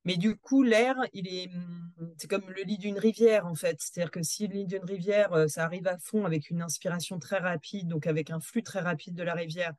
mais 0.05 0.17
du 0.17 0.37
coup, 0.37 0.63
l'air, 0.63 0.97
il 1.13 1.29
est, 1.29 1.49
mmh, 1.49 2.15
c'est 2.19 2.29
comme 2.29 2.51
le 2.51 2.63
lit 2.63 2.79
d'une 2.79 2.99
rivière, 2.99 3.47
en 3.47 3.55
fait. 3.55 3.81
C'est-à-dire 3.81 4.11
que 4.11 4.23
si 4.23 4.47
le 4.47 4.55
lit 4.55 4.67
d'une 4.67 4.85
rivière, 4.85 5.33
euh, 5.33 5.49
ça 5.49 5.65
arrive 5.65 5.87
à 5.87 5.97
fond 5.99 6.25
avec 6.25 6.51
une 6.51 6.63
inspiration 6.63 7.19
très 7.19 7.39
rapide, 7.39 7.89
donc 7.89 8.07
avec 8.07 8.31
un 8.31 8.41
flux 8.41 8.63
très 8.63 8.81
rapide 8.81 9.15
de 9.15 9.23
la 9.23 9.35
rivière, 9.35 9.73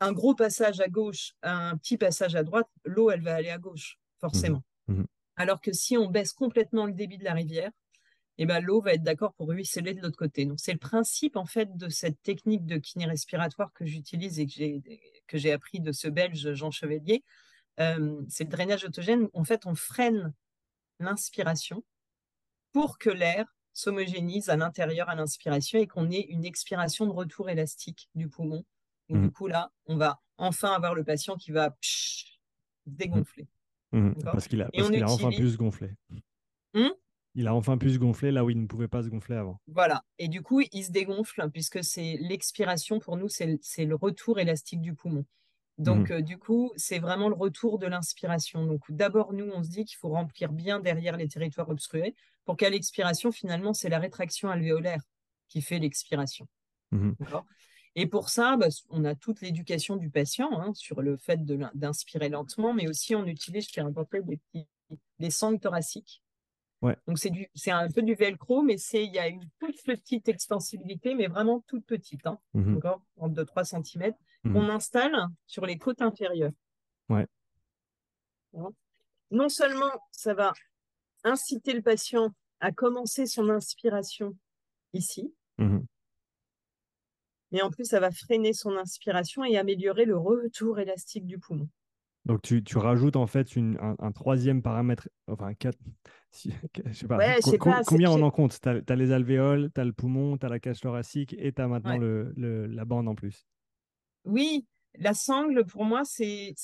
un 0.00 0.12
gros 0.12 0.34
passage 0.34 0.80
à 0.80 0.88
gauche, 0.88 1.32
un 1.42 1.76
petit 1.78 1.96
passage 1.96 2.36
à 2.36 2.42
droite, 2.42 2.68
l'eau, 2.84 3.10
elle 3.10 3.22
va 3.22 3.34
aller 3.34 3.50
à 3.50 3.58
gauche, 3.58 3.96
mmh 3.96 4.20
forcément. 4.20 4.62
Mmh 4.88 5.04
Alors 5.36 5.60
que 5.60 5.72
si 5.72 5.96
on 5.96 6.08
baisse 6.08 6.32
complètement 6.32 6.86
le 6.86 6.92
débit 6.92 7.18
de 7.18 7.24
la 7.24 7.32
rivière, 7.32 7.70
eh 8.38 8.46
ben, 8.46 8.60
l'eau 8.60 8.80
va 8.80 8.94
être 8.94 9.02
d'accord 9.02 9.32
pour 9.34 9.48
ruisseler 9.48 9.94
de 9.94 10.00
l'autre 10.00 10.16
côté. 10.16 10.44
Donc, 10.44 10.58
c'est 10.58 10.72
le 10.72 10.78
principe, 10.78 11.36
en 11.36 11.46
fait, 11.46 11.76
de 11.76 11.88
cette 11.88 12.20
technique 12.22 12.66
de 12.66 12.78
kiné 12.78 13.06
respiratoire 13.06 13.72
que 13.72 13.84
j'utilise 13.84 14.40
et 14.40 14.46
que 15.26 15.38
j'ai, 15.38 15.52
appris 15.52 15.80
de 15.80 15.92
ce 15.92 16.08
Belge 16.08 16.52
Jean 16.54 16.70
Chevalier. 16.70 17.22
Euh, 17.80 18.20
c'est 18.28 18.44
le 18.44 18.50
drainage 18.50 18.84
autogène. 18.84 19.28
En 19.34 19.44
fait, 19.44 19.66
on 19.66 19.74
freine 19.74 20.32
l'inspiration 20.98 21.84
pour 22.72 22.98
que 22.98 23.10
l'air 23.10 23.46
s'homogénise 23.72 24.48
à 24.48 24.56
l'intérieur 24.56 25.08
à 25.08 25.14
l'inspiration 25.14 25.78
et 25.78 25.86
qu'on 25.86 26.10
ait 26.10 26.26
une 26.28 26.44
expiration 26.44 27.06
de 27.06 27.12
retour 27.12 27.50
élastique 27.50 28.08
du 28.14 28.28
poumon. 28.28 28.64
Du 29.08 29.18
mmh. 29.18 29.32
coup, 29.32 29.46
là, 29.46 29.70
on 29.86 29.96
va 29.96 30.20
enfin 30.38 30.72
avoir 30.72 30.94
le 30.94 31.04
patient 31.04 31.36
qui 31.36 31.52
va 31.52 31.76
se 31.80 32.24
dégonfler. 32.86 33.46
Mmh. 33.92 34.14
Parce 34.24 34.48
qu'il 34.48 34.62
a, 34.62 34.70
parce 34.72 34.90
qu'il 34.90 35.02
a 35.02 35.10
enfin 35.10 35.30
pu 35.30 35.48
se 35.48 35.56
gonfler. 35.56 35.90
Il 37.34 37.48
a 37.48 37.54
enfin 37.54 37.76
pu 37.78 37.90
se 37.90 37.98
gonfler 37.98 38.30
là 38.30 38.44
où 38.44 38.50
il 38.50 38.60
ne 38.60 38.66
pouvait 38.66 38.88
pas 38.88 39.02
se 39.02 39.08
gonfler 39.08 39.36
avant. 39.36 39.60
Voilà. 39.66 40.04
Et 40.18 40.28
du 40.28 40.42
coup, 40.42 40.60
il 40.60 40.84
se 40.84 40.92
dégonfle 40.92 41.40
hein, 41.40 41.48
puisque 41.48 41.82
c'est 41.82 42.16
l'expiration 42.20 43.00
pour 43.00 43.16
nous, 43.16 43.28
c'est 43.28 43.58
le, 43.78 43.94
retour 43.96 44.38
élastique 44.38 44.80
du 44.80 44.94
poumon. 44.94 45.24
Donc, 45.76 46.10
mmh. 46.10 46.12
euh, 46.12 46.20
du 46.20 46.38
coup, 46.38 46.72
c'est 46.76 47.00
vraiment 47.00 47.28
le 47.28 47.34
retour 47.34 47.80
de 47.80 47.88
l'inspiration. 47.88 48.64
Donc, 48.64 48.82
d'abord, 48.88 49.32
nous, 49.32 49.50
on 49.52 49.64
se 49.64 49.70
dit 49.70 49.84
qu'il 49.84 49.96
faut 49.96 50.10
remplir 50.10 50.52
bien 50.52 50.78
derrière 50.78 51.16
les 51.16 51.26
territoires 51.26 51.68
obstrués 51.68 52.14
pour 52.44 52.56
qu'à 52.56 52.70
l'expiration, 52.70 53.32
finalement, 53.32 53.74
c'est 53.74 53.88
la 53.88 53.98
rétraction 53.98 54.48
alvéolaire 54.48 55.02
qui 55.48 55.62
fait 55.62 55.80
l'expiration. 55.80 56.46
Mmh. 56.92 57.12
Et 57.96 58.06
pour 58.06 58.28
ça, 58.28 58.56
bah, 58.56 58.68
on 58.90 59.04
a 59.04 59.16
toute 59.16 59.40
l'éducation 59.40 59.96
du 59.96 60.10
patient 60.10 60.50
hein, 60.60 60.72
sur 60.74 61.02
le 61.02 61.16
fait 61.16 61.44
d'inspirer 61.44 62.28
lentement, 62.28 62.72
mais 62.74 62.88
aussi 62.88 63.14
on 63.14 63.26
utilise, 63.26 63.66
je 63.66 63.72
fais 63.72 63.80
un 63.80 63.90
des 63.90 64.36
petits, 64.36 64.66
les 65.18 65.30
sangles 65.30 65.60
thoraciques 65.60 66.23
donc 67.06 67.18
c'est 67.18 67.30
du, 67.30 67.48
c'est 67.54 67.70
un 67.70 67.88
peu 67.88 68.02
du 68.02 68.14
velcro, 68.14 68.62
mais 68.62 68.76
c'est, 68.76 69.04
il 69.04 69.12
y 69.12 69.18
a 69.18 69.28
une 69.28 69.48
toute 69.58 69.82
petite 69.84 70.28
extensibilité, 70.28 71.14
mais 71.14 71.26
vraiment 71.26 71.64
toute 71.66 71.86
petite, 71.86 72.26
hein, 72.26 72.38
mmh 72.52 72.76
encore, 72.76 73.02
entre 73.16 73.42
2-3 73.42 73.64
cm, 73.64 74.12
qu'on 74.44 74.68
installe 74.68 75.16
sur 75.46 75.64
les 75.64 75.78
côtes 75.78 76.02
inférieures. 76.02 76.52
Ouais. 77.08 77.26
Non 79.30 79.48
seulement 79.48 79.90
ça 80.10 80.34
va 80.34 80.52
inciter 81.24 81.72
le 81.72 81.82
patient 81.82 82.30
à 82.60 82.72
commencer 82.72 83.26
son 83.26 83.48
inspiration 83.48 84.36
ici, 84.92 85.34
mmh 85.58 85.80
mais 87.50 87.62
en 87.62 87.70
plus 87.70 87.84
ça 87.84 88.00
va 88.00 88.10
freiner 88.10 88.52
son 88.52 88.76
inspiration 88.76 89.44
et 89.44 89.56
améliorer 89.56 90.06
le 90.06 90.18
retour 90.18 90.80
élastique 90.80 91.24
du 91.24 91.38
poumon. 91.38 91.68
Donc 92.26 92.40
tu, 92.40 92.64
tu 92.64 92.78
rajoutes 92.78 93.16
en 93.16 93.26
fait 93.26 93.54
une, 93.54 93.78
un, 93.80 94.12
troisième 94.12 94.62
paramètre, 94.62 95.08
enfin 95.26 95.52
quatre, 95.52 95.78
je 96.32 96.50
sais 96.92 97.06
pas, 97.06 97.18
combien 97.86 98.10
on 98.10 98.22
en 98.22 98.30
compte? 98.30 98.58
Tu 98.60 98.68
as, 98.68 98.96
les 98.96 99.12
alvéoles, 99.12 99.70
tu 99.74 99.80
as 99.80 99.84
le 99.84 99.92
poumon, 99.92 100.38
tu 100.38 100.46
as 100.46 100.48
la 100.48 100.58
cage 100.58 100.80
thoracique 100.80 101.34
et 101.38 101.52
tu 101.52 101.60
as 101.60 101.68
maintenant 101.68 101.98
le, 101.98 102.66
la 102.66 102.84
bande 102.84 103.08
en 103.08 103.14
plus. 103.14 103.46
Oui, 104.24 104.66
la 104.98 105.12
sangle 105.12 105.66
pour 105.66 105.84
moi, 105.84 106.02
c'est, 106.04 106.54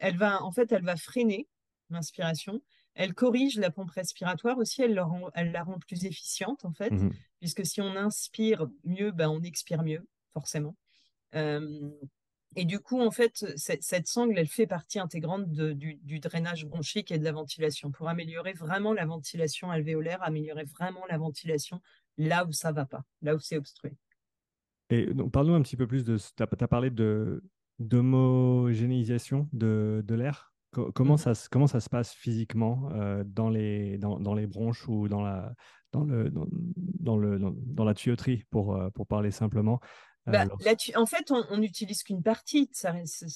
elle 0.00 0.16
va, 0.16 0.42
en 0.42 0.50
fait, 0.50 0.72
elle 0.72 0.84
va 0.84 0.96
freiner 0.96 1.46
l'inspiration. 1.90 2.60
Elle 2.94 3.14
corrige 3.14 3.56
la 3.56 3.70
pompe 3.70 3.92
respiratoire 3.92 4.58
aussi, 4.58 4.82
elle, 4.82 5.00
elle 5.34 5.52
la 5.52 5.62
rend 5.62 5.78
plus 5.78 6.04
efficiente 6.04 6.64
en 6.64 6.72
fait, 6.72 6.90
mmh 6.90 7.10
puisque 7.38 7.64
si 7.64 7.80
on 7.80 7.94
inspire 7.94 8.66
mieux, 8.82 9.12
ben, 9.12 9.28
on 9.28 9.40
expire 9.42 9.84
mieux, 9.84 10.04
forcément. 10.32 10.74
Euh, 11.36 11.88
et 12.58 12.64
du 12.64 12.80
coup, 12.80 13.00
en 13.00 13.12
fait, 13.12 13.46
cette, 13.54 14.08
sangle, 14.08 14.36
elle 14.36 14.48
fait 14.48 14.66
partie 14.66 14.98
intégrante 14.98 15.48
du, 15.48 16.18
drainage 16.18 16.66
bronchique 16.66 17.12
et 17.12 17.18
de 17.18 17.22
la 17.22 17.30
ventilation 17.30 17.92
pour 17.92 18.08
améliorer 18.08 18.52
vraiment 18.52 18.92
la 18.92 19.06
ventilation 19.06 19.70
alvéolaire, 19.70 20.20
améliorer 20.24 20.64
vraiment 20.64 21.02
la 21.08 21.18
ventilation 21.18 21.80
là 22.16 22.44
où 22.44 22.50
ça 22.50 22.72
va 22.72 22.84
pas, 22.84 23.04
là 23.22 23.36
où 23.36 23.38
c'est 23.38 23.58
obstrué. 23.58 23.94
Et 24.90 25.06
donc, 25.06 25.30
parle-nous 25.30 25.54
un 25.54 25.62
petit 25.62 25.76
peu 25.76 25.86
plus 25.86 26.02
de. 26.04 26.16
Tu 26.16 26.42
as, 26.42 26.68
parlé 26.68 26.90
d'homogénéisation 27.78 29.48
de, 29.52 30.02
de 30.04 30.14
l'air. 30.16 30.52
comment, 30.72 31.14
mmh. 31.14 31.18
ça, 31.18 31.32
comment 31.52 31.68
ça 31.68 31.78
se 31.78 31.88
passe 31.88 32.12
physiquement 32.12 32.90
euh, 32.90 33.22
dans, 33.24 33.50
les, 33.50 33.98
dans, 33.98 34.18
dans, 34.18 34.34
les 34.34 34.48
bronches 34.48 34.88
ou 34.88 35.06
dans 35.06 35.22
la, 35.22 35.54
dans 35.92 36.02
le, 36.02 36.28
dans, 36.74 37.16
le, 37.16 37.38
dans, 37.38 37.84
la 37.84 37.94
tuyauterie, 37.94 38.42
pour, 38.50 38.76
pour 38.94 39.06
parler 39.06 39.30
simplement? 39.30 39.78
Bah, 40.28 40.46
en 40.96 41.06
fait, 41.06 41.30
on 41.30 41.56
n'utilise 41.56 42.02
qu'une 42.02 42.22
partie 42.22 42.70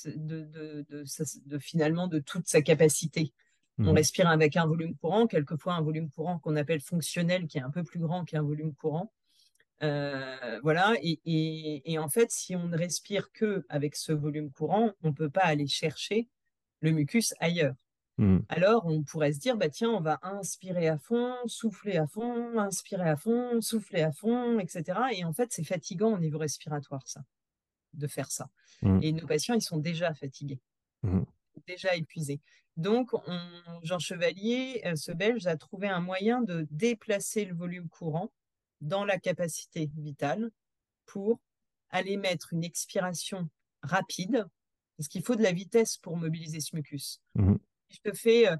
de, 0.07 0.43
de, 0.43 0.87
de, 0.89 1.59
finalement 1.59 2.09
de 2.09 2.19
toute 2.19 2.49
sa 2.49 2.63
capacité. 2.63 3.33
On 3.79 3.93
mmh. 3.93 3.97
respire 3.97 4.29
avec 4.29 4.57
un 4.57 4.67
volume 4.67 4.95
courant, 4.97 5.27
quelquefois 5.27 5.75
un 5.75 5.81
volume 5.81 6.11
courant 6.11 6.39
qu'on 6.39 6.57
appelle 6.57 6.81
fonctionnel, 6.81 7.47
qui 7.47 7.59
est 7.59 7.63
un 7.63 7.71
peu 7.71 7.83
plus 7.83 7.99
grand 7.99 8.25
qu'un 8.25 8.43
volume 8.43 8.75
courant. 8.75 9.13
Euh, 9.83 10.61
voilà, 10.63 10.95
et, 11.03 11.21
et, 11.25 11.99
en 11.99 12.09
fait, 12.09 12.31
si 12.31 12.55
on 12.55 12.69
ne 12.69 12.77
respire 12.77 13.33
que 13.33 13.65
avec 13.69 13.97
ce 13.97 14.13
volume 14.13 14.53
courant, 14.53 14.93
on 15.03 15.09
ne 15.09 15.15
peut 15.15 15.31
pas 15.31 15.43
aller 15.43 15.67
chercher 15.67 16.29
le 16.81 16.93
mucus 16.93 17.35
ailleurs. 17.41 17.75
Mmh. 18.19 18.41
Alors, 18.49 18.87
on 18.87 19.03
pourrait 19.03 19.33
se 19.33 19.39
dire, 19.39 19.57
bah, 19.57 19.71
tiens, 19.71 19.91
on 19.91 20.01
va 20.01 20.19
inspirer 20.23 20.89
à 20.89 20.99
fond, 20.99 21.35
souffler 21.47 21.97
à 21.97 22.07
fond, 22.07 22.59
inspirer 22.59 23.09
à 23.09 23.17
fond, 23.17 23.61
souffler 23.61 24.03
à 24.03 24.13
fond, 24.13 24.59
etc. 24.59 24.99
Et 25.13 25.25
en 25.25 25.33
fait, 25.33 25.53
c'est 25.53 25.65
fatigant 25.65 26.13
au 26.13 26.19
niveau 26.19 26.39
respiratoire, 26.39 27.07
ça, 27.07 27.23
de 27.95 28.07
faire 28.07 28.31
ça. 28.31 28.49
Mmh. 28.83 28.99
Et 29.03 29.13
nos 29.13 29.27
patients, 29.27 29.55
ils 29.55 29.63
sont 29.63 29.79
déjà 29.79 30.13
fatigués, 30.15 30.61
mmh. 31.03 31.23
déjà 31.67 31.97
épuisés. 31.97 32.41
Donc, 32.77 33.13
Jean 33.83 33.99
Chevalier, 33.99 34.83
euh, 34.87 34.97
ce 34.97 35.13
Belge, 35.13 35.47
a 35.47 35.57
trouvé 35.57 35.89
un 35.89 36.01
moyen 36.01 36.41
de 36.43 36.67
déplacer 36.71 37.45
le 37.45 37.55
volume 37.55 37.89
courant 37.89 38.33
dans 38.81 39.05
la 39.05 39.19
capacité 39.19 39.91
vitale 39.97 40.51
pour 41.07 41.41
aller 41.91 42.17
mettre 42.17 42.53
une 42.53 42.65
expiration 42.65 43.49
rapide, 43.83 44.47
parce 44.97 45.09
qu'il 45.09 45.23
faut 45.23 45.37
de 45.37 45.43
la 45.43 45.53
vitesse 45.53 45.99
pour 45.99 46.17
mobiliser 46.17 46.61
ce 46.61 46.75
mucus 46.75 47.21
je 47.93 48.11
te 48.11 48.17
fais. 48.17 48.49
Euh, 48.49 48.57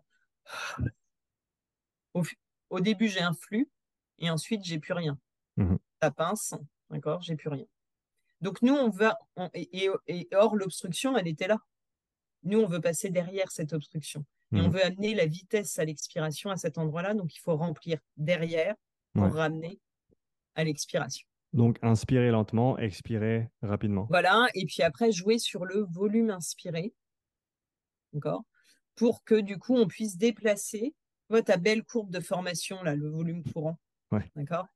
au, 2.71 2.81
début, 2.81 3.09
j'ai 3.09 3.21
un 3.21 3.35
flux 3.35 3.71
et 4.19 4.31
ensuite, 4.31 4.65
j'ai 4.65 4.79
plus 4.79 4.93
rien. 4.93 5.19
Mmh 5.57 5.77
La 6.01 6.11
pince, 6.11 6.55
d'accord, 6.91 7.23
j'ai 7.23 7.37
plus 7.37 7.49
rien. 7.49 7.67
Donc, 8.41 8.63
nous, 8.63 8.75
on 8.75 8.91
va. 8.91 9.19
et, 9.55 9.89
or, 10.35 10.57
l'obstruction, 10.57 11.17
elle 11.17 11.29
était 11.29 11.47
là. 11.47 11.59
Nous, 12.43 12.61
on 12.61 12.67
veut 12.67 12.81
passer 12.81 13.11
derrière 13.11 13.51
cette 13.51 13.73
obstruction. 13.73 14.25
Et 14.53 14.61
on 14.61 14.69
mmh 14.69 14.73
veut 14.73 14.85
amener 14.85 15.15
la 15.15 15.27
vitesse 15.27 15.79
à 15.79 15.85
l'expiration 15.85 16.51
à 16.51 16.57
cet 16.57 16.77
endroit-là. 16.77 17.15
Donc, 17.15 17.35
il 17.35 17.39
faut 17.39 17.57
remplir 17.57 17.99
derrière 18.17 18.75
pour 19.15 19.33
ramener 19.33 19.81
à 20.55 20.65
l'expiration. 20.65 21.27
Donc, 21.53 21.79
inspirer 21.83 22.31
lentement, 22.31 22.79
expirer 22.79 23.49
rapidement. 23.63 24.07
Voilà. 24.09 24.47
Et 24.55 24.65
puis 24.65 24.83
après, 24.83 25.13
jouer 25.13 25.39
sur 25.39 25.65
le 25.65 25.85
volume 25.91 26.31
inspiré. 26.31 26.95
D'accord? 28.13 28.45
Pour 28.95 29.25
que 29.25 29.35
du 29.35 29.59
coup 29.59 29.77
on 29.77 29.87
puisse 29.87 30.17
déplacer 30.17 30.95
tu 31.39 31.45
ta 31.45 31.57
belle 31.57 31.85
courbe 31.85 32.11
de 32.11 32.21
formation, 32.21 32.83
là, 32.83 32.95
le 32.95 33.09
volume 33.09 33.43
courant. 33.45 33.79
D'accord 34.37 34.67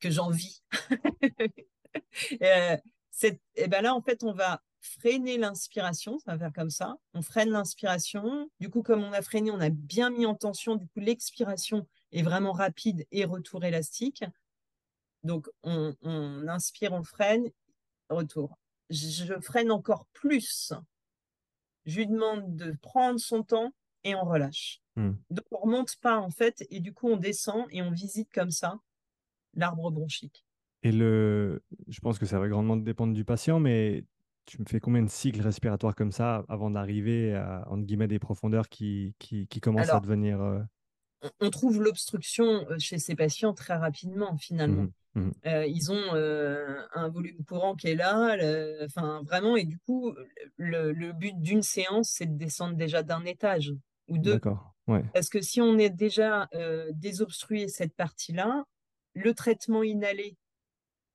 Que 0.00 0.10
j'envie. 0.10 0.62
euh, 2.42 2.76
et 3.22 3.40
eh 3.54 3.68
ben 3.68 3.82
là, 3.82 3.94
en 3.94 4.02
fait, 4.02 4.24
on 4.24 4.32
va 4.32 4.60
freiner 4.80 5.38
l'inspiration, 5.38 6.18
ça 6.18 6.32
va 6.32 6.38
faire 6.38 6.52
comme 6.52 6.70
ça. 6.70 6.96
On 7.14 7.22
freine 7.22 7.50
l'inspiration. 7.50 8.50
Du 8.58 8.68
coup, 8.68 8.82
comme 8.82 9.04
on 9.04 9.12
a 9.12 9.22
freiné, 9.22 9.50
on 9.50 9.60
a 9.60 9.70
bien 9.70 10.10
mis 10.10 10.26
en 10.26 10.34
tension. 10.34 10.74
Du 10.74 10.88
coup, 10.88 10.98
l'expiration 10.98 11.86
est 12.10 12.22
vraiment 12.22 12.52
rapide 12.52 13.06
et 13.12 13.24
retour 13.24 13.64
élastique. 13.64 14.24
Donc, 15.22 15.48
on, 15.62 15.94
on 16.02 16.48
inspire, 16.48 16.92
on 16.92 17.04
freine, 17.04 17.48
retour. 18.08 18.58
Je 18.90 19.38
freine 19.40 19.70
encore 19.70 20.06
plus 20.12 20.72
je 21.86 21.98
lui 21.98 22.06
demande 22.06 22.56
de 22.56 22.72
prendre 22.80 23.18
son 23.18 23.42
temps 23.42 23.72
et 24.04 24.14
on 24.14 24.24
relâche. 24.24 24.80
Hmm. 24.96 25.12
Donc 25.30 25.44
on 25.50 25.58
remonte 25.58 25.96
pas 25.96 26.18
en 26.18 26.30
fait 26.30 26.66
et 26.70 26.80
du 26.80 26.92
coup 26.92 27.08
on 27.08 27.16
descend 27.16 27.66
et 27.70 27.82
on 27.82 27.90
visite 27.90 28.30
comme 28.32 28.50
ça 28.50 28.78
l'arbre 29.54 29.90
bronchique. 29.90 30.44
Et 30.82 30.92
le, 30.92 31.62
je 31.88 32.00
pense 32.00 32.18
que 32.18 32.26
ça 32.26 32.38
va 32.38 32.48
grandement 32.48 32.76
dépendre 32.76 33.14
du 33.14 33.24
patient, 33.24 33.60
mais 33.60 34.04
tu 34.46 34.60
me 34.60 34.64
fais 34.66 34.80
combien 34.80 35.02
de 35.02 35.10
cycles 35.10 35.40
respiratoires 35.40 35.94
comme 35.94 36.10
ça 36.10 36.44
avant 36.48 36.70
d'arriver 36.70 37.34
à 37.34 37.64
entre 37.70 37.84
guillemets 37.84 38.08
des 38.08 38.18
profondeurs 38.18 38.68
qui, 38.68 39.14
qui, 39.18 39.46
commencent 39.60 39.90
à 39.90 40.00
devenir. 40.00 40.40
Euh, 40.40 40.60
on 41.40 41.50
trouve 41.50 41.80
l'obstruction 41.80 42.66
euh, 42.68 42.78
chez 42.78 42.98
ces 42.98 43.14
patients 43.14 43.54
très 43.54 43.76
rapidement 43.76 44.36
finalement. 44.36 44.82
Mmh 44.82 44.92
Mmh. 45.14 45.30
Euh, 45.46 45.66
ils 45.66 45.92
ont 45.92 46.14
euh, 46.14 46.80
un 46.94 47.08
volume 47.08 47.44
courant 47.44 47.74
qui 47.74 47.88
est 47.88 47.94
là, 47.94 48.36
enfin 48.84 49.22
vraiment, 49.24 49.56
et 49.56 49.64
du 49.64 49.78
coup, 49.78 50.14
le, 50.56 51.12
but 51.12 51.38
d'une 51.38 51.62
séance, 51.62 52.10
c'est 52.10 52.26
de 52.26 52.36
descendre 52.36 52.76
déjà 52.76 53.02
d'un 53.02 53.24
étage 53.24 53.72
ou 54.08 54.18
deux. 54.18 54.40
Parce 55.14 55.28
que 55.28 55.40
si 55.40 55.60
on 55.60 55.78
est 55.78 55.90
déjà 55.90 56.48
euh, 56.54 56.90
désobstrué 56.94 57.68
cette 57.68 57.94
partie-là, 57.94 58.64
le 59.14 59.34
traitement 59.34 59.82
inhalé 59.82 60.36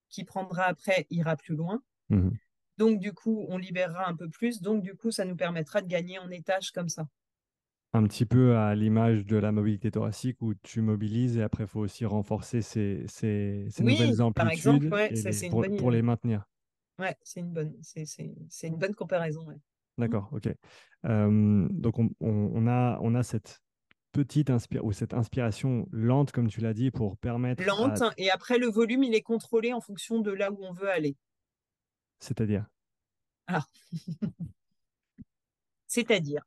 qui 0.09 0.23
prendra 0.23 0.63
après 0.63 1.05
ira 1.09 1.35
plus 1.35 1.55
loin. 1.55 1.81
Mmh 2.09 2.29
donc 2.77 2.99
du 2.99 3.11
coup, 3.11 3.45
on 3.49 3.57
libérera 3.57 4.07
un 4.07 4.15
peu 4.15 4.29
plus. 4.29 4.61
Donc 4.61 4.83
du 4.83 4.95
coup, 4.95 5.11
ça 5.11 5.25
nous 5.25 5.35
permettra 5.35 5.81
de 5.81 5.87
gagner 5.87 6.19
en 6.19 6.29
étage 6.29 6.71
comme 6.71 6.89
ça 6.89 7.07
un 7.93 8.03
petit 8.03 8.25
peu 8.25 8.57
à 8.57 8.75
l'image 8.75 9.25
de 9.25 9.37
la 9.37 9.51
mobilité 9.51 9.91
thoracique 9.91 10.41
où 10.41 10.53
tu 10.55 10.81
mobilises 10.81 11.37
et 11.37 11.43
après 11.43 11.63
il 11.63 11.67
faut 11.67 11.79
aussi 11.79 12.05
renforcer 12.05 12.61
ces, 12.61 13.05
ces, 13.07 13.67
nouvelles 13.79 14.21
amplitudes 14.21 14.89
par 14.89 14.99
exemple, 14.99 15.77
pour, 15.77 15.91
les 15.91 16.01
maintenir. 16.01 16.45
Ouais, 16.99 17.15
c'est 17.23 17.39
une 17.39 17.51
bonne, 17.51 17.73
c'est, 17.81 18.67
une 18.67 18.77
bonne 18.77 18.95
comparaison. 18.95 19.45
D'accord, 19.97 20.29
ok. 20.31 20.47
donc 21.03 21.99
on, 21.99 22.11
on, 22.19 22.67
a, 22.67 22.99
on 23.01 23.15
a 23.15 23.23
cette 23.23 23.61
petite 24.11 24.49
inspiration 24.49 24.87
ou 24.87 24.91
cette 24.91 25.13
inspiration 25.13 25.87
lente, 25.91 26.31
comme 26.31 26.47
tu 26.47 26.61
l'as 26.61 26.73
dit, 26.73 26.91
pour 26.91 27.17
permettre. 27.17 27.63
Lente, 27.63 28.01
et 28.17 28.31
après 28.31 28.57
le 28.57 28.67
volume, 28.67 29.03
il 29.03 29.13
est 29.13 29.21
contrôlé 29.21 29.73
en 29.73 29.81
fonction 29.81 30.19
de 30.19 30.31
là 30.31 30.51
où 30.51 30.57
on 30.63 30.73
veut 30.73 30.89
aller. 30.89 31.15
C'est-à-dire? 32.19 32.65
Ah. 33.47 33.63
C'est-à-dire, 35.87 36.43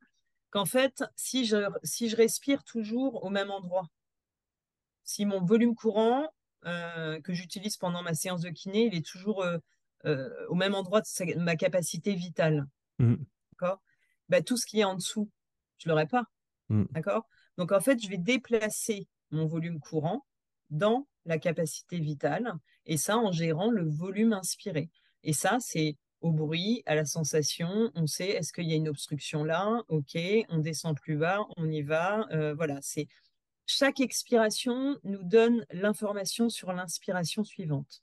qu'en 0.51 0.67
fait, 0.67 1.05
si 1.17 1.47
je, 1.47 1.57
si 1.83 2.09
je 2.09 2.17
respire 2.17 2.65
toujours 2.65 3.25
au 3.25 3.31
même 3.31 3.51
endroit, 3.51 3.89
si 5.05 5.25
mon 5.25 5.45
volume 5.45 5.75
courant 5.75 6.29
euh, 6.67 7.21
que 7.21 7.33
j'utilise 7.33 7.77
pendant 7.77 8.03
ma 8.03 8.15
séance 8.15 8.43
de 8.43 8.51
kiné, 8.51 8.87
il 8.87 8.95
est 8.95 9.07
toujours 9.07 9.43
euh, 9.43 9.59
euh, 10.05 10.29
au 10.49 10.55
même 10.55 10.75
endroit 10.75 11.01
de 11.01 11.39
ma 11.39 11.57
capacité 11.57 12.15
vitale, 12.15 12.67
mmh. 12.99 13.17
d'accord? 13.53 13.81
Bah, 14.29 14.43
Tout 14.43 14.57
ce 14.57 14.67
qui 14.67 14.81
est 14.81 14.85
en 14.85 14.95
dessous, 14.95 15.31
je 15.79 15.89
ne 15.89 15.93
l'aurai 15.93 16.07
pas, 16.07 16.25
mmh. 16.69 16.85
d'accord? 16.91 17.27
Donc 17.57 17.73
en 17.73 17.81
fait, 17.81 18.01
je 18.03 18.09
vais 18.09 18.19
déplacer 18.19 19.09
mon 19.31 19.47
volume 19.47 19.81
courant 19.81 20.27
dans 20.71 21.07
la 21.27 21.39
capacité 21.39 21.99
vitale, 21.99 22.55
et 22.87 22.97
ça 22.97 23.19
en 23.19 23.33
gérant 23.33 23.71
le 23.71 23.89
volume 23.89 24.33
inspiré. 24.33 24.91
Et 25.23 25.33
ça, 25.33 25.59
c'est 25.61 25.97
au 26.21 26.33
bruit, 26.33 26.83
à 26.87 26.95
la 26.95 27.05
sensation, 27.05 27.91
on 27.95 28.07
sait 28.07 28.29
est-ce 28.29 28.53
qu'il 28.53 28.69
y 28.69 28.73
a 28.73 28.77
une 28.77 28.89
obstruction 28.89 29.45
là, 29.45 29.83
ok, 29.89 30.19
on 30.49 30.59
descend 30.59 30.97
plus 30.97 31.17
bas, 31.17 31.41
on 31.57 31.71
y 31.71 31.83
va, 31.83 32.27
euh, 32.33 32.55
voilà, 32.55 32.79
c'est 32.83 33.09
chaque 33.67 34.01
expiration 34.01 34.99
nous 35.05 35.23
donne 35.23 35.65
l'information 35.73 36.49
sur 36.49 36.73
l'inspiration 36.73 37.45
suivante. 37.45 38.03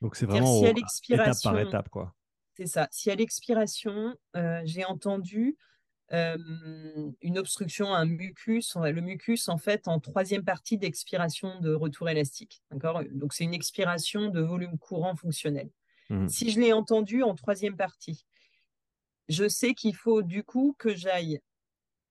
Donc 0.00 0.16
c'est 0.16 0.26
vraiment 0.26 0.60
si 0.60 1.12
étape 1.14 1.36
par 1.42 1.58
étape 1.58 1.88
quoi. 1.88 2.14
C'est 2.56 2.66
ça. 2.66 2.88
Si 2.90 3.10
à 3.10 3.14
l'expiration, 3.14 4.14
euh, 4.36 4.60
j'ai 4.64 4.84
entendu 4.84 5.56
euh, 6.12 6.36
une 7.22 7.38
obstruction, 7.38 7.94
un 7.94 8.04
mucus, 8.04 8.76
le 8.76 9.00
mucus 9.00 9.48
en 9.48 9.56
fait 9.56 9.88
en 9.88 10.00
troisième 10.00 10.44
partie 10.44 10.76
d'expiration 10.76 11.60
de 11.60 11.72
retour 11.72 12.10
élastique. 12.10 12.62
D'accord? 12.70 13.02
Donc 13.12 13.32
c'est 13.32 13.44
une 13.44 13.54
expiration 13.54 14.28
de 14.28 14.40
volume 14.40 14.76
courant 14.78 15.16
fonctionnel. 15.16 15.70
Mmh. 16.12 16.28
Si 16.28 16.50
je 16.50 16.60
l'ai 16.60 16.74
entendu 16.74 17.22
en 17.22 17.34
troisième 17.34 17.74
partie, 17.74 18.26
je 19.30 19.48
sais 19.48 19.72
qu'il 19.72 19.96
faut 19.96 20.20
du 20.20 20.44
coup 20.44 20.76
que 20.78 20.94
j'aille 20.94 21.40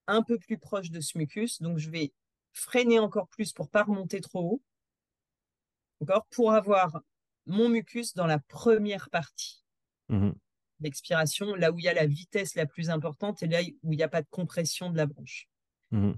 un 0.07 0.23
peu 0.23 0.39
plus 0.39 0.57
proche 0.57 0.89
de 0.89 0.99
ce 1.01 1.19
mucus. 1.19 1.61
Donc, 1.61 1.77
je 1.77 1.91
vais 1.91 2.11
freiner 2.51 2.97
encore 2.97 3.27
plus 3.27 3.53
pour 3.53 3.69
pas 3.69 3.83
remonter 3.83 4.19
trop 4.19 4.41
haut. 4.41 4.61
D'accord? 6.01 6.25
Pour 6.31 6.51
avoir 6.51 6.99
mon 7.45 7.69
mucus 7.69 8.15
dans 8.15 8.25
la 8.25 8.39
première 8.39 9.09
partie 9.09 9.63
mmh 10.09 10.31
d'expiration, 10.79 11.53
là 11.53 11.71
où 11.71 11.77
il 11.77 11.85
y 11.85 11.89
a 11.89 11.93
la 11.93 12.07
vitesse 12.07 12.55
la 12.55 12.65
plus 12.65 12.89
importante 12.89 13.43
et 13.43 13.47
là 13.47 13.61
où 13.83 13.93
il 13.93 13.97
n'y 13.97 14.01
a 14.01 14.07
pas 14.07 14.23
de 14.23 14.27
compression 14.31 14.89
de 14.89 14.97
la 14.97 15.05
branche. 15.05 15.47
mmh 15.91 16.13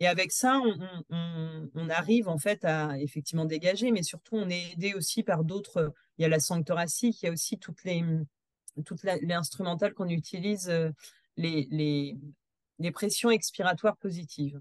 Et 0.00 0.06
avec 0.06 0.30
ça, 0.32 0.60
on, 1.10 1.88
arrive 1.88 2.28
en 2.28 2.38
fait 2.38 2.64
à 2.64 2.98
effectivement 2.98 3.46
dégager, 3.46 3.90
mais 3.92 4.02
surtout 4.02 4.36
on 4.36 4.50
est 4.50 4.72
aidé 4.72 4.94
aussi 4.94 5.22
par 5.22 5.44
d'autres. 5.44 5.94
Il 6.18 6.22
y 6.22 6.24
a 6.24 6.28
la 6.28 6.40
sangle 6.40 6.64
thoracique, 6.64 7.22
il 7.22 7.26
y 7.26 7.28
a 7.28 7.32
aussi 7.32 7.58
toutes 7.58 7.82
les 7.84 8.04
toutes 8.84 9.04
les 9.04 9.32
instrumentales 9.32 9.94
qu'on 9.94 10.08
utilise, 10.08 10.70
les, 11.38 11.66
les, 12.78 12.90
pressions 12.92 13.30
expiratoires 13.30 13.96
positives. 13.96 14.60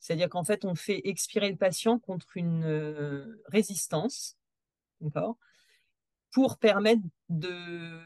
C'est-à-dire 0.00 0.28
qu'en 0.28 0.44
fait, 0.44 0.66
on 0.66 0.74
fait 0.74 1.00
expirer 1.04 1.48
le 1.48 1.56
patient 1.56 1.98
contre 1.98 2.36
une 2.36 3.38
résistance, 3.46 4.36
pour 6.30 6.58
permettre 6.58 7.02
de 7.28 8.00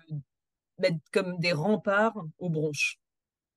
mettre 0.78 0.98
comme 1.12 1.38
des 1.38 1.52
remparts 1.52 2.24
aux 2.38 2.50
bronches. 2.50 3.00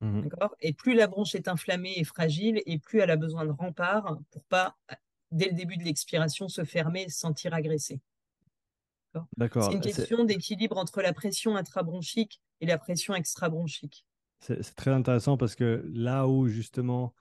Mmh 0.01 0.27
Et 0.61 0.73
plus 0.73 0.95
la 0.95 1.07
bronche 1.07 1.35
est 1.35 1.47
inflammée 1.47 1.93
et 1.95 2.03
fragile, 2.03 2.61
et 2.65 2.79
plus 2.79 2.99
elle 2.99 3.11
a 3.11 3.17
besoin 3.17 3.45
de 3.45 3.51
remparts 3.51 4.17
pour 4.31 4.43
pas, 4.43 4.75
dès 5.31 5.47
le 5.47 5.53
début 5.53 5.77
de 5.77 5.83
l'expiration, 5.83 6.47
se 6.49 6.63
fermer 6.63 7.03
et 7.03 7.09
se 7.09 7.19
sentir 7.19 7.53
agressée. 7.53 8.01
C'est 9.13 9.73
une 9.73 9.81
question 9.81 10.23
d'équilibre 10.23 10.77
entre 10.77 11.01
la 11.01 11.13
pression 11.13 11.55
intrabronchique 11.55 12.41
et 12.61 12.65
la 12.65 12.77
pression 12.77 13.13
extrabronchique. 13.13 14.05
C'est 14.39 14.75
très 14.75 14.91
intéressant 14.91 15.37
parce 15.37 15.55
que 15.55 15.87
là 15.93 16.27
où 16.27 16.47
justement, 16.47 17.13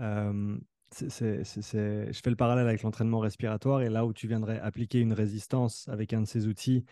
euh, 0.00 0.58
je 1.00 1.08
fais 1.08 2.30
le 2.30 2.36
parallèle 2.36 2.68
avec 2.68 2.82
l'entraînement 2.82 3.20
respiratoire 3.20 3.82
et 3.82 3.88
là 3.88 4.04
où 4.04 4.12
tu 4.12 4.26
viendrais 4.28 4.58
appliquer 4.60 5.00
une 5.00 5.12
résistance 5.12 5.88
avec 5.88 6.12
un 6.12 6.22
de 6.22 6.26
ces 6.26 6.46
outils 6.48 6.84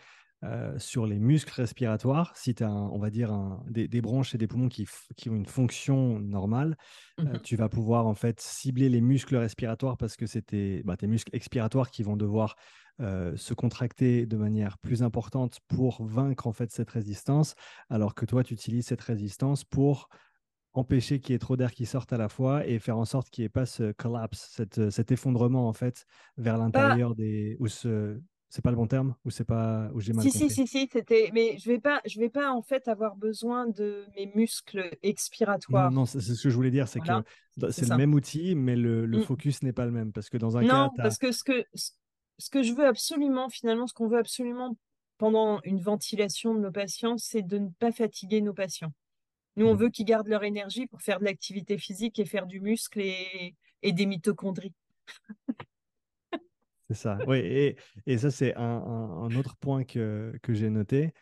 euh, 0.45 0.77
sur 0.77 1.05
les 1.07 1.17
muscles 1.17 1.53
respiratoires, 1.53 2.35
si 2.35 2.53
tu 2.53 2.63
as, 2.63 2.71
on 2.71 2.99
va 2.99 3.09
dire, 3.09 3.33
des, 3.67 4.01
bronches 4.01 4.35
et 4.35 4.37
des 4.37 4.47
poumons 4.47 4.69
qui, 4.69 4.87
ont 5.27 5.35
une 5.35 5.45
fonction 5.45 6.19
normale, 6.19 6.77
euh, 7.19 7.23
mmh 7.23 7.39
tu 7.43 7.55
vas 7.55 7.69
pouvoir 7.69 8.07
en 8.07 8.13
fait 8.13 8.39
cibler 8.39 8.89
les 8.89 9.01
muscles 9.01 9.35
respiratoires 9.37 9.97
parce 9.97 10.15
que 10.15 10.25
c'est 10.25 10.41
tes, 10.41 10.83
bah, 10.83 10.97
tes 10.97 11.07
muscles 11.07 11.35
expiratoires 11.35 11.89
qui 11.89 12.03
vont 12.03 12.17
devoir 12.17 12.55
euh, 13.01 13.35
se 13.35 13.53
contracter 13.53 14.25
de 14.25 14.37
manière 14.37 14.77
plus 14.77 15.03
importante 15.03 15.59
pour 15.67 16.05
vaincre 16.05 16.47
en 16.47 16.53
fait 16.53 16.71
cette 16.71 16.89
résistance, 16.89 17.55
alors 17.89 18.13
que 18.13 18.25
toi, 18.25 18.43
tu 18.43 18.53
utilises 18.53 18.85
cette 18.85 19.01
résistance 19.01 19.63
pour 19.63 20.09
empêcher 20.73 21.19
qu'il 21.19 21.33
y 21.33 21.35
ait 21.35 21.39
trop 21.39 21.55
d'air 21.55 21.71
qui 21.71 21.85
sorte 21.85 22.13
à 22.13 22.17
la 22.17 22.29
fois 22.29 22.67
et 22.67 22.79
faire 22.79 22.97
en 22.97 23.05
sorte 23.05 23.29
qu'il 23.29 23.43
n'y 23.43 23.47
ait 23.47 23.49
pas 23.49 23.65
ce 23.65 23.93
collapse, 23.93 24.61
cet 24.89 25.11
effondrement 25.11 25.67
en 25.67 25.73
fait 25.73 26.05
vers 26.37 26.57
l'intérieur 26.57 27.15
des 27.15 27.55
ou 27.59 27.67
ce 27.67 28.19
c'est 28.55 28.61
pas 28.61 28.69
le 28.69 28.77
bon 28.77 28.87
terme 28.87 29.15
ou 29.25 29.31
c'est 29.31 29.43
pas 29.43 29.89
ou 29.93 29.99
j'ai 29.99 30.13
mal 30.13 30.23
si, 30.23 30.31
compris? 30.31 30.49
Si 30.49 30.67
si 30.67 30.67
si 30.67 30.89
c'était 30.91 31.29
mais 31.33 31.57
je 31.57 31.69
vais 31.69 31.79
pas 31.79 32.01
je 32.05 32.19
vais 32.19 32.29
pas 32.29 32.51
en 32.51 32.61
fait 32.61 32.87
avoir 32.87 33.17
besoin 33.17 33.67
de 33.67 34.05
mes 34.15 34.31
muscles 34.33 34.89
expiratoires. 35.03 35.91
Non 35.91 36.01
non 36.01 36.05
c'est 36.05 36.21
ce 36.21 36.41
que 36.41 36.49
je 36.49 36.55
voulais 36.55 36.71
dire 36.71 36.87
c'est 36.87 37.01
que 37.01 37.11
c'est 37.71 37.89
le 37.89 37.97
même 37.97 38.13
outil 38.13 38.55
mais 38.55 38.75
le, 38.75 39.05
le 39.05 39.19
mmh. 39.19 39.23
focus 39.23 39.61
n'est 39.63 39.73
pas 39.73 39.85
le 39.85 39.91
même 39.91 40.13
parce 40.13 40.29
que 40.29 40.37
dans 40.37 40.57
un 40.57 40.61
non, 40.61 40.67
cas 40.67 41.03
parce 41.03 41.17
que 41.17 41.31
ce 41.33 41.43
que 41.43 41.65
ce 42.37 42.49
que 42.49 42.63
je 42.63 42.73
veux 42.73 42.85
absolument, 42.85 43.49
finalement, 43.49 43.87
ce 43.87 43.93
qu'on 43.93 44.07
veut 44.07 44.17
absolument 44.17 44.77
pendant 45.17 45.61
une 45.63 45.79
ventilation 45.79 46.53
de 46.53 46.59
nos 46.59 46.71
patients, 46.71 47.17
c'est 47.17 47.41
de 47.41 47.57
ne 47.57 47.69
pas 47.79 47.91
fatiguer 47.91 48.41
nos 48.41 48.53
patients. 48.53 48.91
Nous, 49.55 49.65
on 49.65 49.73
mmh. 49.73 49.77
veut 49.77 49.89
qu'ils 49.89 50.05
gardent 50.05 50.27
leur 50.27 50.43
énergie 50.43 50.87
pour 50.87 51.01
faire 51.01 51.19
de 51.19 51.25
l'activité 51.25 51.77
physique 51.77 52.19
et 52.19 52.25
faire 52.25 52.45
du 52.45 52.59
muscle 52.59 52.99
et, 52.99 53.55
des 53.83 54.05
mitochondries. 54.05 54.73
C'est 56.89 56.95
ça. 56.95 57.17
Oui, 57.27 57.37
et, 58.05 58.17
ça, 58.17 58.31
c'est 58.31 58.55
un, 58.55 59.29
autre 59.35 59.55
point 59.57 59.83
que, 59.83 60.33
j'ai 60.49 60.69
noté. 60.69 61.13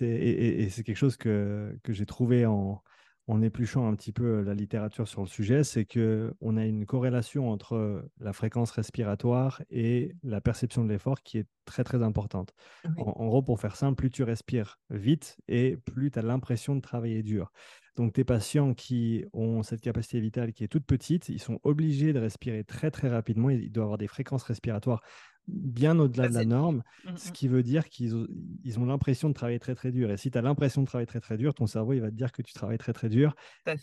Et, 0.00 0.68
c'est 0.70 0.82
quelque 0.82 0.96
chose 0.96 1.16
que 1.16 1.78
j'ai 1.88 2.06
trouvé 2.06 2.46
en, 2.46 2.82
en 3.26 3.40
épluchant 3.40 3.88
un 3.88 3.94
petit 3.94 4.12
peu 4.12 4.42
la 4.42 4.54
littérature 4.54 5.08
sur 5.08 5.22
le 5.22 5.26
sujet, 5.26 5.64
c'est 5.64 5.86
qu'on 5.86 6.56
a 6.56 6.64
une 6.64 6.84
corrélation 6.84 7.50
entre 7.50 8.04
la 8.20 8.32
fréquence 8.32 8.70
respiratoire 8.70 9.62
et 9.70 10.14
la 10.22 10.40
perception 10.42 10.84
de 10.84 10.90
l'effort 10.90 11.22
qui 11.22 11.38
est 11.38 11.46
très 11.64 11.84
très 11.84 12.02
importante. 12.02 12.52
En, 12.98 13.26
gros, 13.26 13.42
pour 13.42 13.60
faire 13.60 13.76
simple, 13.76 13.96
plus 13.96 14.10
tu 14.10 14.22
respires 14.22 14.78
vite 14.90 15.38
et 15.48 15.76
plus 15.76 16.10
tu 16.10 16.18
as 16.18 16.22
l'impression 16.22 16.76
de 16.76 16.80
travailler 16.82 17.22
dur. 17.22 17.50
Donc 17.96 18.12
tes 18.12 18.24
patients 18.24 18.74
qui 18.74 19.24
ont 19.32 19.62
cette 19.62 19.80
capacité 19.80 20.20
vitale 20.20 20.52
qui 20.52 20.64
est 20.64 20.68
toute 20.68 20.84
petite, 20.84 21.28
ils 21.30 21.40
sont 21.40 21.60
obligés 21.62 22.12
de 22.12 22.18
respirer 22.18 22.64
très 22.64 22.90
très 22.90 23.08
rapidement, 23.08 23.50
ils 23.50 23.70
doivent 23.70 23.84
avoir 23.84 23.98
des 23.98 24.08
fréquences 24.08 24.42
respiratoires 24.42 25.00
bien 25.46 25.98
au-delà 25.98 26.28
de 26.28 26.34
la 26.34 26.44
norme, 26.44 26.82
mmh, 27.04 27.16
ce 27.16 27.28
mmh. 27.28 27.32
qui 27.32 27.48
veut 27.48 27.62
dire 27.62 27.88
qu'ils 27.88 28.14
ont, 28.16 28.26
ils 28.64 28.78
ont 28.78 28.86
l'impression 28.86 29.28
de 29.28 29.34
travailler 29.34 29.58
très 29.58 29.74
très 29.74 29.92
dur. 29.92 30.10
Et 30.10 30.16
si 30.16 30.30
tu 30.30 30.38
as 30.38 30.42
l'impression 30.42 30.82
de 30.82 30.86
travailler 30.86 31.06
très 31.06 31.20
très 31.20 31.36
dur, 31.36 31.54
ton 31.54 31.66
cerveau 31.66 31.92
il 31.92 32.00
va 32.00 32.10
te 32.10 32.16
dire 32.16 32.32
que 32.32 32.42
tu 32.42 32.52
travailles 32.52 32.78
très 32.78 32.92
très 32.92 33.08
dur. 33.08 33.34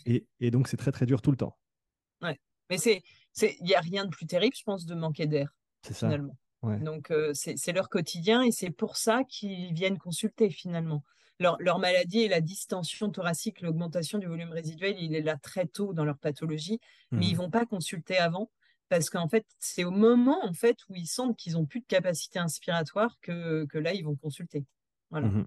Et, 0.06 0.26
et, 0.40 0.50
donc 0.50 0.68
c'est 0.68 0.76
très 0.76 0.92
très 0.92 1.06
dur 1.06 1.22
tout 1.22 1.30
le 1.30 1.36
temps. 1.36 1.56
Ouais. 2.20 2.38
Mais 2.70 2.78
c'est 2.78 3.02
il 3.40 3.64
n'y 3.64 3.74
a 3.74 3.80
rien 3.80 4.04
de 4.04 4.10
plus 4.10 4.26
terrible, 4.26 4.54
je 4.56 4.64
pense, 4.64 4.86
de 4.86 4.94
manquer 4.94 5.26
d'air. 5.26 5.54
Finalement. 5.90 6.36
Donc 6.62 7.10
euh, 7.10 7.32
c'est 7.34 7.72
leur 7.72 7.88
quotidien 7.88 8.42
et 8.42 8.52
c'est 8.52 8.70
pour 8.70 8.96
ça 8.96 9.24
qu'ils 9.24 9.74
viennent 9.74 9.98
consulter 9.98 10.50
finalement. 10.50 11.02
Leur, 11.40 11.56
leur, 11.58 11.80
maladie 11.80 12.20
et 12.20 12.28
la 12.28 12.40
distension 12.40 13.10
thoracique, 13.10 13.62
l'augmentation 13.62 14.18
du 14.18 14.28
volume 14.28 14.50
résiduel, 14.50 14.94
il 15.00 15.16
est 15.16 15.22
là 15.22 15.36
très 15.36 15.66
tôt 15.66 15.92
dans 15.92 16.04
leur 16.04 16.18
pathologie, 16.18 16.78
mais 17.10 17.26
ils 17.26 17.34
mmh. 17.34 17.38
vont 17.38 17.50
pas 17.50 17.66
consulter 17.66 18.16
avant 18.16 18.48
parce 18.92 19.08
qu'en 19.08 19.26
fait, 19.26 19.46
c'est 19.58 19.84
au 19.84 19.90
moment 19.90 20.44
en 20.44 20.52
fait 20.52 20.76
où 20.90 20.94
ils 20.94 21.06
sentent 21.06 21.38
qu'ils 21.38 21.54
n'ont 21.54 21.64
plus 21.64 21.80
de 21.80 21.86
capacité 21.86 22.38
inspiratoire 22.38 23.16
que, 23.22 23.64
que 23.64 23.78
là, 23.78 23.94
ils 23.94 24.04
vont 24.04 24.16
consulter. 24.16 24.66
Voilà. 25.10 25.28
Mmh 25.28 25.46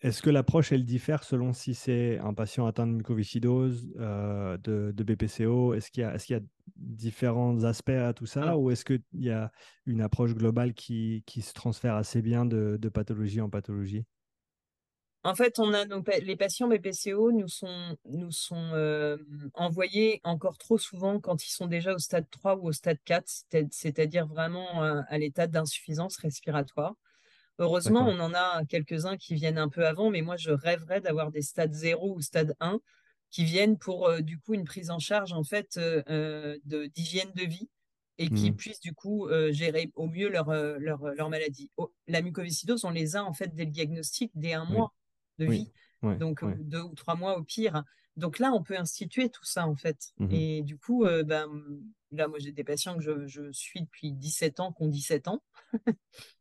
Est-ce 0.00 0.22
que 0.22 0.30
l'approche, 0.30 0.72
elle 0.72 0.86
diffère 0.86 1.22
selon 1.22 1.52
si 1.52 1.74
c'est 1.74 2.18
un 2.20 2.32
patient 2.32 2.64
atteint 2.64 2.86
de 2.86 2.92
mucoviscidose, 2.92 3.92
euh, 3.98 4.56
de, 4.56 4.90
de, 4.90 5.04
BPCO 5.04 5.74
Est-ce 5.74 5.90
qu'il 5.90 6.02
y, 6.02 6.06
est 6.06 6.30
y, 6.30 6.34
a 6.34 6.40
différents 6.76 7.62
aspects 7.64 7.90
à 7.90 8.14
tout 8.14 8.24
ça 8.24 8.56
ou 8.56 8.70
est-ce 8.70 8.86
qu'il 8.86 9.02
y 9.12 9.28
a 9.28 9.52
une 9.84 10.00
approche 10.00 10.34
globale 10.34 10.72
qui, 10.72 11.22
qui, 11.26 11.42
se 11.42 11.52
transfère 11.52 11.94
assez 11.94 12.22
bien 12.22 12.46
de, 12.46 12.78
de 12.80 12.88
pathologie 12.88 13.42
en 13.42 13.50
pathologie? 13.50 14.06
En 15.22 15.34
fait, 15.34 15.58
on 15.58 15.74
a 15.74 15.84
les 16.20 16.36
patients 16.36 16.68
BPCO 16.68 17.32
nous 17.32 17.48
sont, 17.48 17.96
nous 18.06 18.30
sont 18.30 18.70
euh, 18.72 19.18
envoyés 19.52 20.20
encore 20.24 20.56
trop 20.56 20.78
souvent 20.78 21.20
quand 21.20 21.44
ils 21.44 21.50
sont 21.50 21.66
déjà 21.66 21.92
au 21.94 21.98
stade 21.98 22.28
3 22.30 22.56
ou 22.56 22.68
au 22.68 22.72
stade 22.72 22.98
4, 23.04 23.24
c'est-à-dire 23.70 24.26
vraiment 24.26 24.82
à 24.82 25.18
l'état 25.18 25.46
d'insuffisance 25.46 26.16
respiratoire. 26.16 26.94
Heureusement, 27.58 28.06
on 28.08 28.18
en 28.18 28.32
a 28.32 28.64
quelques-uns 28.64 29.18
qui 29.18 29.34
viennent 29.34 29.58
un 29.58 29.68
peu 29.68 29.86
avant, 29.86 30.08
mais 30.08 30.22
moi, 30.22 30.38
je 30.38 30.50
rêverais 30.52 31.02
d'avoir 31.02 31.30
des 31.30 31.42
stades 31.42 31.74
0 31.74 32.14
ou 32.14 32.22
stade 32.22 32.56
1 32.60 32.80
qui 33.30 33.44
viennent 33.44 33.76
pour 33.76 34.08
euh, 34.08 34.20
du 34.20 34.38
coup 34.38 34.54
une 34.54 34.64
prise 34.64 34.90
en 34.90 34.98
charge 34.98 35.34
en 35.34 35.44
fait 35.44 35.78
d'hygiène 36.64 37.30
de, 37.34 37.44
vie 37.44 37.68
et 38.16 38.30
qui 38.30 38.50
mmh. 38.50 38.56
puissent 38.56 38.80
du 38.80 38.94
coup 38.94 39.28
gérer 39.50 39.90
au 39.96 40.06
mieux 40.06 40.30
leur, 40.30 40.50
leur, 40.50 41.04
leur 41.08 41.28
maladie. 41.28 41.70
la 42.06 42.22
mucoviscidose, 42.22 42.84
on 42.84 42.90
les 42.90 43.16
a 43.16 43.24
en 43.24 43.34
fait 43.34 43.54
dès 43.54 43.66
le 43.66 43.70
diagnostic, 43.70 44.30
dès 44.34 44.54
un 44.54 44.64
mois 44.64 44.94
de 45.40 45.46
vie. 45.46 45.72
donc 46.02 46.44
deux 46.60 46.82
ou 46.82 46.94
trois 46.94 47.16
mois 47.16 47.38
au 47.38 47.42
pire. 47.42 47.84
Donc 48.16 48.38
là, 48.38 48.52
on 48.52 48.62
peut 48.62 48.76
instituer 48.76 49.30
tout 49.30 49.44
ça 49.44 49.66
en 49.66 49.74
fait. 49.74 50.12
Mmh 50.18 50.28
et 50.30 50.62
du 50.62 50.76
coup, 50.76 51.04
euh, 51.04 51.22
ben, 51.22 51.48
là, 52.10 52.28
moi 52.28 52.38
j'ai 52.38 52.52
des 52.52 52.64
patients 52.64 52.96
que 52.96 53.02
je, 53.02 53.26
je, 53.26 53.50
suis 53.52 53.82
depuis 53.82 54.12
17 54.12 54.60
ans, 54.60 54.72
qui 54.72 54.82
ont 54.82 54.88
17 54.88 55.28
ans 55.28 55.42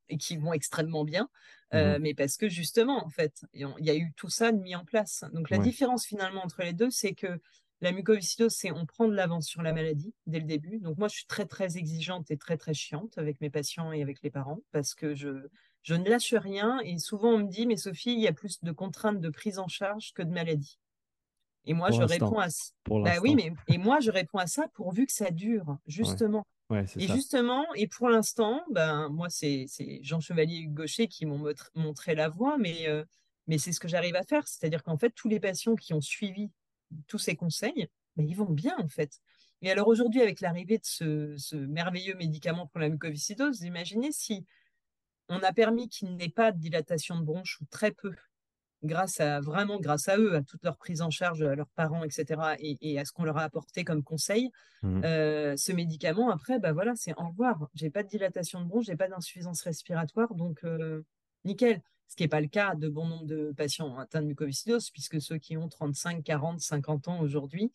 et 0.09 0.17
qui 0.17 0.37
vont 0.37 0.53
extrêmement 0.53 1.05
bien. 1.05 1.23
Mmh 1.71 1.77
euh, 1.77 1.99
mais 2.01 2.13
parce 2.13 2.37
que 2.37 2.49
justement, 2.49 3.03
en 3.05 3.09
fait, 3.09 3.45
il 3.53 3.67
y 3.79 3.89
a 3.89 3.95
eu 3.95 4.11
tout 4.15 4.29
ça 4.29 4.51
mis 4.51 4.75
en 4.75 4.83
place. 4.83 5.23
Donc 5.33 5.49
la 5.49 5.59
différence 5.59 6.05
finalement 6.05 6.43
entre 6.43 6.63
les 6.63 6.73
deux, 6.73 6.89
c'est 6.89 7.13
que 7.13 7.39
la 7.81 7.93
mucoviscidose, 7.93 8.53
c'est 8.53 8.71
on 8.71 8.85
prend 8.85 9.07
de 9.07 9.13
l'avance 9.13 9.47
sur 9.47 9.61
la 9.61 9.71
maladie 9.71 10.13
dès 10.25 10.39
le 10.39 10.45
début. 10.45 10.79
Donc 10.79 10.97
moi, 10.97 11.07
je 11.07 11.15
suis 11.15 11.27
très 11.27 11.45
très 11.45 11.77
exigeante 11.77 12.29
et 12.29 12.37
très 12.37 12.57
très 12.57 12.73
chiante 12.73 13.17
avec 13.17 13.39
mes 13.39 13.49
patients 13.49 13.93
et 13.93 14.01
avec 14.01 14.21
les 14.21 14.31
parents 14.31 14.59
parce 14.71 14.95
que 14.95 15.15
je 15.15 15.47
je 15.83 15.95
ne 15.95 16.07
lâche 16.09 16.33
rien 16.33 16.79
et 16.83 16.97
souvent 16.97 17.33
on 17.33 17.37
me 17.39 17.49
dit 17.49 17.65
mais 17.65 17.77
Sophie, 17.77 18.13
il 18.13 18.19
y 18.19 18.27
a 18.27 18.33
plus 18.33 18.61
de 18.63 18.71
contraintes 18.71 19.21
de 19.21 19.29
prise 19.29 19.59
en 19.59 19.67
charge 19.67 20.13
que 20.13 20.21
de 20.21 20.31
maladie. 20.31 20.79
Et 21.65 21.73
moi 21.73 21.91
je 21.91 22.01
réponds 22.01 22.39
à 22.39 22.49
ça. 22.49 22.71
Bah 22.87 23.19
oui, 23.21 23.35
mais 23.35 23.53
et 23.67 23.77
moi 23.77 23.99
je 23.99 24.11
réponds 24.11 24.39
à 24.39 24.47
ça 24.47 24.67
pourvu 24.73 25.05
que 25.05 25.11
ça 25.11 25.29
dure, 25.29 25.77
justement. 25.85 26.45
et 26.71 27.07
justement, 27.07 27.65
et 27.75 27.87
pour 27.87 28.09
l'instant, 28.09 28.63
ben 28.71 29.09
moi 29.09 29.29
c'est 29.29 29.67
Jean 30.01 30.19
Chevalier 30.19 30.55
et 30.55 30.59
Hugues 30.61 30.73
Gaucher 30.73 31.07
qui 31.07 31.25
m'ont 31.25 31.43
montré 31.75 32.15
la 32.15 32.29
voie, 32.29 32.57
mais 32.57 32.87
euh, 32.87 33.03
mais 33.47 33.57
c'est 33.57 33.71
ce 33.71 33.79
que 33.79 33.87
j'arrive 33.87 34.15
à 34.15 34.23
faire, 34.23 34.47
c'est-à-dire 34.47 34.83
qu'en 34.83 34.97
fait 34.97 35.11
tous 35.11 35.27
les 35.27 35.39
patients 35.39 35.75
qui 35.75 35.93
ont 35.93 36.01
suivi 36.01 36.49
tous 37.07 37.19
ces 37.19 37.35
conseils, 37.35 37.87
ben, 38.15 38.27
ils 38.27 38.35
vont 38.35 38.51
bien 38.51 38.75
en 38.79 38.87
fait. 38.87 39.19
Et 39.61 39.69
alors 39.69 39.87
aujourd'hui, 39.87 40.21
avec 40.21 40.39
l'arrivée 40.39 40.77
de 40.77 40.85
ce, 40.85 41.35
ce, 41.37 41.55
merveilleux 41.55 42.15
médicament 42.15 42.67
pour 42.67 42.79
la 42.79 42.89
mucoviscidose, 42.89 43.61
imaginez 43.61 44.11
si 44.11 44.45
on 45.29 45.39
a 45.39 45.53
permis 45.53 45.89
qu'il 45.89 46.15
n'ait 46.15 46.29
pas 46.29 46.51
de 46.51 46.59
dilatation 46.59 47.19
de 47.19 47.23
bronche 47.23 47.59
ou 47.61 47.65
très 47.69 47.91
peu 47.91 48.13
grâce 48.83 49.19
à 49.19 49.41
vraiment 49.41 49.79
grâce 49.79 50.07
à 50.07 50.17
eux, 50.17 50.35
à 50.35 50.41
toute 50.41 50.63
leur 50.63 50.77
prise 50.77 51.01
en 51.01 51.09
charge, 51.09 51.41
à 51.41 51.55
leurs 51.55 51.69
parents, 51.69 52.03
etc., 52.03 52.55
et, 52.59 52.99
à 52.99 53.05
ce 53.05 53.11
qu'on 53.11 53.23
leur 53.23 53.37
a 53.37 53.43
apporté 53.43 53.83
comme 53.83 54.03
conseil, 54.03 54.51
mmh. 54.83 55.01
euh, 55.03 55.57
ce 55.57 55.71
médicament, 55.71 56.29
après, 56.29 56.59
bah 56.59 56.71
voilà, 56.71 56.93
c'est 56.95 57.13
au 57.17 57.27
revoir. 57.27 57.67
J'ai 57.73 57.89
pas 57.89 58.03
de 58.03 58.07
dilatation 58.07 58.61
de 58.61 58.65
bronche, 58.65 58.85
j'ai 58.85 58.95
pas 58.95 59.07
d'insuffisance 59.07 59.61
respiratoire, 59.63 60.33
donc 60.33 60.63
euh, 60.63 61.01
nickel. 61.43 61.81
Ce 62.07 62.15
qui 62.15 62.23
n'est 62.23 62.29
pas 62.29 62.41
le 62.41 62.47
cas 62.47 62.73
de 62.73 62.89
bon 62.89 63.05
nombre 63.05 63.25
de 63.25 63.53
patients 63.55 63.99
atteints 63.99 64.21
de 64.21 64.27
mucoviscidose, 64.27 64.89
puisque 64.89 65.21
ceux 65.21 65.37
qui 65.37 65.57
ont 65.57 65.67
35, 65.67 66.23
40, 66.23 66.59
50 66.59 67.07
ans 67.07 67.19
aujourd'hui, 67.19 67.71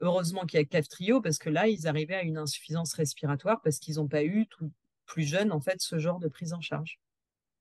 heureusement 0.00 0.44
qu'il 0.44 0.58
y 0.58 0.62
a 0.62 0.66
Caftrio, 0.66 1.22
parce 1.22 1.38
que 1.38 1.48
là, 1.48 1.68
ils 1.68 1.86
arrivaient 1.86 2.16
à 2.16 2.22
une 2.22 2.36
insuffisance 2.36 2.92
respiratoire 2.92 3.62
parce 3.62 3.78
qu'ils 3.78 3.94
n'ont 3.94 4.08
pas 4.08 4.24
eu 4.24 4.46
tout, 4.46 4.70
plus 5.06 5.24
jeune, 5.24 5.52
en 5.52 5.60
fait, 5.60 5.80
ce 5.80 5.98
genre 5.98 6.18
de 6.18 6.28
prise 6.28 6.52
en 6.52 6.60
charge. 6.60 6.98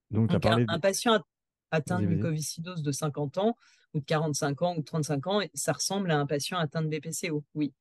Donc, 0.10 0.34
un, 0.34 0.80
patient 0.80 1.24
atteint 1.72 2.02
de 2.02 2.06
mucoviscidose 2.06 2.84
de 2.84 2.92
50 2.92 3.38
ans 3.38 3.58
ou 3.94 4.00
de 4.00 4.06
45 4.06 4.62
ans 4.62 4.76
ou 4.76 4.80
de 4.80 4.86
35 4.86 5.28
ans, 5.28 5.42
ça 5.54 5.74
ressemble 5.74 6.12
à 6.12 6.20
un 6.20 6.26
patient 6.26 6.58
atteint 6.58 6.82
de 6.82 6.88
BPCO, 6.88 7.44
oui. 7.56 7.74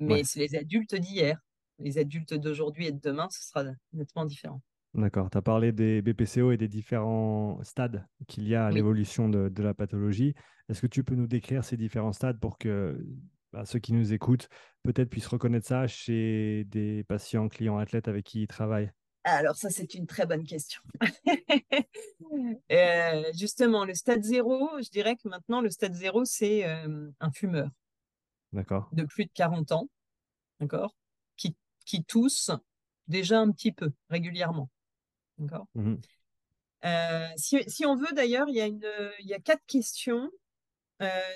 Mais 0.00 0.24
c'est 0.24 0.40
les 0.40 0.56
adultes 0.56 0.94
d'hier. 0.94 1.38
Les 1.78 1.98
adultes 1.98 2.34
d'aujourd'hui 2.34 2.86
et 2.86 2.92
de 2.92 3.00
demain, 3.00 3.28
ce 3.30 3.42
sera 3.42 3.64
nettement 3.92 4.24
différent. 4.24 4.60
D'accord. 4.94 5.28
Tu 5.28 5.38
as 5.38 5.42
parlé 5.42 5.72
des 5.72 6.02
BPCO 6.02 6.52
et 6.52 6.56
des 6.56 6.68
différents 6.68 7.58
stades 7.64 8.06
qu'il 8.28 8.46
y 8.46 8.54
a 8.54 8.66
à 8.66 8.70
l'évolution 8.70 9.28
de, 9.28 9.62
la 9.62 9.74
pathologie. 9.74 10.34
Est-ce 10.68 10.80
que 10.80 10.86
tu 10.86 11.02
peux 11.02 11.16
nous 11.16 11.26
décrire 11.26 11.64
ces 11.64 11.76
différents 11.76 12.12
stades 12.12 12.38
pour 12.38 12.58
que 12.58 13.04
bah, 13.52 13.64
ceux 13.64 13.80
qui 13.80 13.92
nous 13.92 14.12
écoutent 14.12 14.48
peut-être 14.84 15.10
puissent 15.10 15.26
reconnaître 15.26 15.66
ça 15.66 15.88
chez 15.88 16.64
des 16.68 17.02
patients, 17.04 17.48
clients, 17.48 17.78
athlètes 17.78 18.06
avec 18.06 18.24
qui 18.24 18.42
ils 18.42 18.46
travaillent? 18.46 18.92
Alors 19.24 19.56
ça, 19.56 19.70
c'est 19.70 19.94
une 19.94 20.06
très 20.06 20.26
bonne 20.26 20.44
question. 20.44 20.82
Euh, 22.72 23.22
justement, 23.38 23.84
le 23.84 23.94
stade 23.94 24.24
zéro, 24.24 24.68
je 24.82 24.90
dirais 24.90 25.14
que 25.14 25.28
maintenant, 25.28 25.60
le 25.60 25.70
stade 25.70 25.94
zéro, 25.94 26.24
c'est 26.24 26.66
euh, 26.66 27.08
un 27.20 27.30
fumeur. 27.30 27.70
D'accord. 28.52 28.88
De 28.92 29.04
plus 29.04 29.26
de 29.26 29.30
40 29.32 29.70
ans, 29.70 29.88
d'accord, 30.58 30.96
qui, 31.36 31.54
qui 31.84 32.02
tousse 32.02 32.50
déjà 33.06 33.38
un 33.38 33.52
petit 33.52 33.70
peu 33.70 33.92
régulièrement. 34.10 34.68
D'accord. 35.38 35.66
Mmh 35.74 35.94
euh, 36.86 37.28
si, 37.36 37.86
on 37.86 37.94
veut, 37.94 38.12
d'ailleurs, 38.14 38.48
il 38.48 38.56
y, 38.56 38.60
a 38.60 38.66
il 38.66 39.26
y 39.26 39.34
a 39.34 39.38
quatre 39.38 39.64
questions. 39.66 40.28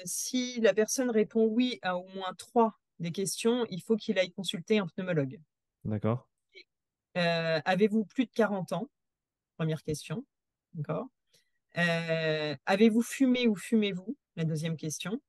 si 0.05 0.61
la 0.61 0.75
personne 0.75 1.11
répond 1.11 1.47
oui 1.47 1.79
à 1.83 1.97
au 1.97 2.09
moins 2.09 2.35
trois 2.37 2.77
des 2.99 3.13
questions, 3.13 3.67
il 3.71 3.83
faut 3.83 3.97
qu'il 3.97 4.19
aille 4.19 4.33
consulter 4.33 4.79
un 4.79 4.89
pneumologue. 4.89 5.39
D'accord. 5.85 6.28
Euh, 7.17 7.61
avez-vous 7.65 8.05
plus 8.05 8.27
de 8.27 8.31
40 8.33 8.73
ans? 8.73 8.89
Première 9.57 9.83
question. 9.83 10.25
D'accord. 10.75 11.07
Euh, 11.77 12.55
avez-vous 12.67 13.03
fumé 13.03 13.47
ou 13.47 13.57
fumez-vous? 13.57 14.17
La 14.37 14.45
deuxième 14.45 14.77
question. 14.77 15.21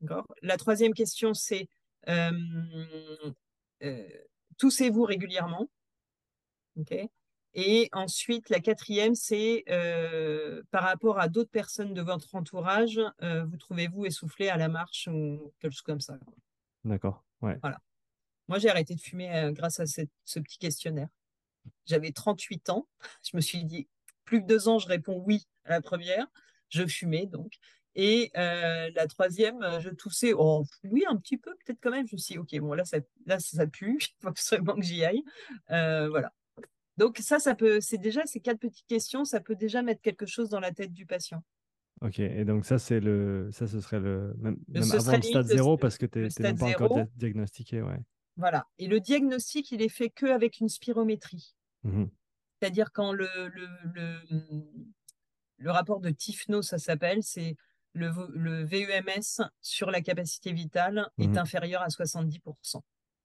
D'accord. 0.00 0.26
La 0.42 0.56
troisième 0.56 0.94
question, 0.94 1.34
c'est 1.34 1.68
euh, 2.08 3.32
toussez-vous 4.58 5.04
régulièrement? 5.04 5.68
Ok. 6.76 6.94
Et 7.54 7.88
ensuite, 7.92 8.50
la 8.50 8.60
quatrième, 8.60 9.14
c'est 9.14 9.64
par 10.70 10.84
rapport 10.84 11.18
à 11.18 11.28
d'autres 11.28 11.50
personnes 11.50 11.94
de 11.94 12.02
votre 12.02 12.34
entourage, 12.34 13.00
vous 13.20 13.56
trouvez-vous 13.56 14.06
essoufflé 14.06 14.48
à 14.48 14.56
la 14.56 14.68
marche 14.68 15.08
ou 15.10 15.52
quelque 15.58 15.72
chose 15.72 15.82
comme 15.82 16.00
ça. 16.00 16.18
D'accord. 16.84 17.24
Ouais. 17.40 17.58
Voilà. 17.60 17.80
Moi, 18.48 18.58
j'ai 18.58 18.70
arrêté 18.70 18.94
de 18.94 19.00
fumer 19.00 19.34
euh, 19.34 19.52
grâce 19.52 19.78
à 19.78 19.86
ce 19.86 20.40
petit 20.40 20.58
questionnaire. 20.58 21.08
J'avais 21.86 22.12
38 22.12 22.70
ans. 22.70 22.88
Je 23.22 23.36
me 23.36 23.40
suis 23.40 23.64
dit, 23.64 23.88
plus 24.24 24.40
que 24.40 24.46
deux 24.46 24.68
ans, 24.68 24.78
je 24.78 24.88
réponds 24.88 25.22
oui 25.26 25.46
à 25.64 25.70
la 25.70 25.80
première. 25.80 26.26
Je 26.70 26.86
fumais 26.86 27.26
donc. 27.26 27.54
Et 27.94 28.30
euh, 28.36 28.90
la 28.94 29.06
troisième, 29.06 29.62
euh, 29.62 29.80
je 29.80 29.88
toussais. 29.88 30.32
Oh, 30.36 30.64
oui, 30.84 31.04
un 31.08 31.16
petit 31.16 31.36
peu, 31.36 31.54
peut-être 31.64 31.78
quand 31.80 31.90
même. 31.90 32.06
Je 32.06 32.14
me 32.14 32.18
suis 32.18 32.34
dit, 32.34 32.38
OK, 32.38 32.60
bon, 32.60 32.74
là, 32.74 32.84
ça, 32.84 32.98
là, 33.26 33.38
ça 33.38 33.66
pue. 33.66 33.98
Il 34.02 34.22
faut 34.22 34.28
absolument 34.28 34.74
que 34.74 34.82
j'y 34.82 35.04
aille. 35.04 35.22
voilà. 35.68 36.32
Donc, 36.96 37.18
ça, 37.18 37.38
ça 37.38 37.54
peut, 37.54 37.80
c'est 37.80 37.98
déjà 37.98 38.26
ces 38.26 38.40
quatre 38.40 38.58
petites 38.58 38.86
questions, 38.86 39.24
ça 39.24 39.40
peut 39.40 39.54
déjà 39.54 39.82
mettre 39.82 40.02
quelque 40.02 40.26
chose 40.26 40.48
dans 40.48 40.60
la 40.60 40.72
tête 40.72 40.92
du 40.92 41.06
patient. 41.06 41.42
Ok, 42.00 42.20
et 42.20 42.44
donc 42.44 42.64
ça, 42.64 42.78
c'est 42.78 43.00
le, 43.00 43.48
ça, 43.52 43.66
ce 43.66 43.80
serait 43.80 43.98
le, 43.98 44.34
même, 44.38 44.58
avant 44.74 45.16
le 45.16 45.22
stade 45.22 45.46
zéro 45.46 45.76
parce 45.76 45.98
que 45.98 46.06
tu 46.06 46.20
n'es 46.20 46.54
pas 46.54 46.66
encore 46.66 47.00
diagnostiqué, 47.16 47.82
ouais. 47.82 47.98
Voilà. 48.38 48.66
Et 48.78 48.86
le 48.86 49.00
diagnostic, 49.00 49.70
il 49.72 49.82
est 49.82 49.88
fait 49.88 50.08
qu'avec 50.08 50.60
une 50.60 50.68
spirométrie. 50.68 51.54
Mmh 51.82 52.04
C'est-à-dire 52.60 52.92
quand 52.92 53.12
le, 53.12 53.28
le, 55.58 55.70
rapport 55.70 56.00
de 56.00 56.10
Tifno, 56.10 56.62
ça 56.62 56.78
s'appelle, 56.78 57.22
c'est 57.22 57.56
le, 57.92 58.10
le, 58.32 58.64
VEMS 58.64 59.44
sur 59.60 59.90
la 59.90 60.00
capacité 60.00 60.52
vitale 60.52 61.10
est 61.18 61.28
mmh 61.28 61.38
inférieur 61.38 61.82
à 61.82 61.88
70% 61.88 62.80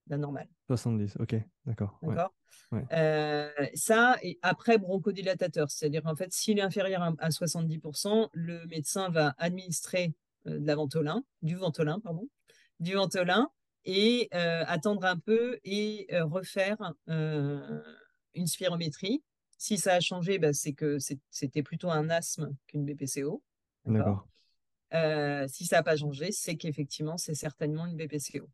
la 0.08 0.18
normale. 0.18 0.48
70, 0.68 1.18
ok, 1.20 1.36
d'accord. 1.66 2.00
D'accord? 2.02 2.34
Euh, 2.92 3.52
ça, 3.76 4.18
et 4.24 4.40
après 4.42 4.78
bronchodilatateur, 4.78 5.70
c'est-à-dire 5.70 6.02
en 6.06 6.16
fait, 6.16 6.34
s'il 6.34 6.58
est 6.58 6.64
inférieur 6.64 7.04
à, 7.20 7.30
70%, 7.30 8.30
le 8.34 8.66
médecin 8.66 9.10
va 9.10 9.36
administrer 9.38 10.14
euh, 10.48 10.60
de 10.60 10.66
la 10.66 10.76
ventolin, 10.76 11.24
du 11.42 11.56
ventolin, 11.56 12.00
pardon, 12.00 12.28
du 12.80 12.94
ventolin 12.94 13.50
et 13.86 14.30
attendre 14.32 15.06
un 15.06 15.18
peu 15.18 15.60
et 15.64 16.08
refaire 16.22 16.94
une 17.08 18.48
spirométrie. 18.48 19.24
Si 19.58 19.78
ça 19.78 19.94
a 19.94 20.00
changé, 20.00 20.40
bah, 20.40 20.54
c'est 20.54 20.74
que 20.74 20.98
c'était 21.30 21.64
plutôt 21.64 21.90
un 21.90 22.10
asthme 22.10 22.56
qu'une 22.68 22.86
BPCO. 22.86 23.42
D'accord? 23.86 24.28
si 25.48 25.66
ça 25.66 25.78
n'a 25.78 25.84
pas 25.84 25.98
changé, 25.98 26.32
c'est 26.32 26.56
qu'effectivement, 26.56 27.18
c'est 27.18 27.34
certainement 27.34 27.86
une 27.88 27.98
BPCO. 27.98 28.48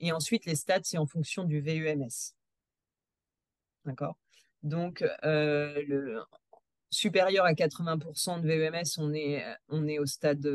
Et 0.00 0.12
ensuite, 0.12 0.46
les 0.46 0.54
stats, 0.54 0.80
c'est 0.82 0.98
en 0.98 1.06
fonction 1.06 1.44
du 1.44 1.60
VEMS. 1.60 2.34
D'accord? 3.84 4.18
Donc, 4.62 5.04
le, 5.22 6.22
supérieur 6.90 7.44
à 7.44 7.52
80% 7.52 8.40
de 8.40 8.46
VEMS, 8.46 8.98
on 8.98 9.14
est, 9.14 9.44
on 9.68 9.86
est 9.86 9.98
au 9.98 10.06
stade 10.06 10.46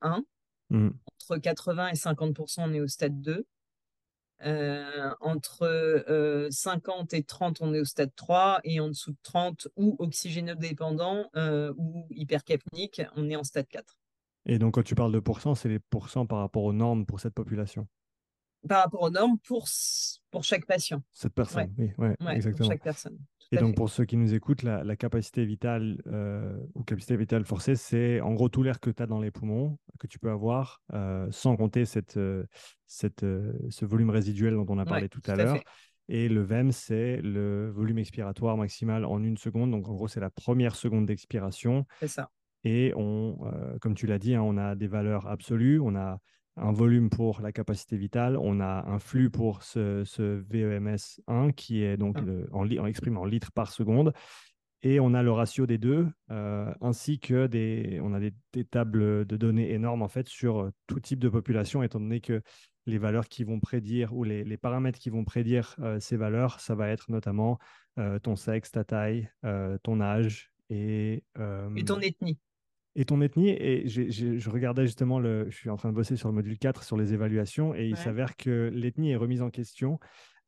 1. 0.00 0.24
Mmh. 0.70 0.90
Entre 1.20 1.36
80 1.38 1.88
et 1.88 1.94
50%, 1.94 2.54
on 2.58 2.72
est 2.72 2.80
au 2.80 2.88
stade 2.88 3.20
2. 3.20 3.46
Euh, 4.44 5.10
entre 5.20 6.46
50 6.50 7.14
euh, 7.14 7.16
et 7.16 7.22
30, 7.22 7.60
on 7.60 7.74
est 7.74 7.80
au 7.80 7.84
stade 7.84 8.14
3, 8.16 8.60
et 8.64 8.80
en 8.80 8.88
dessous 8.88 9.12
de 9.12 9.18
30, 9.22 9.68
ou 9.76 9.96
oxygénodépendant 9.98 11.26
euh, 11.36 11.72
ou 11.76 12.06
hypercapnique, 12.10 13.02
on 13.16 13.30
est 13.30 13.36
en 13.36 13.44
stade 13.44 13.68
4. 13.68 13.96
Et 14.46 14.58
donc, 14.58 14.74
quand 14.74 14.82
tu 14.82 14.94
parles 14.94 15.12
de 15.12 15.20
pourcents, 15.20 15.54
c'est 15.54 15.68
les 15.68 15.78
pourcents 15.78 16.26
par 16.26 16.38
rapport 16.38 16.64
aux 16.64 16.72
normes 16.72 17.06
pour 17.06 17.20
cette 17.20 17.34
population? 17.34 17.86
Par 18.68 18.82
rapport 18.82 19.02
aux 19.02 19.10
normes 19.10 19.38
pour, 19.38 19.68
pour 20.30 20.44
chaque 20.44 20.66
patient. 20.66 21.02
Cette 21.12 21.34
personne, 21.34 21.72
oui, 21.78 21.92
ouais, 21.98 22.14
exactement. 22.34 22.68
Pour 22.68 22.72
chaque 22.72 22.82
personne. 22.82 23.18
Et 23.52 23.58
donc, 23.58 23.76
pour 23.76 23.90
ceux 23.90 24.04
qui 24.04 24.16
nous 24.16 24.34
écoutent, 24.34 24.62
la, 24.62 24.96
capacité 24.96 25.44
vitale 25.44 26.02
euh, 26.06 26.56
ou 26.74 26.82
capacité 26.82 27.16
vitale 27.16 27.44
forcée, 27.44 27.76
c'est 27.76 28.20
en 28.20 28.32
gros 28.32 28.48
tout 28.48 28.62
l'air 28.62 28.80
que 28.80 28.90
tu 28.90 29.02
as 29.02 29.06
dans 29.06 29.20
les 29.20 29.30
poumons, 29.30 29.78
que 29.98 30.06
tu 30.06 30.18
peux 30.18 30.30
avoir, 30.30 30.80
euh, 30.94 31.26
sans 31.30 31.56
compter 31.56 31.84
cette, 31.84 32.16
euh, 32.16 32.44
cette, 32.86 33.20
ce 33.20 33.84
volume 33.84 34.10
résiduel 34.10 34.54
dont 34.54 34.66
on 34.68 34.78
a 34.78 34.84
parlé 34.84 35.08
tout 35.08 35.22
à 35.26 35.36
l'heure. 35.36 35.58
Et 36.08 36.28
le 36.28 36.42
VEM, 36.42 36.72
c'est 36.72 37.20
le 37.22 37.70
volume 37.70 37.98
expiratoire 37.98 38.56
maximal 38.56 39.04
en 39.04 39.22
une 39.22 39.36
seconde. 39.36 39.70
Donc, 39.70 39.88
en 39.88 39.94
gros, 39.94 40.08
c'est 40.08 40.20
la 40.20 40.30
première 40.30 40.74
seconde 40.74 41.06
d'expiration. 41.06 41.86
C'est 42.00 42.08
ça. 42.08 42.30
Et 42.64 42.92
on, 42.96 43.38
comme 43.80 43.94
tu 43.94 44.06
l'as 44.06 44.18
dit, 44.18 44.34
hein, 44.34 44.42
on 44.42 44.56
a 44.56 44.74
des 44.74 44.88
valeurs 44.88 45.26
absolues. 45.26 45.80
On 45.80 45.94
a 45.94 46.18
un 46.56 46.72
volume 46.72 47.10
pour 47.10 47.40
la 47.40 47.52
capacité 47.52 47.96
vitale, 47.96 48.36
on 48.36 48.60
a 48.60 48.84
un 48.86 48.98
flux 48.98 49.30
pour 49.30 49.62
ce, 49.62 50.04
VEMS1 50.42 51.52
qui 51.52 51.82
est 51.82 51.96
donc 51.96 52.18
ah. 52.18 52.56
en, 52.56 52.86
exprimé 52.86 53.18
en 53.18 53.24
litres 53.24 53.52
par 53.52 53.72
seconde. 53.72 54.12
Et 54.84 54.98
on 54.98 55.14
a 55.14 55.22
le 55.22 55.30
ratio 55.30 55.64
des 55.64 55.78
deux, 55.78 56.08
euh, 56.32 56.74
ainsi 56.80 57.20
que 57.20 57.46
des, 57.46 58.00
on 58.02 58.12
a 58.14 58.20
des, 58.20 58.64
tables 58.64 59.24
de 59.24 59.36
données 59.36 59.70
énormes 59.72 60.02
en 60.02 60.08
fait 60.08 60.28
sur 60.28 60.70
tout 60.88 60.98
type 60.98 61.20
de 61.20 61.28
population, 61.28 61.84
étant 61.84 62.00
donné 62.00 62.20
que 62.20 62.42
les 62.86 62.98
valeurs 62.98 63.28
qui 63.28 63.44
vont 63.44 63.60
prédire 63.60 64.12
ou 64.12 64.24
les, 64.24 64.56
paramètres 64.56 64.98
qui 64.98 65.08
vont 65.08 65.24
prédire 65.24 65.76
euh, 65.78 66.00
ces 66.00 66.16
valeurs, 66.16 66.58
ça 66.58 66.74
va 66.74 66.88
être 66.88 67.12
notamment 67.12 67.60
euh, 67.98 68.18
ton 68.18 68.34
sexe, 68.34 68.72
ta 68.72 68.82
taille, 68.82 69.30
ton 69.84 70.00
âge 70.00 70.50
et, 70.68 71.22
et 71.76 71.84
ton 71.84 72.00
ethnie 72.00 72.38
et 72.94 73.04
ton 73.04 73.20
ethnie. 73.20 73.50
Et 73.50 73.88
je 73.88 74.50
regardais 74.50 74.86
justement, 74.86 75.18
le, 75.18 75.46
je 75.50 75.56
suis 75.56 75.70
en 75.70 75.76
train 75.76 75.90
de 75.90 75.94
bosser 75.94 76.16
sur 76.16 76.28
le 76.28 76.34
module 76.34 76.58
4 76.58 76.82
sur 76.82 76.96
les 76.96 77.14
évaluations 77.14 77.74
et 77.74 77.86
il 77.86 77.96
s'avère 77.96 78.36
que 78.36 78.70
l'ethnie 78.72 79.12
est 79.12 79.16
remise 79.16 79.42
en 79.42 79.50
question. 79.50 79.98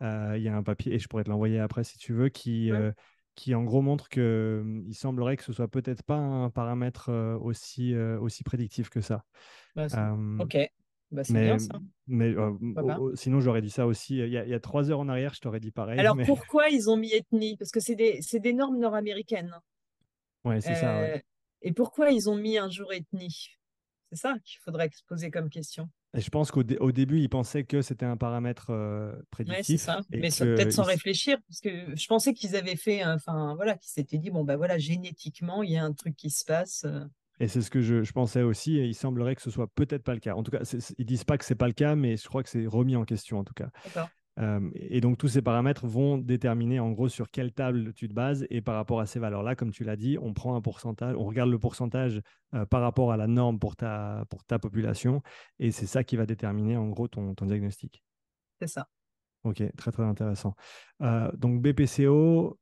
Euh, 0.02 0.34
il 0.36 0.42
y 0.42 0.48
a 0.48 0.56
un 0.56 0.62
papier, 0.62 0.94
et 0.94 0.98
je 0.98 1.08
pourrais 1.08 1.24
te 1.24 1.30
l'envoyer 1.30 1.60
après 1.60 1.84
si 1.84 1.98
tu 1.98 2.12
veux, 2.12 2.28
qui, 2.28 2.70
euh, 2.72 2.92
qui 3.34 3.54
en 3.54 3.62
gros 3.62 3.80
montre 3.80 4.08
qu'il 4.08 4.84
il 4.86 4.94
semblerait 4.94 5.36
que 5.36 5.44
ce 5.44 5.52
soit 5.52 5.68
peut-être 5.68 6.02
pas 6.02 6.16
un 6.16 6.50
paramètre 6.50 7.10
euh, 7.10 7.38
aussi, 7.38 7.96
aussi 7.96 8.42
prédictif 8.44 8.90
que 8.90 9.00
ça. 9.00 9.24
Bah, 9.76 9.86
ok. 10.40 10.56
Bah, 11.10 11.22
c'est 11.22 11.32
bien 11.34 11.58
ça. 11.58 11.78
Mais 12.08 12.34
sinon, 13.14 13.40
j'aurais 13.40 13.62
dit 13.62 13.70
ça 13.70 13.86
aussi. 13.86 14.18
Il 14.18 14.28
y, 14.28 14.36
a, 14.36 14.44
il 14.44 14.50
y, 14.50 14.54
a, 14.54 14.60
trois 14.60 14.90
heures 14.90 15.00
en 15.00 15.08
arrière, 15.08 15.32
je 15.34 15.40
t'aurais 15.40 15.60
dit 15.60 15.70
pareil. 15.70 15.98
Alors 15.98 16.16
pourquoi 16.26 16.70
ils 16.70 16.90
ont 16.90 16.96
mis 16.96 17.12
ethnie? 17.12 17.56
Parce 17.56 17.70
que 17.70 17.78
c'est 17.78 17.94
des, 17.94 18.20
des, 18.32 18.52
normes 18.52 18.78
nord-américaines. 18.78 19.54
Ouais, 20.44 20.60
c'est 20.60 20.74
ça. 20.74 21.20
Et 21.64 21.72
pourquoi 21.72 22.10
ils 22.10 22.30
ont 22.30 22.36
mis 22.36 22.58
un 22.58 22.70
jour 22.70 22.92
et 22.92 23.04
demi? 23.12 23.48
C'est 24.10 24.20
ça 24.20 24.36
qu'il 24.44 24.60
faudrait 24.60 24.90
se 24.94 25.02
poser 25.08 25.30
comme 25.30 25.48
question. 25.48 25.88
Et 26.16 26.20
je 26.20 26.30
pense 26.30 26.52
qu'au 26.52 26.62
début, 26.62 27.20
ils 27.20 27.28
pensaient 27.28 27.64
que 27.64 27.82
c'était 27.82 28.06
un 28.06 28.16
paramètre 28.16 28.70
euh, 28.70 29.12
prédictif. 29.30 29.80
ça. 29.80 30.02
Mais 30.10 30.28
peut-être 30.28 30.72
sans 30.72 30.84
réfléchir, 30.84 31.38
parce 31.48 31.60
que 31.60 31.96
je 31.96 32.06
pensais 32.06 32.34
qu'ils 32.34 32.54
avaient 32.54 32.76
fait, 32.76 33.04
enfin 33.04 33.54
voilà, 33.56 33.76
qu'ils 33.76 33.90
s'étaient 33.90 34.18
dit, 34.18 34.30
bon 34.30 34.44
ben 34.44 34.56
voilà, 34.56 34.78
génétiquement, 34.78 35.64
il 35.64 35.72
y 35.72 35.76
a 35.76 35.84
un 35.84 35.92
truc 35.92 36.14
qui 36.14 36.30
se 36.30 36.44
passe. 36.44 36.84
Euh. 36.84 37.04
Et 37.40 37.48
c'est 37.48 37.62
ce 37.62 37.70
que 37.70 37.80
je, 37.80 38.12
pensais 38.12 38.42
aussi, 38.42 38.78
et 38.78 38.84
il 38.84 38.94
semblerait 38.94 39.34
que 39.34 39.42
ce 39.42 39.50
soit 39.50 39.66
peut-être 39.74 40.04
pas 40.04 40.14
le 40.14 40.20
cas. 40.20 40.34
En 40.34 40.44
tout 40.44 40.52
cas, 40.52 40.60
ils 40.98 41.06
disent 41.06 41.24
pas 41.24 41.36
que 41.36 41.44
c'est 41.44 41.56
pas 41.56 41.66
le 41.66 41.72
cas, 41.72 41.96
mais 41.96 42.16
je 42.16 42.28
crois 42.28 42.44
que 42.44 42.48
c'est 42.48 42.66
remis 42.66 42.94
en 42.94 43.04
question 43.04 43.40
en 43.40 43.44
tout 43.44 43.54
cas. 43.54 43.70
Et 44.74 45.00
donc, 45.00 45.18
tous 45.18 45.28
ces 45.28 45.42
paramètres 45.42 45.86
vont 45.86 46.18
déterminer 46.18 46.80
en 46.80 46.90
gros 46.90 47.08
sur 47.08 47.30
quelle 47.30 47.52
table 47.52 47.92
tu 47.92 48.08
te 48.08 48.14
bases. 48.14 48.46
Et 48.50 48.60
par 48.60 48.74
rapport 48.74 49.00
à 49.00 49.06
ces 49.06 49.20
valeurs-là, 49.20 49.54
comme 49.54 49.70
tu 49.70 49.84
l'as 49.84 49.96
dit, 49.96 50.18
on 50.20 50.32
prend 50.32 50.56
un 50.56 50.60
pourcentage, 50.60 51.14
on 51.16 51.24
regarde 51.24 51.50
le 51.50 51.58
pourcentage 51.58 52.20
par 52.70 52.80
rapport 52.80 53.12
à 53.12 53.16
la 53.16 53.26
norme 53.26 53.58
pour 53.58 53.76
ta, 53.76 54.24
pour 54.30 54.44
ta 54.44 54.58
population. 54.58 55.22
Et 55.58 55.70
c'est 55.70 55.86
ça 55.86 56.02
qui 56.02 56.16
va 56.16 56.26
déterminer 56.26 56.76
en 56.76 56.88
gros 56.88 57.06
ton, 57.06 57.34
ton 57.34 57.46
diagnostic. 57.46 58.02
C'est 58.60 58.66
ça. 58.66 58.88
Ok, 59.44 59.62
très 59.76 59.92
très 59.92 60.02
intéressant. 60.02 60.54
donc, 61.34 61.62
BPCO, 61.62 62.58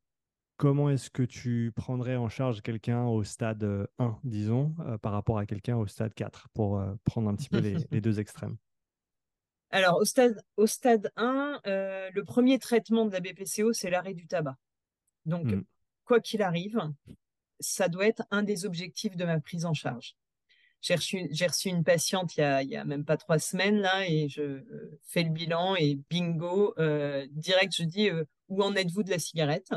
comment 0.57 0.91
est-ce 0.91 1.11
que 1.11 1.23
tu 1.23 1.73
prendrais 1.75 2.17
en 2.17 2.29
charge 2.29 2.61
quelqu'un 2.61 3.05
au 3.05 3.25
stade 3.25 3.89
1, 3.99 4.19
disons, 4.25 4.75
par 5.01 5.13
rapport 5.13 5.39
à 5.39 5.47
quelqu'un 5.47 5.77
au 5.77 5.87
stade 5.87 6.13
4, 6.13 6.49
pour 6.53 6.85
prendre 7.05 7.31
un 7.31 7.35
petit 7.35 7.49
peu 7.49 7.59
les 7.59 8.01
deux 8.01 8.21
extrêmes? 8.21 8.57
Alors, 9.73 9.97
au 9.97 10.05
stade, 10.05 10.39
au 10.59 10.67
stade 10.67 11.11
1, 11.17 11.61
euh, 11.67 12.11
le 12.13 12.25
premier 12.25 12.59
traitement 12.59 13.07
de 13.07 13.13
la 13.13 13.21
BPCO, 13.21 13.73
c'est 13.73 13.89
l'arrêt 13.89 14.13
du 14.13 14.27
tabac. 14.27 14.59
Donc, 15.25 15.47
hmm. 15.47 15.63
quoi 16.05 16.21
qu'il 16.21 16.43
arrive, 16.43 16.79
ça 17.59 17.89
doit 17.89 18.07
être 18.07 18.23
un 18.31 18.43
des 18.43 18.67
objectifs 18.67 19.17
de 19.17 19.25
ma 19.25 19.41
prise 19.41 19.65
en 19.65 19.73
charge. 19.73 20.15
J'ai 20.83 20.95
reçu, 20.95 21.69
une 21.69 21.85
patiente 21.85 22.37
il 22.37 22.41
y, 22.41 22.77
a, 22.77 22.85
même 22.85 23.05
pas 23.05 23.17
trois 23.17 23.39
semaines 23.39 23.79
là 23.79 24.05
et 24.09 24.29
je 24.29 24.43
euh, 24.43 25.01
fais 25.05 25.23
le 25.23 25.31
bilan 25.31 25.77
et 25.77 26.01
bingo, 26.11 26.75
euh, 26.79 27.25
direct 27.31 27.73
je 27.77 27.85
dis 27.85 28.11
où 28.49 28.63
en 28.65 28.75
êtes-vous 28.75 29.05
de 29.05 29.11
la 29.11 29.21
cigarette? 29.21 29.71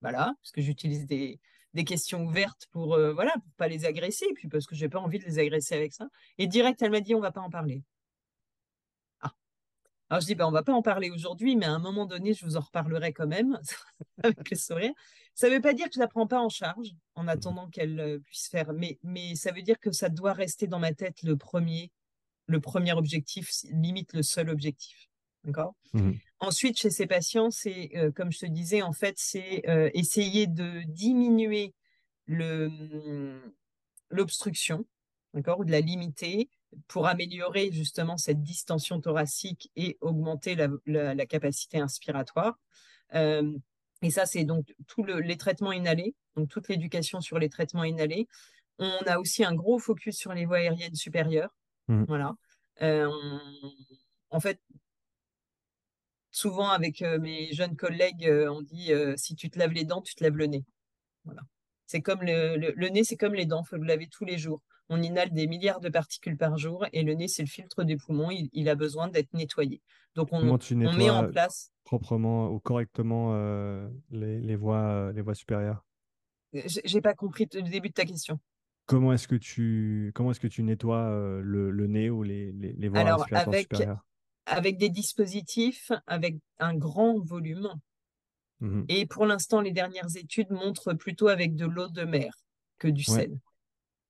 Voilà, 0.00 0.34
parce 0.42 0.52
que 0.52 0.62
j'utilise 0.62 1.06
des, 1.06 1.38
questions 1.86 2.24
ouvertes 2.24 2.68
pour 2.70 2.96
voilà 2.96 3.34
pour 3.34 3.52
pas 3.58 3.68
les 3.68 3.84
agresser 3.84 4.24
et 4.30 4.32
puis 4.32 4.48
parce 4.48 4.64
que 4.64 4.74
j'ai 4.74 4.88
pas 4.88 4.98
envie 4.98 5.18
de 5.18 5.24
les 5.24 5.38
agresser 5.38 5.74
avec 5.74 5.92
ça. 5.92 6.08
Et 6.38 6.46
direct 6.46 6.80
elle 6.80 6.90
m'a 6.90 7.00
dit 7.00 7.14
on 7.14 7.20
va 7.20 7.30
pas 7.30 7.42
en 7.42 7.50
parler. 7.50 7.84
Alors 10.08 10.20
je 10.20 10.26
dis, 10.26 10.34
ben, 10.34 10.46
on 10.46 10.52
va 10.52 10.62
pas 10.62 10.72
en 10.72 10.82
parler 10.82 11.10
aujourd'hui, 11.10 11.56
mais 11.56 11.66
à 11.66 11.72
un 11.72 11.80
moment 11.80 12.06
donné, 12.06 12.32
je 12.32 12.44
vous 12.44 12.56
en 12.56 12.60
reparlerai 12.60 13.12
quand 13.12 13.26
même, 13.26 13.58
avec 14.22 14.50
le 14.50 14.56
sourire. 14.56 14.92
Ça 15.34 15.48
ne 15.48 15.54
veut 15.54 15.60
pas 15.60 15.72
dire 15.72 15.86
que 15.86 15.94
je 15.94 15.98
ne 15.98 16.04
la 16.04 16.08
prends 16.08 16.26
pas 16.26 16.40
en 16.40 16.48
charge 16.48 16.94
en 17.14 17.24
mmh 17.24 17.28
attendant 17.28 17.68
qu'elle 17.68 18.00
euh, 18.00 18.18
puisse 18.20 18.48
faire, 18.48 18.72
mais, 18.72 18.98
mais 19.02 19.34
ça 19.34 19.52
veut 19.52 19.62
dire 19.62 19.78
que 19.80 19.90
ça 19.90 20.08
doit 20.08 20.32
rester 20.32 20.66
dans 20.66 20.78
ma 20.78 20.94
tête 20.94 21.22
le 21.22 21.36
premier, 21.36 21.90
le 22.46 22.60
premier 22.60 22.92
objectif, 22.92 23.50
limite 23.70 24.12
le 24.12 24.22
seul 24.22 24.48
objectif. 24.48 25.08
D'accord? 25.44 25.74
Mmh 25.92 26.12
Ensuite, 26.38 26.78
chez 26.78 26.90
ces 26.90 27.06
patients, 27.06 27.50
c'est, 27.50 27.90
euh, 27.96 28.12
comme 28.12 28.30
je 28.30 28.40
te 28.40 28.46
disais, 28.46 28.82
en 28.82 28.92
fait, 28.92 29.14
c'est 29.16 29.66
euh, 29.70 29.90
essayer 29.94 30.46
de 30.46 30.82
diminuer 30.82 31.74
mmh, 32.28 33.38
l'obstruction, 34.10 34.84
d'accord, 35.32 35.60
ou 35.60 35.64
de 35.64 35.70
la 35.70 35.80
limiter, 35.80 36.50
pour 36.88 37.06
améliorer 37.06 37.70
justement 37.72 38.16
cette 38.16 38.42
distension 38.42 39.00
thoracique 39.00 39.70
et 39.76 39.96
augmenter 40.00 40.56
la, 40.86 41.26
capacité 41.26 41.78
inspiratoire. 41.78 42.58
Euh, 43.14 43.56
et 44.02 44.10
ça, 44.10 44.26
c'est 44.26 44.44
donc 44.44 44.74
tous 44.86 45.04
les 45.04 45.36
traitements 45.36 45.72
inhalés, 45.72 46.14
donc 46.36 46.48
toute 46.48 46.68
l'éducation 46.68 47.20
sur 47.20 47.38
les 47.38 47.48
traitements 47.48 47.84
inhalés. 47.84 48.28
On 48.78 48.98
a 49.06 49.18
aussi 49.18 49.44
un 49.44 49.54
gros 49.54 49.78
focus 49.78 50.16
sur 50.16 50.34
les 50.34 50.44
voies 50.44 50.58
aériennes 50.58 50.94
supérieures. 50.94 51.54
Mmh. 51.88 52.04
Voilà. 52.04 52.36
Euh, 52.82 53.10
en 54.30 54.40
fait, 54.40 54.60
souvent 56.30 56.68
avec 56.68 57.00
euh, 57.00 57.18
mes 57.18 57.52
jeunes 57.54 57.76
collègues, 57.76 58.28
on 58.50 58.60
dit 58.60 58.90
si 59.16 59.34
tu 59.34 59.50
te 59.50 59.58
laves 59.58 59.72
les 59.72 59.84
dents, 59.84 60.02
tu 60.02 60.14
te 60.14 60.22
laves 60.22 60.36
le 60.36 60.46
nez. 60.46 60.64
Voilà. 61.24 61.42
C'est 61.86 62.02
comme 62.02 62.22
le, 62.22 62.56
le 62.56 62.88
nez, 62.88 63.04
c'est 63.04 63.16
comme 63.16 63.34
les 63.34 63.46
dents, 63.46 63.62
il 63.64 63.68
faut 63.68 63.76
le 63.76 63.86
laver 63.86 64.08
tous 64.08 64.24
les 64.24 64.38
jours 64.38 64.60
on 64.88 65.02
inhale 65.02 65.30
des 65.30 65.46
milliards 65.46 65.80
de 65.80 65.88
particules 65.88 66.36
par 66.36 66.58
jour 66.58 66.84
et 66.92 67.02
le 67.02 67.14
nez, 67.14 67.28
c'est 67.28 67.42
le 67.42 67.48
filtre 67.48 67.84
des 67.84 67.96
poumons, 67.96 68.30
il, 68.30 68.68
a 68.68 68.74
besoin 68.74 69.08
d'être 69.08 69.32
nettoyé. 69.32 69.82
Donc 70.14 70.28
on, 70.32 70.42
met 70.42 71.10
en 71.10 71.28
place. 71.28 71.72
Proprement 71.84 72.50
ou 72.50 72.58
correctement 72.60 73.34
euh, 73.34 73.88
les, 74.10 74.56
voies, 74.56 74.78
euh, 74.78 75.12
les 75.12 75.22
voies 75.22 75.34
supérieures? 75.34 75.84
J'ai 76.52 77.00
pas 77.00 77.14
compris 77.14 77.48
le 77.52 77.62
début 77.62 77.88
de 77.88 77.94
ta 77.94 78.04
question. 78.04 78.38
Comment 78.86 79.12
est-ce 79.12 79.26
que 79.26 79.34
tu, 79.34 80.12
comment 80.14 80.30
est-ce 80.30 80.40
que 80.40 80.46
tu 80.46 80.62
nettoies 80.62 81.10
euh, 81.10 81.40
le, 81.42 81.86
nez 81.86 82.08
ou 82.08 82.22
les, 82.22 82.52
les, 82.52 82.88
voies 82.88 83.00
Alors, 83.00 83.26
avec, 83.32 83.68
Avec 84.46 84.78
des 84.78 84.88
dispositifs 84.88 85.90
avec 86.06 86.36
un 86.58 86.74
grand 86.74 87.18
volume. 87.20 87.68
Mmh 88.60 88.84
et 88.88 89.04
pour 89.04 89.26
l'instant, 89.26 89.60
les 89.60 89.72
dernières 89.72 90.16
études 90.16 90.50
montrent 90.50 90.94
plutôt 90.94 91.28
avec 91.28 91.56
de 91.56 91.66
l'eau 91.66 91.88
de 91.88 92.04
mer 92.04 92.32
que 92.78 92.88
du 92.88 93.02
sel. 93.02 93.38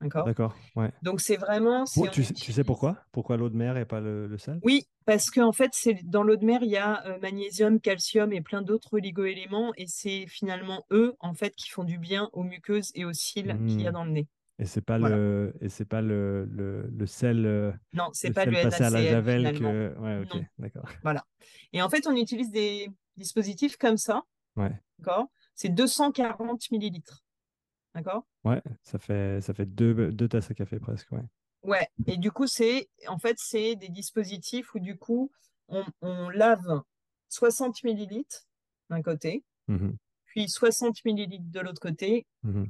D'accord. 0.01 0.55
Ouais. 0.75 0.93
Donc 1.03 1.21
c'est 1.21 1.37
vraiment. 1.37 1.85
tu, 2.13 2.23
sais, 2.25 2.65
pourquoi? 2.65 2.99
Pourquoi 3.13 3.37
l'eau 3.37 3.49
de 3.49 3.57
mer 3.57 3.77
et 3.77 3.87
pas 3.87 4.01
le, 4.01 4.37
sel? 4.39 4.61
Oui, 4.63 4.87
parce 5.07 5.31
qu'en 5.31 5.53
fait, 5.53 5.71
c'est 5.73 5.99
dans 6.05 6.23
l'eau 6.23 6.37
de 6.37 6.45
mer, 6.45 6.61
il 6.63 6.71
y 6.71 6.77
a 6.77 7.07
euh, 7.07 7.19
magnésium, 7.21 7.81
calcium 7.81 8.33
et 8.33 8.43
plein 8.43 8.63
d'autres 8.63 8.95
oligoéléments, 8.95 9.73
et 9.77 9.87
c'est 9.87 10.27
finalement 10.29 10.85
eux 10.91 11.15
en 11.21 11.35
fait 11.35 11.55
qui 11.55 11.71
font 11.71 11.85
du 11.85 11.99
bien 11.99 12.29
aux 12.33 12.43
muqueuses 12.43 12.91
et 12.95 13.05
aux 13.05 13.13
cils 13.13 13.57
qu'il 13.67 13.81
y 13.81 13.87
a 13.87 13.91
mmh. 13.91 13.95
dans 13.95 14.05
le 14.05 14.11
nez. 14.11 14.29
Et 14.59 14.65
c'est 14.65 14.81
pas 14.81 14.99
le 14.99 15.55
et 15.61 15.69
c'est 15.69 15.85
pas 15.85 16.01
le, 16.01 16.47
le, 16.47 17.07
sel. 17.07 17.79
Non, 17.93 18.09
c'est 18.13 18.33
pas 18.33 18.45
le 18.45 18.53
passé 18.63 18.85
à 18.85 18.91
la 18.91 19.03
javel 19.03 19.59
que. 19.59 19.99
Ouais, 19.99 20.23
ok, 20.23 20.43
d'accord. 20.59 20.89
Voilà. 21.03 21.25
Et 21.73 21.83
en 21.83 21.89
fait, 21.89 22.07
on 22.07 22.17
utilise 22.17 22.51
des 22.51 22.89
dispositifs 23.17 23.77
comme 23.77 23.97
ça. 23.97 24.23
Ouais. 24.57 24.73
D'accord? 24.99 25.27
C'est 25.55 25.69
240 25.69 26.71
millilitres. 26.71 27.26
D'accord? 27.97 28.27
Ouais, 28.45 28.63
ça 28.83 28.99
fait, 28.99 29.41
ça 29.41 29.55
fait 29.55 29.65
deux, 29.65 30.13
deux 30.13 30.29
tasses 30.29 30.51
à 30.51 30.55
café 30.55 30.79
presque. 30.79 31.11
Ouais. 31.13 31.25
Ouais, 31.63 31.89
et 32.07 32.19
du 32.19 32.31
coup, 32.31 32.47
c'est 32.47 32.91
en 33.09 33.19
fait, 33.19 33.37
c'est 33.39 33.75
des 33.75 33.89
dispositifs 33.89 34.75
où 34.75 34.79
du 34.79 34.99
coup, 34.99 35.33
on, 35.69 36.29
lave 36.29 36.83
60 37.31 37.83
millilitres 37.83 38.47
d'un 38.91 39.03
côté, 39.03 39.45
mmh 39.69 39.91
puis 40.27 40.51
60 40.51 41.03
millilitres 41.07 41.51
de 41.51 41.61
l'autre 41.61 41.81
côté, 41.81 42.27
mmh 42.43 42.65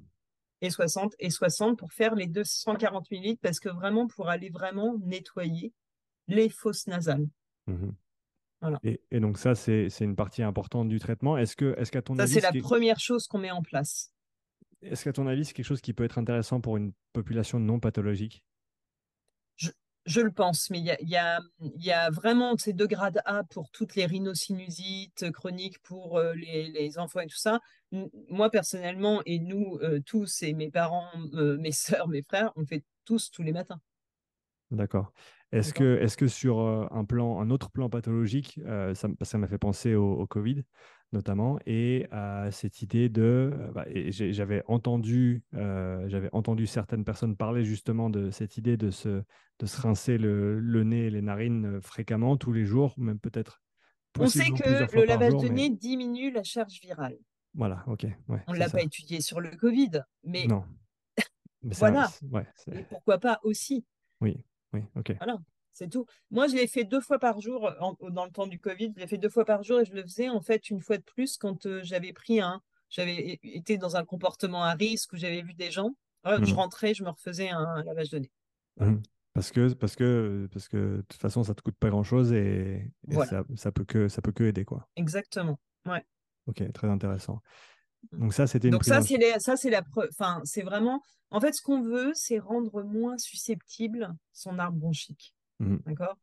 et 0.62 0.70
60 0.70 1.14
et 1.18 1.28
60 1.28 1.76
pour 1.76 1.92
faire 1.92 2.14
les 2.14 2.28
240 2.28 3.10
millilitres, 3.10 3.40
parce 3.42 3.58
que 3.58 3.68
vraiment, 3.68 4.06
pour 4.06 4.28
aller 4.28 4.48
vraiment 4.48 4.96
nettoyer 5.04 5.74
les 6.28 6.48
fosses 6.48 6.86
nasales. 6.86 7.26
Mmh 7.66 7.90
voilà. 8.60 8.78
Et, 8.84 9.02
et, 9.10 9.20
donc 9.20 9.36
ça, 9.36 9.54
c'est 9.54 9.90
une 10.00 10.16
partie 10.16 10.42
importante 10.42 10.88
du 10.88 10.98
traitement. 10.98 11.36
Est-ce 11.36 11.56
que, 11.56 11.74
est-ce 11.76 11.90
qu'à 11.92 12.00
ton 12.00 12.18
avis, 12.18 12.32
ça 12.32 12.40
c'est 12.40 12.54
la 12.54 12.62
première 12.62 13.00
chose 13.00 13.26
qu'on 13.26 13.38
met 13.38 13.50
en 13.50 13.62
place. 13.62 14.12
Est-ce 14.90 15.04
qu'à 15.04 15.12
ton 15.12 15.26
avis, 15.26 15.44
c'est 15.44 15.52
quelque 15.52 15.66
chose 15.66 15.80
qui 15.80 15.92
peut 15.92 16.04
être 16.04 16.18
intéressant 16.18 16.60
pour 16.60 16.76
une 16.76 16.92
population 17.12 17.58
non 17.58 17.80
pathologique? 17.80 18.42
Je, 20.08 20.20
le 20.20 20.30
pense, 20.30 20.70
mais 20.70 20.78
il 20.78 21.08
y 21.08 21.90
a, 21.90 22.10
vraiment 22.10 22.56
ces 22.56 22.72
deux 22.72 22.86
grades 22.86 23.20
A 23.24 23.42
pour 23.42 23.72
toutes 23.72 23.96
les 23.96 24.06
rhinosinusites 24.06 25.32
chroniques 25.32 25.80
pour 25.80 26.18
euh, 26.18 26.32
les, 26.34 26.98
enfants 26.98 27.18
et 27.18 27.26
tout 27.26 27.36
ça. 27.36 27.58
Moi, 28.28 28.48
personnellement, 28.50 29.20
et 29.26 29.40
nous 29.40 29.80
euh, 29.82 30.00
tous, 30.06 30.44
et 30.44 30.52
mes 30.52 30.70
parents, 30.70 31.10
euh, 31.34 31.58
mes 31.58 31.72
soeurs, 31.72 32.06
mes 32.06 32.22
frères, 32.22 32.52
on 32.54 32.64
fait 32.64 32.84
tous 33.04 33.32
tous 33.32 33.42
les 33.42 33.52
matins. 33.52 33.80
D'accord. 34.70 35.12
Est-ce 35.52 35.72
que, 35.72 35.98
est 36.00 36.16
que 36.16 36.26
sur 36.26 36.60
un, 36.60 37.04
plan, 37.04 37.40
un 37.40 37.50
autre 37.50 37.70
plan 37.70 37.88
pathologique, 37.88 38.60
ça 38.94 39.38
m'a 39.38 39.46
fait 39.46 39.58
penser 39.58 39.94
au, 39.94 40.12
au 40.14 40.26
Covid, 40.26 40.64
notamment, 41.12 41.58
et 41.66 42.06
à 42.10 42.50
cette 42.50 42.82
idée 42.82 43.08
de. 43.08 43.52
Euh, 43.52 43.72
bah, 43.72 43.86
j'avais 44.10 44.62
entendu, 44.66 45.42
euh, 45.54 46.28
entendu 46.32 46.66
certaines 46.66 47.04
personnes 47.04 47.36
parler 47.36 47.64
justement 47.64 48.10
de 48.10 48.30
cette 48.30 48.56
idée 48.56 48.76
de 48.76 48.90
se, 48.90 49.22
de 49.58 49.66
se 49.66 49.80
rincer 49.80 50.18
le, 50.18 50.58
le 50.58 50.84
nez 50.84 51.06
et 51.06 51.10
les 51.10 51.22
narines 51.22 51.76
euh, 51.76 51.80
fréquemment, 51.80 52.36
tous 52.36 52.52
les 52.52 52.64
jours, 52.64 52.94
même 52.98 53.18
peut-être. 53.18 53.62
On 54.18 54.28
sait 54.28 54.50
que 54.50 54.94
le 54.96 55.04
lavage 55.04 55.36
de 55.36 55.48
nez 55.48 55.70
diminue 55.70 56.30
la 56.30 56.42
charge 56.42 56.80
virale. 56.80 57.18
Voilà, 57.54 57.84
ok. 57.86 58.06
Ouais, 58.28 58.42
On 58.46 58.52
ne 58.52 58.58
l'a 58.58 58.68
pas 58.68 58.82
étudié 58.82 59.20
sur 59.20 59.40
le 59.40 59.50
Covid, 59.50 60.02
mais. 60.24 60.46
Non. 60.46 60.64
Mais 61.62 61.74
voilà. 61.78 62.08
Ouais, 62.30 62.46
et 62.70 62.84
pourquoi 62.84 63.18
pas 63.18 63.40
aussi 63.42 63.84
Oui, 64.20 64.44
oui, 64.72 64.82
ok. 64.96 65.14
Voilà. 65.18 65.38
C'est 65.72 65.90
tout. 65.90 66.06
Moi, 66.30 66.48
je 66.48 66.54
l'ai 66.54 66.66
fait 66.66 66.84
deux 66.84 67.02
fois 67.02 67.18
par 67.18 67.38
jour 67.40 67.70
dans 68.10 68.24
le 68.24 68.30
temps 68.30 68.46
du 68.46 68.58
Covid. 68.58 68.92
Je 68.96 69.00
l'ai 69.00 69.06
fait 69.06 69.18
deux 69.18 69.28
fois 69.28 69.44
par 69.44 69.62
jour 69.62 69.80
et 69.80 69.84
je 69.84 69.92
le 69.92 70.02
faisais 70.02 70.30
en 70.30 70.40
fait 70.40 70.70
une 70.70 70.80
fois 70.80 70.96
de 70.96 71.02
plus 71.02 71.36
quand 71.36 71.66
euh, 71.66 71.80
j'avais 71.82 72.14
pris 72.14 72.40
un. 72.40 72.62
J'avais 72.88 73.38
été 73.42 73.76
dans 73.76 73.96
un 73.96 74.04
comportement 74.04 74.64
à 74.64 74.72
risque 74.72 75.12
où 75.12 75.16
j'avais 75.16 75.42
vu 75.42 75.52
des 75.52 75.70
gens. 75.70 75.94
Je 76.24 76.52
mmh. 76.52 76.54
rentrais, 76.54 76.94
je 76.94 77.04
me 77.04 77.10
refaisais 77.10 77.50
un, 77.50 77.82
lavage 77.84 78.10
de 78.10 78.18
nez. 78.20 78.32
Mmh. 78.78 78.96
Parce 79.34 79.50
que, 79.50 79.74
parce 79.74 79.96
que, 79.96 80.48
parce 80.50 80.66
que 80.66 80.96
de 80.96 81.04
toute 81.08 81.20
façon, 81.20 81.44
ça 81.44 81.54
te 81.54 81.60
coûte 81.60 81.76
pas 81.76 81.90
grand 81.90 82.02
chose 82.02 82.32
et, 82.32 82.90
ça, 83.10 83.44
ça, 83.54 83.70
peut 83.70 83.84
que, 83.84 84.08
ça 84.08 84.22
peut 84.22 84.32
que 84.32 84.44
aider 84.44 84.64
quoi. 84.64 84.88
Exactement. 84.96 85.60
Ouais. 85.84 86.02
Ok, 86.46 86.62
très 86.72 86.88
intéressant. 86.88 87.42
Donc 88.12 88.34
ça, 88.34 88.46
c'était 88.46 88.68
une 88.68 88.72
Donc 88.72 88.84
ça, 88.84 89.02
c'est 89.02 89.40
ça, 89.40 89.56
c'est 89.56 89.70
la 89.70 89.82
preuve. 89.82 90.08
Enfin, 90.10 90.40
c'est 90.44 90.62
vraiment. 90.62 91.02
En 91.30 91.40
fait, 91.40 91.52
ce 91.52 91.62
qu'on 91.62 91.82
veut, 91.82 92.12
c'est 92.14 92.38
rendre 92.38 92.82
moins 92.82 93.18
susceptible 93.18 94.14
son 94.32 94.58
arbre 94.58 94.78
bronchique. 94.78 95.34
Mhm. 95.58 95.80
D'accord? 95.86 96.16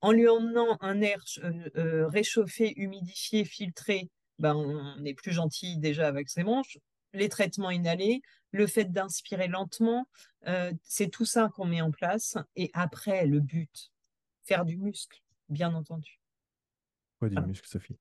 En 0.00 0.12
lui 0.12 0.28
emmenant 0.28 0.78
un 0.80 1.00
air 1.02 1.22
euh, 1.44 1.70
euh, 1.76 2.08
réchauffé, 2.08 2.72
humidifié, 2.76 3.44
filtré, 3.44 4.10
ben, 4.38 4.54
on 4.54 5.04
est 5.04 5.14
plus 5.14 5.32
gentil 5.32 5.78
déjà 5.78 6.08
avec 6.08 6.30
ses 6.30 6.42
manches. 6.42 6.78
Les 7.12 7.28
traitements 7.28 7.70
inhalés, 7.70 8.22
le 8.50 8.66
fait 8.66 8.86
d'inspirer 8.86 9.48
lentement, 9.48 10.06
euh, 10.46 10.72
c'est 10.82 11.08
tout 11.08 11.26
ça 11.26 11.50
qu'on 11.54 11.66
met 11.66 11.82
en 11.82 11.90
place. 11.90 12.38
Et 12.56 12.70
après, 12.72 13.26
le 13.26 13.40
but, 13.40 13.92
faire 14.44 14.64
du 14.64 14.78
muscle, 14.78 15.20
bien 15.48 15.74
entendu. 15.74 16.20
Pourquoi 17.12 17.28
du 17.28 17.34
Voilà. 17.34 17.48
muscle, 17.48 17.68
Sophie? 17.68 17.98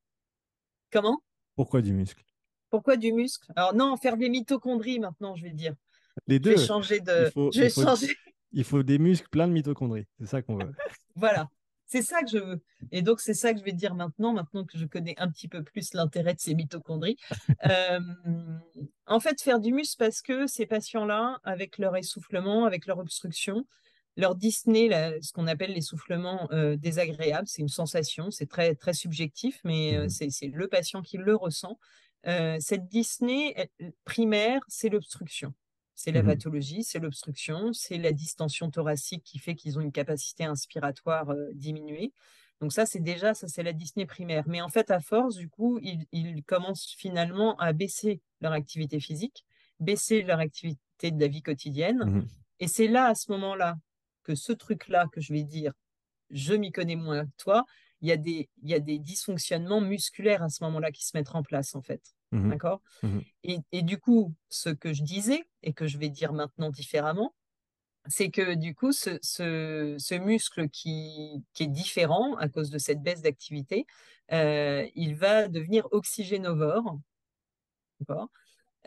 Comment? 0.91 1.22
Pourquoi 1.55 1.82
du 1.82 1.93
muscle? 1.93 2.24
Pourquoi 2.70 2.97
du 2.97 3.11
muscle? 3.13 3.51
Alors 3.55 3.74
non, 3.74 3.95
faire 3.97 4.17
des 4.17 4.30
mitochondries 4.30 4.99
maintenant, 4.99 5.36
je 5.36 5.43
vais 5.43 5.53
dire. 5.53 5.74
Les 6.28 6.36
Je 6.38 6.49
vais 6.49 6.55
deux. 6.55 6.65
changer 6.65 6.99
de. 6.99 7.26
Il 7.28 7.32
faut- 7.32 7.51
je 7.51 7.59
vais 7.61 7.67
il 7.67 7.72
faut- 7.72 7.84
changer. 7.84 8.15
Il 8.51 8.63
faut 8.63 8.84
des 8.84 8.97
muscles 8.99 9.28
pleins 9.30 9.47
de 9.47 9.53
mitochondries. 9.53 10.05
C'est 10.20 10.26
ça 10.28 10.41
qu'on 10.41 10.57
veut. 10.57 10.72
Voilà. 11.15 11.47
C'est 11.86 12.03
ça 12.03 12.22
que 12.22 12.30
je 12.30 12.38
veux. 12.38 12.61
Et 12.91 13.01
donc, 13.01 13.20
c'est 13.20 13.34
ça 13.34 13.51
que 13.51 13.59
je 13.59 13.63
vais 13.63 13.74
dire 13.74 13.95
maintenant, 13.95 14.32
maintenant 14.32 14.63
que 14.63 14.78
je 14.78 14.86
connais 14.86 15.15
un 15.17 15.28
petit 15.30 15.47
peu 15.47 15.63
plus 15.63 15.93
l'intérêt 15.95 16.36
de 16.36 16.39
ces 16.39 16.53
mitochondries. 16.55 17.17
Euh, 17.65 17.99
en 19.07 19.20
fait, 19.20 19.41
faire 19.41 19.59
du 19.59 19.74
muscle 19.74 19.95
parce 19.97 20.22
que 20.22 20.45
ces 20.47 20.65
patients-là, 20.67 21.39
avec 21.43 21.78
leur 21.80 21.95
essoufflement, 21.97 22.65
avec 22.65 22.86
leur 22.86 22.99
obstruction, 22.99 23.65
leur 24.17 24.36
dyspnée, 24.36 24.89
ce 25.22 25.32
qu'on 25.34 25.47
appelle 25.47 25.74
l'essoufflement 25.74 26.47
euh, 26.51 26.76
désagréable, 26.76 27.47
c'est 27.47 27.61
une 27.61 27.70
sensation, 27.70 28.32
c'est 28.32 28.45
très, 28.47 28.76
très 28.76 28.93
subjectif, 28.93 29.59
mais 29.63 29.95
euh, 29.97 30.07
c'est 30.09 30.30
c'est 30.30 30.47
le 30.47 30.67
patient 30.67 31.01
qui 31.01 31.17
le 31.17 31.36
ressent. 31.36 31.80
Euh, 32.28 32.57
cette 32.59 32.88
dyspnée 32.89 33.53
elle- 33.80 33.93
primaire, 34.05 34.61
c'est 34.67 34.89
l'obstruction. 34.89 35.53
C'est 35.95 36.11
la 36.11 36.22
Mhm. 36.22 36.28
pathologie, 36.28 36.84
c'est 36.84 36.99
l'obstruction, 36.99 37.74
c'est 37.74 37.97
la 37.97 38.11
distension 38.13 38.70
thoracique 38.72 39.24
qui 39.24 39.39
fait 39.39 39.55
qu'ils 39.55 39.78
ont 39.78 39.82
une 39.82 39.91
capacité 39.91 40.45
inspiratoire 40.45 41.30
euh, 41.32 41.49
diminuée. 41.53 42.13
Donc 42.61 42.74
ça, 42.74 42.86
c'est 42.86 42.99
déjà, 42.99 43.34
ça 43.34 43.47
c'est 43.47 43.63
la 43.63 43.74
dyspnée 43.74 44.05
primaire. 44.05 44.43
Mais 44.47 44.61
en 44.61 44.70
fait, 44.70 44.91
à 44.91 44.99
force, 44.99 45.36
du 45.36 45.49
coup, 45.49 45.80
ils, 45.82 46.05
ils 46.11 46.43
commencent 46.43 46.93
finalement 46.97 47.55
à 47.57 47.74
baisser 47.74 48.22
leur 48.41 48.51
activité 48.53 48.99
physique, 48.99 49.45
baisser 49.80 50.22
leur 50.24 50.39
activité 50.39 51.11
de 51.11 51.20
la 51.20 51.28
vie 51.28 51.41
quotidienne. 51.41 52.03
Mhm. 52.05 52.28
Et 52.59 52.67
c'est 52.67 52.88
là, 52.88 53.05
à 53.07 53.15
ce 53.15 53.32
moment-là, 53.32 53.78
que 54.24 54.36
ce 54.36 54.51
truc-là 54.51 55.07
que 55.11 55.22
je 55.22 55.32
vais 55.34 55.43
dire, 55.43 55.72
je 56.30 56.53
m'y 56.53 56.72
connais 56.72 56.95
moins 56.95 57.26
que 57.26 57.32
toi, 57.38 57.65
il 58.02 58.10
y 58.10 58.12
a 58.12 58.18
des, 58.18 58.50
il 58.62 58.70
y 58.70 58.74
a 58.74 58.80
des 58.80 59.00
dysfonctionnements 59.00 59.82
musculaires 59.82 60.43
à 60.43 60.50
ce 60.50 60.64
moment-là 60.64 60.91
qui 60.91 61.06
se 61.06 61.16
mettent 61.16 61.36
en 61.36 61.43
place, 61.43 61.76
en 61.76 61.82
fait. 61.82 62.02
Mhm. 62.32 62.50
D'accord? 62.50 62.82
Mhm. 63.02 63.24
et, 63.43 63.58
et 63.72 63.82
du 63.82 63.97
coup, 63.97 64.34
ce 64.50 64.70
que 64.70 64.93
je 64.93 65.04
disais 65.04 65.43
et 65.64 65.74
que 65.74 65.88
je 65.88 65.97
vais 65.97 66.10
dire 66.10 66.32
maintenant 66.34 66.70
différemment, 66.70 67.34
c'est 68.08 68.30
que 68.30 68.56
du 68.56 68.76
coup, 68.76 68.91
ce, 68.91 69.20
ce, 69.22 69.95
ce 69.97 70.16
muscle 70.16 70.70
qui, 70.70 71.43
qui 71.54 71.64
est 71.64 71.68
différent 71.68 72.36
à 72.38 72.47
cause 72.50 72.70
de 72.70 72.78
cette 72.78 73.02
baisse 73.02 73.22
d'activité, 73.22 73.86
euh, 74.32 74.88
il 74.95 75.16
va 75.16 75.47
devenir 75.47 75.88
oxygénovore. 75.91 77.00
D'accord? 78.00 78.30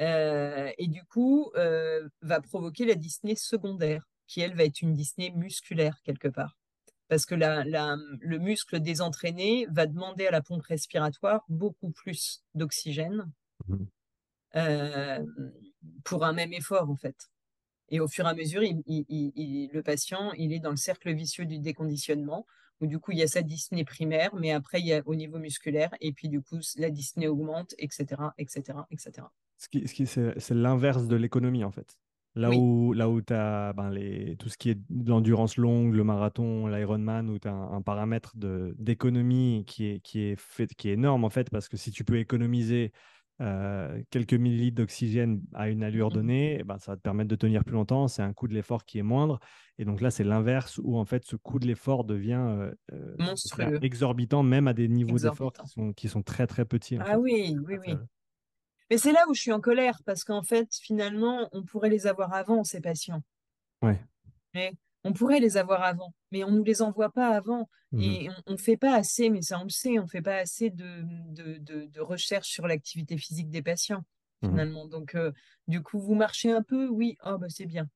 Euh, 0.00 0.70
et 0.78 0.88
du 0.88 1.04
coup, 1.04 1.50
euh, 1.56 2.08
va 2.22 2.40
provoquer 2.40 2.86
la 2.86 2.94
dyspnée 2.94 3.36
secondaire, 3.36 4.08
qui 4.26 4.40
elle 4.40 4.54
va 4.56 4.64
être 4.64 4.80
une 4.80 4.94
dyspnée 4.94 5.30
musculaire 5.30 6.00
quelque 6.02 6.28
part. 6.28 6.56
Parce 7.08 7.26
que 7.26 7.34
la, 7.34 7.64
la- 7.64 7.96
le 8.20 8.38
muscle 8.38 8.80
désentraîné 8.80 9.66
va 9.70 9.86
demander 9.86 10.26
à 10.26 10.30
la 10.30 10.40
pompe 10.42 10.62
respiratoire 10.62 11.44
beaucoup 11.48 11.90
plus 11.90 12.42
d'oxygène 12.54 13.30
Mhm. 13.68 13.86
euh, 14.56 15.24
pour 16.04 16.24
un 16.24 16.32
même 16.32 16.52
effort, 16.52 16.88
en 16.90 16.96
fait. 16.96 17.30
Et 17.88 18.00
au 18.00 18.08
fur 18.08 18.26
et 18.26 18.28
à 18.30 18.34
mesure, 18.34 18.62
il- 18.62 18.82
il- 18.86 19.04
il- 19.08 19.32
il- 19.36 19.70
le 19.72 19.82
patient, 19.82 20.32
il 20.32 20.52
est 20.52 20.60
dans 20.60 20.70
le 20.70 20.76
cercle 20.76 21.12
vicieux 21.14 21.44
du 21.46 21.58
déconditionnement, 21.58 22.46
où 22.80 22.86
du 22.86 22.98
coup, 22.98 23.12
il 23.12 23.18
y 23.18 23.22
a 23.22 23.26
sa 23.28 23.42
dyspnée 23.42 23.84
primaire, 23.84 24.34
mais 24.34 24.50
après, 24.50 24.80
il 24.80 24.86
y 24.86 24.92
a 24.94 25.02
au 25.06 25.14
niveau 25.14 25.38
musculaire, 25.38 25.94
et 26.00 26.12
puis 26.12 26.28
du 26.28 26.40
coup, 26.40 26.58
la 26.76 26.90
dyspnée 26.90 27.28
augmente, 27.28 27.74
etc., 27.78 28.32
etc., 28.38 28.78
etc. 28.90 29.26
Ce 29.58 29.68
qui, 29.68 29.86
ce 29.86 29.94
qui- 29.94 30.06
c'est 30.06 30.38
c'est 30.40 30.54
l'inverse 30.54 31.06
de 31.06 31.16
l'économie, 31.16 31.64
en 31.64 31.70
fait. 31.70 31.98
Là 32.34 32.48
Oui. 32.50 32.56
où, 32.56 32.92
là 32.94 33.10
où 33.10 33.20
tu 33.20 33.34
as 33.34 33.72
ben, 33.74 33.90
les, 33.90 34.36
tout 34.38 34.48
ce 34.48 34.56
qui 34.56 34.70
est 34.70 34.78
de 34.88 35.10
l'endurance 35.10 35.56
longue, 35.58 35.94
le 35.94 36.02
marathon, 36.02 36.66
l'Ironman, 36.66 37.28
où 37.28 37.38
tu 37.38 37.46
as 37.48 37.52
un, 37.52 37.72
un 37.72 37.82
paramètre 37.82 38.32
d'économie 38.36 39.64
qui 39.66 39.86
est, 39.86 40.00
qui, 40.00 40.20
est 40.20 40.36
fait, 40.40 40.72
qui 40.74 40.88
est 40.88 40.92
énorme, 40.94 41.24
en 41.24 41.30
fait, 41.30 41.50
parce 41.50 41.68
que 41.68 41.76
si 41.76 41.90
tu 41.90 42.04
peux 42.04 42.16
économiser 42.18 42.92
euh, 43.40 44.02
quelques 44.10 44.34
millilitres 44.34 44.76
d'oxygène 44.76 45.42
à 45.52 45.68
une 45.68 45.82
allure 45.82 46.10
Mhm. 46.10 46.14
donnée, 46.14 46.56
eh 46.60 46.64
ben, 46.64 46.78
ça 46.78 46.92
va 46.92 46.96
te 46.96 47.02
permettre 47.02 47.28
de 47.28 47.36
tenir 47.36 47.64
plus 47.64 47.74
longtemps. 47.74 48.08
C'est 48.08 48.22
un 48.22 48.32
coût 48.32 48.48
de 48.48 48.54
l'effort 48.54 48.84
qui 48.84 48.98
est 48.98 49.02
moindre. 49.02 49.38
Et 49.78 49.84
donc 49.84 50.00
là, 50.00 50.10
c'est 50.10 50.24
l'inverse, 50.24 50.78
où 50.82 50.96
en 50.96 51.04
fait, 51.04 51.24
ce 51.26 51.36
coût 51.36 51.58
de 51.58 51.66
l'effort 51.66 52.04
devient, 52.04 52.32
euh, 52.48 52.72
euh, 52.92 53.16
Monstrueux. 53.18 53.78
exorbitant, 53.82 54.42
même 54.42 54.68
à 54.68 54.74
des 54.74 54.88
niveaux 54.88 55.18
d'effort 55.18 55.52
qui 55.52 55.66
sont, 55.66 55.92
qui 55.92 56.08
sont 56.08 56.22
très, 56.22 56.46
très 56.46 56.64
petits. 56.64 56.96
Ah 56.98 57.04
fait. 57.04 57.16
oui, 57.16 57.56
oui, 57.66 57.76
oui. 57.86 57.94
Mais 58.92 58.98
c'est 58.98 59.12
là 59.12 59.24
où 59.26 59.32
je 59.32 59.40
suis 59.40 59.52
en 59.52 59.60
colère, 59.62 60.02
parce 60.04 60.22
qu'en 60.22 60.42
fait, 60.42 60.68
finalement, 60.74 61.48
on 61.52 61.62
pourrait 61.64 61.88
les 61.88 62.06
avoir 62.06 62.34
avant, 62.34 62.62
ces 62.62 62.82
patients. 62.82 63.22
Ouais. 63.80 63.98
Mais 64.52 64.74
on 65.02 65.14
pourrait 65.14 65.40
les 65.40 65.56
avoir 65.56 65.82
avant, 65.82 66.12
mais 66.30 66.44
on 66.44 66.50
ne 66.50 66.58
nous 66.58 66.62
les 66.64 66.82
envoie 66.82 67.10
pas 67.10 67.28
avant. 67.34 67.70
Mhm. 67.92 68.02
Et 68.02 68.28
on 68.46 68.52
ne 68.52 68.56
fait 68.58 68.76
pas 68.76 68.94
assez, 68.94 69.30
mais 69.30 69.40
ça 69.40 69.58
on 69.60 69.64
le 69.64 69.70
sait, 69.70 69.98
on 69.98 70.02
ne 70.02 70.08
fait 70.08 70.20
pas 70.20 70.36
assez 70.36 70.68
de, 70.68 71.00
de, 71.30 71.56
de, 71.56 71.86
de 71.86 72.00
recherche 72.02 72.48
sur 72.50 72.66
l'activité 72.66 73.16
physique 73.16 73.48
des 73.48 73.62
patients, 73.62 74.04
Mhm. 74.42 74.50
finalement. 74.50 74.86
Donc, 74.86 75.14
euh, 75.14 75.32
du 75.68 75.82
coup, 75.82 75.98
vous 75.98 76.14
marchez 76.14 76.52
un 76.52 76.62
peu, 76.62 76.86
oui, 76.88 77.16
oh, 77.24 77.38
bah, 77.38 77.46
c'est 77.48 77.64
bien. 77.64 77.88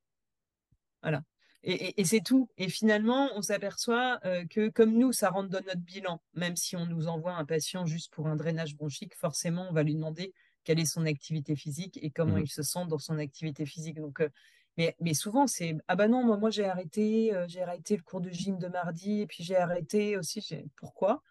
Voilà. 1.02 1.22
Et, 1.62 1.88
et- 1.88 2.00
et 2.00 2.04
c'est 2.06 2.20
tout. 2.22 2.48
Et 2.56 2.70
finalement, 2.70 3.28
on 3.34 3.42
s'aperçoit 3.42 4.18
euh, 4.24 4.46
que 4.46 4.70
comme 4.70 4.92
nous, 4.96 5.12
ça 5.12 5.28
rentre 5.28 5.50
dans 5.50 5.62
notre 5.66 5.80
bilan, 5.82 6.22
même 6.32 6.56
si 6.56 6.74
on 6.74 6.86
nous 6.86 7.06
envoie 7.06 7.34
un 7.34 7.44
patient 7.44 7.84
juste 7.84 8.14
pour 8.14 8.28
un 8.28 8.36
drainage 8.36 8.76
bronchique, 8.76 9.14
forcément, 9.14 9.66
on 9.68 9.74
va 9.74 9.82
lui 9.82 9.94
demander 9.94 10.32
quelle 10.66 10.80
est 10.80 10.84
son 10.84 11.06
activité 11.06 11.54
physique 11.56 11.98
et 12.02 12.10
comment 12.10 12.36
Mhm. 12.36 12.42
il 12.42 12.48
se 12.50 12.62
sent 12.64 12.86
dans 12.88 12.98
son 12.98 13.18
activité 13.18 13.64
physique. 13.64 13.98
Donc, 14.00 14.20
euh, 14.20 14.28
mais, 14.76 14.96
mais 15.00 15.14
souvent, 15.14 15.46
c'est 15.46 15.76
Ah 15.88 15.94
bah 15.96 16.08
non, 16.08 16.24
moi, 16.24 16.36
moi 16.36 16.50
j'ai 16.50 16.66
arrêté, 16.66 17.32
euh, 17.34 17.46
j'ai 17.48 17.62
arrêté 17.62 17.96
le 17.96 18.02
cours 18.02 18.20
de 18.20 18.30
gym 18.30 18.58
de 18.58 18.66
mardi, 18.66 19.20
et 19.22 19.26
puis 19.26 19.44
j'ai 19.44 19.56
arrêté 19.56 20.18
aussi. 20.18 20.40
j'ai- 20.42 20.66
Pourquoi? 20.76 21.22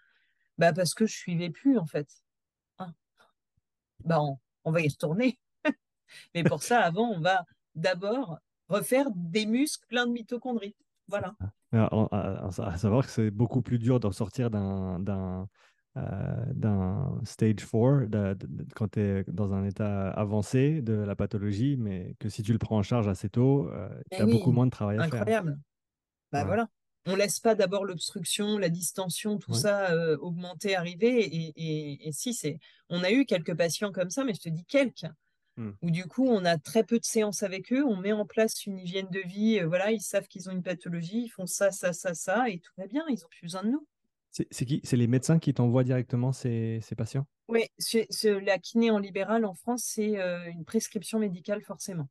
Bah 0.57 0.73
parce 0.73 0.93
que 0.93 1.05
je 1.05 1.13
suivais 1.13 1.49
plus, 1.49 1.77
en 1.77 1.85
fait. 1.85 2.07
Ah, 2.77 2.91
bah 4.05 4.21
on, 4.21 4.39
on 4.63 4.71
va 4.71 4.81
y 4.81 4.87
retourner. 4.87 5.37
Mais 6.33 6.43
pour 6.43 6.63
ça, 6.63 6.79
avant, 6.79 7.09
on 7.09 7.19
va 7.19 7.43
d'abord 7.75 8.39
refaire 8.69 9.07
des 9.15 9.45
muscles 9.45 9.85
pleins 9.87 10.07
de 10.07 10.13
mitochondries. 10.13 10.75
Voilà. 11.09 11.35
Alors, 11.73 12.09
à, 12.13 12.77
savoir 12.77 13.05
que 13.05 13.11
c'est 13.11 13.31
beaucoup 13.31 13.61
plus 13.61 13.79
dur 13.79 13.99
d'en 13.99 14.13
sortir 14.13 14.49
d'un 14.49 15.47
euh, 15.97 16.45
d'un 16.53 17.19
stage 17.23 17.55
4 17.65 18.05
de- 18.07 18.33
de- 18.33 18.47
de- 18.63 18.65
quand 18.75 18.89
tu 18.91 18.99
es 18.99 19.23
dans 19.27 19.53
un 19.53 19.63
état 19.65 20.09
avancé 20.11 20.81
de 20.81 20.93
la 20.93 21.15
pathologie, 21.15 21.77
mais 21.77 22.15
que 22.19 22.29
si 22.29 22.43
tu 22.43 22.51
le 22.51 22.57
prends 22.59 22.77
en 22.77 22.83
charge 22.83 23.07
assez 23.07 23.29
tôt, 23.29 23.69
tu 24.11 24.17
Eh 24.17 24.21
as 24.21 24.25
beaucoup 24.25 24.51
moins 24.51 24.65
de 24.65 24.71
travail 24.71 24.97
à 24.97 25.03
faire. 25.03 25.13
incroyable. 25.15 25.59
Bah 26.31 26.39
Ouais. 26.41 26.45
voilà. 26.47 26.67
On 27.07 27.15
laisse 27.15 27.39
pas 27.39 27.53
d'abord 27.55 27.85
l'obstruction, 27.85 28.57
la 28.57 28.69
distension, 28.69 29.37
tout 29.37 29.51
Ouais. 29.51 29.57
ça 29.59 29.91
euh, 29.91 30.17
augmenter, 30.17 30.75
arriver. 30.75 31.19
Et, 31.23 31.53
et- 31.55 32.07
et 32.07 32.11
si 32.11 32.33
c'est, 32.33 32.57
on 32.89 33.03
a 33.03 33.11
eu 33.11 33.25
quelques 33.25 33.55
patients 33.55 33.91
comme 33.91 34.09
ça, 34.09 34.23
mais 34.23 34.33
je 34.33 34.39
te 34.41 34.49
dis 34.49 34.65
quelques, 34.65 35.05
Hmm. 35.57 35.71
où 35.83 35.89
du 35.91 36.03
coup 36.05 36.27
on 36.27 36.43
a 36.43 36.57
très 36.57 36.83
peu 36.83 36.99
de 36.99 37.05
séances 37.05 37.41
avec 37.43 37.71
eux, 37.71 37.85
on 37.85 37.95
met 37.95 38.11
en 38.11 38.25
place 38.25 38.65
une 38.65 38.77
hygiène 38.79 39.07
de 39.11 39.19
vie. 39.25 39.59
euh, 39.61 39.67
voilà, 39.67 39.91
ils 39.91 40.01
savent 40.01 40.27
qu'ils 40.27 40.49
ont 40.49 40.51
une 40.51 40.63
pathologie, 40.63 41.23
ils 41.25 41.29
font 41.29 41.45
ça, 41.45 41.71
ça, 41.71 41.93
ça, 41.93 42.13
ça, 42.13 42.49
et 42.49 42.59
tout 42.59 42.71
va 42.77 42.87
bien. 42.87 43.05
Ils 43.09 43.23
ont 43.23 43.29
plus 43.29 43.43
besoin 43.43 43.63
de 43.63 43.69
nous. 43.69 43.87
C'est 44.51 44.65
qui? 44.65 44.81
C'est 44.83 44.97
les 44.97 45.07
médecins 45.07 45.39
qui 45.39 45.53
t'envoient 45.53 45.83
directement 45.83 46.31
ces, 46.33 46.79
ces 46.81 46.95
patients? 46.95 47.25
Oui, 47.47 47.63
c'est- 47.79 48.07
la 48.41 48.59
kiné 48.59 48.91
en 48.91 48.99
libéral 48.99 49.45
en 49.45 49.55
France, 49.55 49.83
c'est 49.83 50.19
euh, 50.19 50.45
une 50.51 50.63
prescription 50.65 51.17
médicale 51.19 51.63
forcément. 51.63 52.07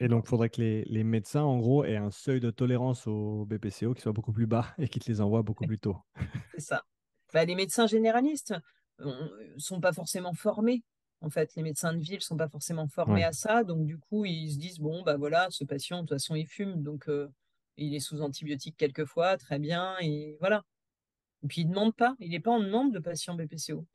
Et 0.00 0.08
donc, 0.08 0.24
il 0.26 0.28
faudrait 0.28 0.50
que 0.50 0.60
les, 0.60 0.84
les 0.86 1.04
médecins, 1.04 1.42
en 1.42 1.58
gros, 1.58 1.84
aient 1.84 1.96
un 1.96 2.10
seuil 2.10 2.40
de 2.40 2.50
tolérance 2.50 3.06
au 3.06 3.44
BPCO 3.46 3.94
qui 3.94 4.02
soit 4.02 4.12
beaucoup 4.12 4.32
plus 4.32 4.46
bas 4.46 4.66
et 4.78 4.88
qui 4.88 4.98
te 5.00 5.08
les 5.10 5.20
envoient 5.20 5.42
beaucoup 5.42 5.64
plus 5.64 5.78
tôt. 5.78 5.96
C'est 6.52 6.60
ça. 6.60 6.82
Bah, 7.32 7.44
les 7.44 7.54
médecins 7.54 7.86
généralistes 7.86 8.54
ne 8.98 9.14
sont 9.58 9.80
pas 9.80 9.92
forcément 9.92 10.34
formés. 10.34 10.82
En 11.20 11.30
fait, 11.30 11.54
les 11.54 11.62
médecins 11.62 11.92
de 11.94 12.00
ville 12.00 12.20
sont 12.20 12.36
pas 12.36 12.48
forcément 12.48 12.88
formés 12.88 13.22
Ouais. 13.22 13.24
à 13.24 13.32
ça. 13.32 13.64
Donc, 13.64 13.86
du 13.86 13.98
coup, 13.98 14.24
ils 14.24 14.52
se 14.52 14.58
disent, 14.58 14.78
bon, 14.80 15.02
bah 15.02 15.16
voilà, 15.16 15.46
ce 15.50 15.64
patient, 15.64 15.98
de 15.98 16.02
toute 16.02 16.10
façon, 16.18 16.34
il 16.34 16.46
fume. 16.46 16.82
Donc, 16.82 17.08
euh, 17.08 17.28
il 17.76 17.94
est 17.94 18.00
sous 18.00 18.20
antibiotiques 18.22 18.76
quelquefois, 18.76 19.36
très 19.38 19.58
bien. 19.58 19.96
Et 20.00 20.36
voilà. 20.40 20.62
Et 21.42 21.46
puis, 21.48 21.62
il 21.62 21.68
ne 21.68 21.70
demande 21.70 21.94
pas. 21.94 22.14
Il 22.20 22.30
n'est 22.30 22.40
pas 22.40 22.50
en 22.50 22.60
demande 22.60 22.92
de 22.92 22.98
patient 22.98 23.34
BPCO. 23.34 23.86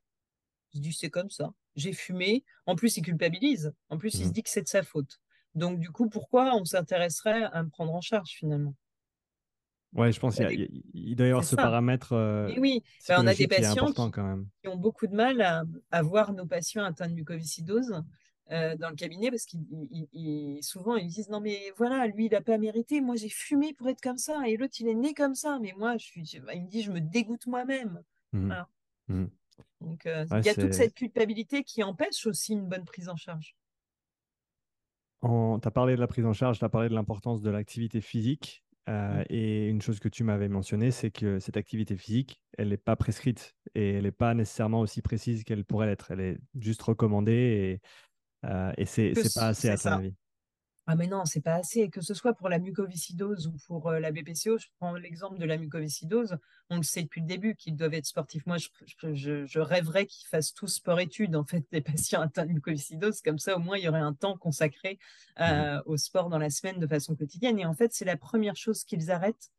Il 0.73 0.77
se 0.77 0.81
dit, 0.81 0.93
c'est 0.93 1.09
comme 1.09 1.29
ça. 1.29 1.53
J'ai 1.75 1.93
fumé. 1.93 2.43
En 2.65 2.75
plus, 2.75 2.97
il 2.97 3.03
culpabilise. 3.03 3.73
En 3.89 3.97
plus, 3.97 4.13
il 4.15 4.21
se 4.21 4.25
Mhm. 4.25 4.31
dit 4.31 4.43
que 4.43 4.49
c'est 4.49 4.63
de 4.63 4.67
sa 4.67 4.83
faute. 4.83 5.19
Donc, 5.55 5.79
du 5.79 5.89
coup, 5.89 6.09
pourquoi 6.09 6.55
on 6.55 6.65
s'intéresserait 6.65 7.43
à 7.43 7.63
me 7.63 7.69
prendre 7.69 7.93
en 7.93 8.01
charge 8.01 8.29
finalement? 8.29 8.75
Ouais, 9.93 10.11
je 10.11 10.19
pense 10.19 10.35
qu'il 10.35 10.83
il 10.93 11.15
doit 11.15 11.27
y 11.27 11.29
avoir 11.29 11.45
ce 11.45 11.55
paramètre 11.55 12.13
euh, 12.13 12.53
oui, 12.57 12.83
ben, 13.07 13.23
on 13.23 13.27
a 13.27 13.33
des 13.33 13.47
patients 13.47 13.71
important 13.71 14.11
quand 14.11 14.23
même. 14.23 14.45
qui 14.61 14.67
ont 14.67 14.75
beaucoup 14.75 15.07
de 15.07 15.15
mal 15.15 15.41
à, 15.91 16.01
voir 16.03 16.33
nos 16.33 16.45
patients 16.45 16.83
atteints 16.83 17.07
de 17.07 17.13
mucoviscidose 17.13 18.03
euh, 18.51 18.77
dans 18.77 18.89
le 18.89 18.95
cabinet 18.95 19.29
parce 19.29 19.45
qu'ils 19.45 20.63
souvent 20.63 20.95
ils 20.95 21.09
disent 21.09 21.29
non 21.29 21.41
mais 21.41 21.73
voilà 21.75 22.07
lui 22.07 22.27
il 22.27 22.31
n'a 22.31 22.39
pas 22.39 22.57
mérité 22.57 23.01
moi 23.01 23.17
j'ai 23.17 23.27
fumé 23.27 23.73
pour 23.73 23.89
être 23.89 23.99
comme 23.99 24.17
ça 24.17 24.47
et 24.47 24.55
l'autre 24.55 24.75
il 24.79 24.87
est 24.87 24.95
né 24.95 25.13
comme 25.13 25.35
ça 25.35 25.59
mais 25.61 25.73
moi 25.77 25.97
je 25.97 26.05
suis 26.05 26.21
il 26.23 26.63
me 26.63 26.69
dit 26.69 26.81
je 26.81 26.91
me 26.91 27.01
dégoûte 27.01 27.45
moi-même 27.45 28.01
mmh. 28.31 28.53
Mmh. 29.09 29.25
donc 29.81 30.05
euh, 30.05 30.25
il 30.31 30.45
y 30.45 30.49
a 30.49 30.55
toute 30.55 30.73
cette 30.73 30.93
culpabilité 30.93 31.65
qui 31.65 31.83
empêche 31.83 32.25
aussi 32.25 32.53
une 32.53 32.69
bonne 32.69 32.85
prise 32.85 33.09
en 33.09 33.17
charge 33.17 33.53
tu 35.21 35.27
as 35.27 35.71
parlé 35.71 35.95
de 35.95 35.99
la 35.99 36.07
prise 36.07 36.25
en 36.25 36.33
charge 36.33 36.59
tu 36.59 36.63
as 36.63 36.69
parlé 36.69 36.87
de 36.87 36.93
l'importance 36.93 37.41
de 37.41 37.49
l'activité 37.49 37.99
physique 37.99 38.63
euh, 38.89 39.19
mmh. 39.19 39.23
et 39.29 39.67
une 39.67 39.81
chose 39.81 39.99
que 39.99 40.07
tu 40.07 40.23
m'avais 40.23 40.47
mentionné, 40.47 40.91
c'est 40.91 41.11
que 41.11 41.39
cette 41.39 41.57
activité 41.57 41.97
physique, 41.97 42.41
elle 42.57 42.69
n'est 42.69 42.77
pas 42.77 42.95
prescrite 42.95 43.53
et 43.75 43.95
elle 43.95 44.03
n'est 44.03 44.11
pas 44.11 44.33
nécessairement 44.33 44.79
aussi 44.79 45.01
précise 45.01 45.43
qu'elle 45.43 45.65
pourrait 45.65 45.87
l'être. 45.87 46.11
Elle 46.11 46.21
est 46.21 46.37
juste 46.57 46.81
recommandée 46.83 47.33
et, 47.33 47.81
euh, 48.45 48.71
et 48.77 48.85
c'est 48.85 49.13
pas 49.35 49.47
assez 49.47 49.69
à 49.69 49.77
ton 49.77 49.91
avis? 49.91 50.13
Ah 50.89 50.95
mais 50.95 51.07
non, 51.07 51.25
c'est 51.25 51.41
pas 51.41 51.55
assez. 51.55 51.89
Que 51.89 51.99
ce 51.99 52.13
soit 52.13 52.33
pour 52.33 52.47
la 52.47 52.59
mucoviscidose 52.59 53.47
ou 53.47 53.57
pour 53.67 53.89
euh, 53.89 53.99
la 53.99 54.13
BPCO, 54.13 54.57
je 54.57 54.67
prends 54.79 54.93
l'exemple 54.93 55.37
de 55.37 55.43
la 55.43 55.57
mucoviscidose, 55.57 56.37
on 56.69 56.77
le 56.77 56.83
sait 56.83 57.03
depuis 57.03 57.19
le 57.19 57.27
début 57.27 57.55
qu'ils 57.55 57.75
doivent 57.75 57.93
être 57.93 58.05
sportifs. 58.05 58.45
Moi, 58.45 58.55
je, 58.57 59.59
rêverais 59.59 60.05
qu'ils 60.05 60.29
fassent 60.29 60.53
tous 60.53 60.67
sport-études, 60.67 61.35
en 61.35 61.43
fait, 61.43 61.65
des 61.73 61.81
patients 61.81 62.21
atteints 62.21 62.45
de 62.45 62.53
mucoviscidose. 62.53 63.21
Comme 63.21 63.37
ça, 63.37 63.57
au 63.57 63.59
moins, 63.59 63.77
il 63.77 63.83
y 63.83 63.89
aurait 63.89 63.99
un 63.99 64.13
temps 64.13 64.37
consacré 64.37 64.97
mmh 65.37 65.43
euh, 65.43 65.81
au 65.85 65.97
sport 65.97 66.29
dans 66.29 66.39
la 66.39 66.49
semaine 66.49 66.79
de 66.79 66.87
façon 66.87 67.15
quotidienne. 67.15 67.59
Et 67.59 67.65
en 67.65 67.73
fait, 67.73 67.93
c'est 67.93 68.05
la 68.05 68.17
première 68.17 68.55
chose 68.55 68.85
qu'ils 68.85 69.11
arrêtent 69.11 69.51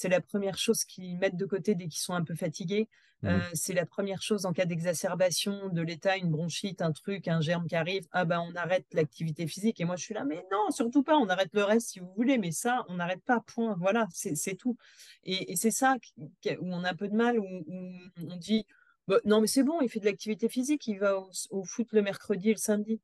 c'est 0.00 0.08
la 0.08 0.22
première 0.22 0.56
chose 0.56 0.84
qu'ils 0.84 1.18
mettent 1.18 1.36
de 1.36 1.44
côté 1.44 1.74
dès 1.74 1.86
qu'ils 1.86 2.00
sont 2.00 2.14
un 2.14 2.24
peu 2.24 2.34
fatigués. 2.34 2.88
Mmh. 3.20 3.28
Euh, 3.28 3.38
c'est 3.52 3.74
la 3.74 3.84
première 3.84 4.22
chose 4.22 4.46
en 4.46 4.54
cas 4.54 4.64
d'exacerbation 4.64 5.68
de 5.68 5.82
l'état, 5.82 6.16
une 6.16 6.30
bronchite, 6.30 6.80
un 6.80 6.90
truc, 6.90 7.28
un 7.28 7.42
germe 7.42 7.66
qui 7.66 7.76
arrive. 7.76 8.06
Ah 8.10 8.24
ben 8.24 8.40
on 8.40 8.56
arrête 8.56 8.86
l'activité 8.94 9.46
physique. 9.46 9.78
Et 9.78 9.84
moi 9.84 9.96
je 9.96 10.04
suis 10.04 10.14
là, 10.14 10.24
mais 10.24 10.42
non, 10.50 10.70
surtout 10.70 11.02
pas. 11.02 11.18
On 11.18 11.28
arrête 11.28 11.50
le 11.52 11.64
reste 11.64 11.90
si 11.90 12.00
vous 12.00 12.10
voulez, 12.16 12.38
mais 12.38 12.50
ça 12.50 12.86
on 12.88 12.94
n'arrête 12.94 13.22
pas. 13.26 13.40
Point. 13.40 13.76
Voilà, 13.78 14.08
c'est 14.10 14.54
tout. 14.54 14.78
Et, 15.24 15.54
c'est 15.54 15.70
ça 15.70 15.96
où 16.60 16.72
on 16.74 16.82
a 16.82 16.92
un 16.92 16.94
peu 16.94 17.08
de 17.08 17.14
mal, 17.14 17.38
où, 17.38 17.44
on 18.16 18.36
dit 18.36 18.64
bah, 19.06 19.18
non 19.26 19.42
mais 19.42 19.48
c'est 19.48 19.64
bon, 19.64 19.82
il 19.82 19.90
fait 19.90 20.00
de 20.00 20.06
l'activité 20.06 20.48
physique, 20.48 20.86
il 20.86 20.98
va 20.98 21.22
au, 21.50 21.64
foot 21.64 21.88
le 21.92 22.00
mercredi 22.00 22.48
et 22.48 22.54
le 22.54 22.58
samedi. 22.58 23.02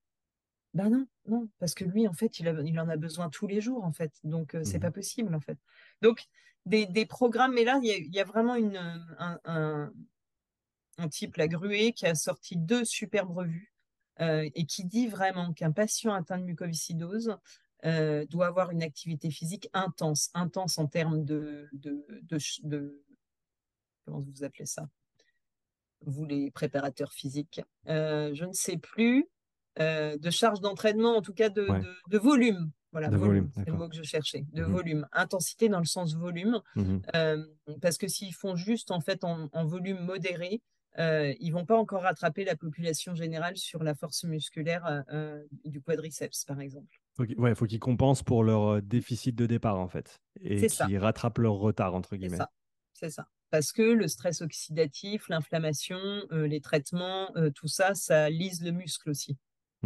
Ben 0.76 0.90
non, 0.90 1.06
non, 1.26 1.48
parce 1.58 1.72
que 1.72 1.84
lui, 1.84 2.06
en 2.06 2.12
fait, 2.12 2.38
il, 2.38 2.46
il 2.66 2.78
en 2.78 2.90
a 2.90 2.96
besoin 2.98 3.30
tous 3.30 3.46
les 3.46 3.62
jours, 3.62 3.82
en 3.82 3.92
fait. 3.92 4.12
Donc, 4.24 4.54
euh, 4.54 4.62
c'est 4.62 4.76
mmh. 4.76 4.82
pas 4.82 4.90
possible, 4.90 5.34
en 5.34 5.40
fait. 5.40 5.56
Donc, 6.02 6.26
des, 6.66 7.06
programmes. 7.06 7.54
Mais 7.54 7.64
là, 7.64 7.80
il 7.82 8.14
y, 8.14 8.20
a 8.20 8.24
vraiment 8.24 8.56
une, 8.56 8.76
un, 9.46 9.90
type, 11.08 11.36
la 11.36 11.48
Gruée, 11.48 11.94
qui 11.94 12.04
a 12.04 12.14
sorti 12.14 12.58
deux 12.58 12.84
superbes 12.84 13.34
revues 13.34 13.72
euh, 14.20 14.50
et 14.54 14.66
qui 14.66 14.84
dit 14.84 15.08
vraiment 15.08 15.54
qu'un 15.54 15.72
patient 15.72 16.12
atteint 16.12 16.36
de 16.36 16.44
mucoviscidose 16.44 17.38
euh, 17.86 18.26
doit 18.26 18.48
avoir 18.48 18.70
une 18.70 18.82
activité 18.82 19.30
physique 19.30 19.70
intense, 19.72 20.28
intense 20.34 20.76
en 20.76 20.88
termes 20.88 21.24
de, 21.24 21.70
de, 21.72 23.02
comment 24.04 24.20
vous 24.20 24.44
appelez 24.44 24.66
ça? 24.66 24.90
Vous 26.02 26.26
les 26.26 26.50
préparateurs 26.50 27.14
physiques. 27.14 27.62
Euh, 27.88 28.34
je 28.34 28.44
ne 28.44 28.52
sais 28.52 28.76
plus. 28.76 29.26
De 29.78 30.30
charge 30.30 30.60
d'entraînement, 30.60 31.16
en 31.16 31.22
tout 31.22 31.34
cas 31.34 31.48
de, 31.48 31.66
de 32.08 32.18
volume. 32.18 32.70
Voilà, 32.92 33.10
volume, 33.10 33.50
c'est 33.54 33.66
le 33.66 33.74
mot 33.74 33.88
que 33.88 33.96
je 33.96 34.02
cherchais. 34.02 34.46
De 34.54 34.64
mmh 34.64 34.72
volume. 34.72 35.06
Intensité 35.12 35.68
dans 35.68 35.80
le 35.80 35.84
sens 35.84 36.14
volume. 36.14 36.62
Mmh 36.76 36.98
parce 37.82 37.98
que 37.98 38.08
s'ils 38.08 38.34
font 38.34 38.56
juste 38.56 38.90
en 38.90 39.00
fait 39.00 39.22
en, 39.24 39.64
volume 39.66 40.00
modéré, 40.00 40.62
euh, 40.98 41.34
ils 41.40 41.50
vont 41.50 41.66
pas 41.66 41.76
encore 41.76 42.02
rattraper 42.02 42.44
la 42.44 42.56
population 42.56 43.14
générale 43.14 43.56
sur 43.56 43.82
la 43.82 43.94
force 43.94 44.24
musculaire 44.24 44.86
euh, 44.86 45.02
euh, 45.12 45.44
du 45.64 45.82
quadriceps, 45.82 46.44
par 46.44 46.60
exemple. 46.60 47.00
Il 47.18 47.54
faut 47.54 47.66
qu'ils 47.66 47.80
compensent 47.80 48.22
pour 48.22 48.44
leur 48.44 48.80
déficit 48.82 49.34
de 49.34 49.46
départ, 49.46 49.78
en 49.78 49.88
fait. 49.88 50.20
Et 50.40 50.66
qu'ils 50.66 50.98
rattrapent 50.98 51.38
leur 51.38 51.54
retard, 51.54 51.94
entre 51.94 52.16
guillemets. 52.16 52.38
C'est 52.94 53.10
ça. 53.10 53.26
Parce 53.50 53.72
que 53.72 53.82
le 53.82 54.08
stress 54.08 54.40
oxydatif, 54.42 55.28
l'inflammation, 55.28 56.00
les 56.30 56.60
traitements, 56.60 57.30
tout 57.54 57.68
ça, 57.68 57.94
ça 57.94 58.28
lise 58.30 58.62
le 58.62 58.70
muscle 58.70 59.10
aussi. 59.10 59.36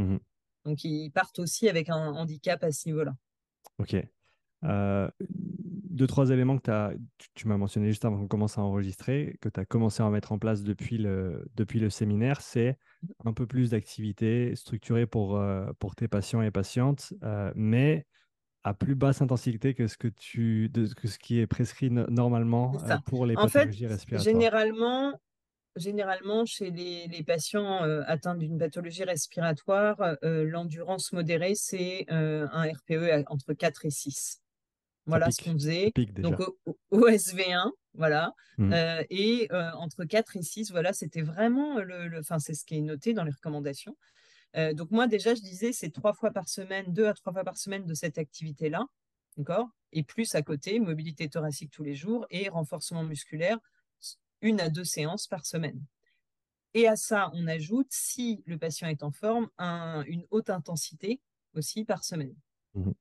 Mmh 0.01 0.18
donc, 0.66 0.84
ils 0.84 1.11
partent 1.11 1.38
aussi 1.38 1.68
avec 1.68 1.88
un 1.88 2.12
handicap 2.12 2.62
à 2.62 2.70
ce 2.70 2.86
niveau-là. 2.88 3.14
Ok. 3.78 3.96
Euh, 4.64 5.11
deux, 5.20 6.07
trois 6.07 6.30
éléments 6.30 6.59
que 6.59 6.70
as, 6.70 6.92
tu, 7.34 7.48
m'as 7.48 7.57
mentionné 7.57 7.88
juste 7.88 8.05
avant 8.05 8.18
qu'on 8.18 8.28
commence 8.28 8.59
à 8.59 8.61
enregistrer, 8.61 9.38
que 9.40 9.48
tu 9.48 9.59
as 9.59 9.64
commencé 9.64 10.03
à 10.03 10.11
mettre 10.11 10.32
en 10.32 10.38
place 10.38 10.62
depuis 10.62 10.98
le, 10.98 11.46
depuis 11.55 11.80
le 11.80 11.88
séminaire, 11.88 12.42
c'est 12.42 12.78
un 13.24 13.32
peu 13.32 13.46
plus 13.46 13.70
d'activités 13.70 14.55
structurées 14.55 15.07
pour, 15.07 15.36
euh, 15.36 15.66
pour 15.78 15.96
tes 15.96 16.09
patients 16.09 16.42
et 16.42 16.51
patientes, 16.51 17.14
euh, 17.22 17.53
mais 17.57 18.07
à 18.62 18.74
plus 18.74 18.94
basse 18.94 19.22
intensité 19.22 19.72
que 19.72 19.86
ce, 19.86 19.96
que 19.96 20.09
tu, 20.09 20.68
de, 20.68 20.86
que 20.92 21.09
ce 21.09 21.18
qui 21.18 21.38
est 21.38 21.46
prescrit 21.46 21.90
normalement 21.90 22.72
pour 23.07 23.24
les 23.24 23.34
pathologies 23.34 23.86
respiratoires. 23.86 24.22
Généralement, 24.22 25.18
généralement, 25.77 26.45
chez 26.47 26.71
les, 26.71 27.23
patients 27.25 27.85
euh, 27.85 28.03
atteints 28.07 28.35
d'une 28.35 28.59
pathologie 28.59 29.05
respiratoire, 29.05 30.16
euh, 30.25 30.45
l'endurance 30.45 31.12
modérée, 31.12 31.55
c'est 31.55 32.07
euh, 32.11 32.47
un 32.53 32.71
RPE 32.71 33.25
entre 33.29 33.53
4 33.53 33.87
et 33.87 33.91
6. 33.91 34.43
Voilà 35.07 35.31
ce 35.31 35.43
qu'on 35.43 35.55
faisait. 35.55 35.93
Donc 36.18 36.41
au, 36.91 37.09
SV1, 37.09 37.71
voilà. 37.95 38.33
Mmh. 38.59 38.75
et 39.09 39.49
entre 39.51 40.05
4 40.05 40.37
et 40.37 40.43
6, 40.43 40.71
voilà, 40.71 40.93
c'était 40.93 41.23
vraiment 41.23 41.79
le. 41.79 42.18
Enfin, 42.18 42.39
c'est 42.39 42.55
ce 42.55 42.64
qui 42.64 42.77
est 42.77 42.83
noté 42.83 43.12
dans 43.14 43.25
les 43.25 43.33
recommandations. 43.33 43.97
donc 44.75 44.91
moi, 44.91 45.09
déjà, 45.09 45.35
je 45.35 45.41
disais, 45.41 45.73
c'est 45.73 45.91
trois 45.91 46.12
fois 46.12 46.31
par 46.31 46.49
semaine, 46.49 46.85
deux 46.89 47.07
à 47.07 47.14
trois 47.14 47.33
fois 47.33 47.45
par 47.45 47.57
semaine 47.57 47.87
de 47.87 47.95
cette 47.95 48.18
activité-là. 48.18 48.85
D'accord? 49.37 49.68
Et 49.93 50.05
plus 50.05 50.35
à 50.35 50.43
côté, 50.43 50.79
mobilité 50.79 51.29
thoracique 51.29 51.71
tous 51.73 51.83
les 51.83 51.95
jours 51.95 52.27
et 52.31 52.49
renforcement 52.49 53.03
musculaire 53.03 53.59
une 54.43 54.61
à 54.61 54.68
deux 54.68 54.84
séances 54.84 55.26
par 55.26 55.47
semaine. 55.47 55.82
Et 56.74 56.86
à 56.86 56.97
ça, 56.97 57.30
on 57.34 57.47
ajoute, 57.47 57.88
si 57.91 58.43
le 58.47 58.57
patient 58.59 58.88
est 58.88 59.03
en 59.03 59.11
forme, 59.11 59.49
une 60.07 60.24
haute 60.30 60.51
intensité 60.51 61.20
aussi 61.55 61.84
par 61.84 62.05
semaine. 62.05 62.34
Mmh 62.74 62.93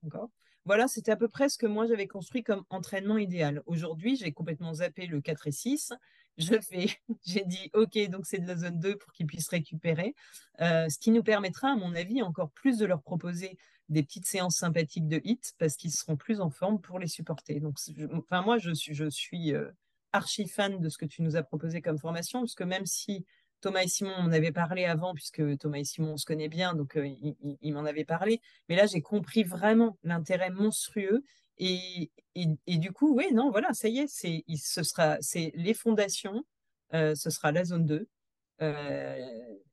voilà, 0.66 0.88
c'était 0.88 1.12
à 1.12 1.16
peu 1.16 1.30
près 1.30 1.50
ce 1.50 1.58
que 1.58 1.66
moi 1.66 1.88
j'avais 1.88 2.06
construit 2.06 2.44
comme 2.44 2.64
entraînement 2.70 3.18
idéal. 3.18 3.64
Aujourd'hui, 3.66 4.16
j'ai 4.18 4.32
complètement 4.32 4.74
zappé 4.76 5.08
le 5.08 5.20
4 5.20 5.48
et 5.48 5.52
6. 5.52 5.94
Je 6.38 6.60
fais, 6.60 6.88
j'ai 7.26 7.44
dit, 7.46 7.72
OK, 7.74 7.98
donc 8.10 8.28
c'est 8.28 8.38
de 8.38 8.48
la 8.48 8.56
zone 8.56 8.80
2 8.80 8.96
pour 8.98 9.12
qu'ils 9.12 9.26
puissent 9.26 9.50
récupérer. 9.50 10.14
Euh, 10.62 10.88
ce 10.88 11.00
qui 11.00 11.10
nous 11.10 11.24
permettra, 11.24 11.72
à 11.72 11.76
mon 11.76 11.96
avis, 11.96 12.22
encore 12.22 12.52
plus 12.52 12.78
de 12.78 12.86
leur 12.86 13.02
proposer 13.02 13.58
des 13.88 14.04
petites 14.04 14.28
séances 14.28 14.58
sympathiques 14.58 15.08
de 15.08 15.20
HIT 15.24 15.54
parce 15.58 15.76
qu'ils 15.76 15.92
seront 15.92 16.18
plus 16.18 16.40
en 16.40 16.52
forme 16.52 16.80
pour 16.80 17.00
les 17.00 17.08
supporter. 17.08 17.60
Donc, 17.60 17.78
enfin, 18.14 18.44
moi, 18.44 18.60
je 18.60 18.72
suis, 18.72 18.94
je 18.94 19.10
suis 19.10 19.56
euh, 19.56 19.72
archi 20.14 20.47
fan 20.47 20.80
de 20.80 20.89
ce 20.89 20.97
que 20.97 21.05
tu 21.05 21.22
nous 21.22 21.36
as 21.36 21.43
proposé 21.43 21.82
comme 21.82 21.97
formation, 21.97 22.41
parce 22.41 22.55
que 22.55 22.64
même 22.64 22.86
si 22.86 23.26
Thomas 23.62 23.84
et 23.84 23.88
Simon 23.88 24.14
en 24.14 24.32
avaient 24.32 24.51
parlé 24.51 24.86
avant, 24.86 25.14
puisque 25.14 25.57
Thomas 25.57 25.80
et 25.80 25.84
Simon 25.84 26.14
on 26.14 26.18
se 26.18 26.26
connaît 26.26 26.47
bien, 26.47 26.74
donc 26.74 26.97
euh, 26.97 27.07
ils, 27.62 27.74
m'en 27.74 27.86
avaient 27.86 28.05
parlé, 28.05 28.41
mais 28.68 28.76
là 28.76 28.86
j'ai 28.86 29.01
compris 29.01 29.43
vraiment 29.43 29.97
l'intérêt 30.03 30.49
monstrueux. 30.49 31.24
Et, 31.62 32.10
et, 32.36 32.78
du 32.78 32.93
coup, 32.93 33.14
oui, 33.18 33.34
non, 33.34 33.51
voilà, 33.51 33.74
ça 33.74 33.89
y 33.89 33.99
est, 33.99 34.07
c'est, 34.07 34.45
ce 34.55 34.82
sera, 34.82 35.18
c'est 35.20 35.51
les 35.55 35.74
fondations, 35.74 36.45
euh, 36.93 37.16
ce 37.16 37.30
sera 37.30 37.51
la 37.51 37.66
zone 37.66 37.86
2. 37.86 38.07
Euh, 38.62 39.18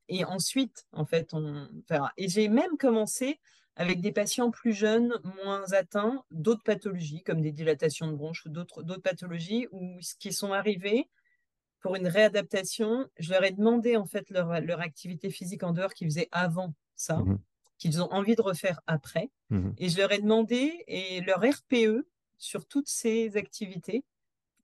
et 0.09 0.25
ensuite, 0.25 0.85
en 0.91 1.05
fait, 1.05 1.33
on 1.33 1.69
verra. 1.89 2.11
Et 2.17 2.27
j'ai 2.27 2.49
même 2.49 2.77
commencé 2.77 3.39
avec 3.77 4.01
des 4.01 4.11
patients 4.11 4.49
plus 4.49 4.73
jeunes, 4.73 5.13
moins 5.45 5.71
atteints, 5.71 6.23
d'autres 6.31 6.63
pathologies 6.63 7.21
comme 7.21 7.41
des 7.41 7.51
dilatations 7.51 8.07
de 8.07 8.13
bronches 8.13 8.43
ou 8.45 8.49
d'autres 8.49 8.97
pathologies 8.97 9.67
où, 9.71 9.99
qui 10.19 10.33
sont 10.33 10.51
arrivés 10.51 11.07
pour 11.81 11.95
une 11.95 12.07
réadaptation. 12.07 13.07
Je 13.19 13.31
leur 13.31 13.43
ai 13.43 13.51
demandé 13.51 13.95
en 13.95 14.07
fait 14.07 14.29
leur, 14.31 14.81
activité 14.81 15.29
physique 15.29 15.61
en 15.61 15.73
dehors 15.73 15.93
qu'ils 15.93 16.07
faisaient 16.07 16.27
avant 16.31 16.73
ça, 16.95 17.17
mmh 17.17 17.39
qu'ils 17.77 18.01
ont 18.01 18.11
envie 18.11 18.35
de 18.35 18.41
refaire 18.41 18.81
après. 18.87 19.29
Mmh 19.51 19.69
et 19.77 19.89
je 19.89 19.97
leur 19.99 20.11
ai 20.11 20.19
demandé 20.19 20.83
et 20.87 21.21
leur 21.21 21.43
RPE 21.43 22.07
sur 22.39 22.65
toutes 22.65 22.87
ces 22.87 23.37
activités. 23.37 24.03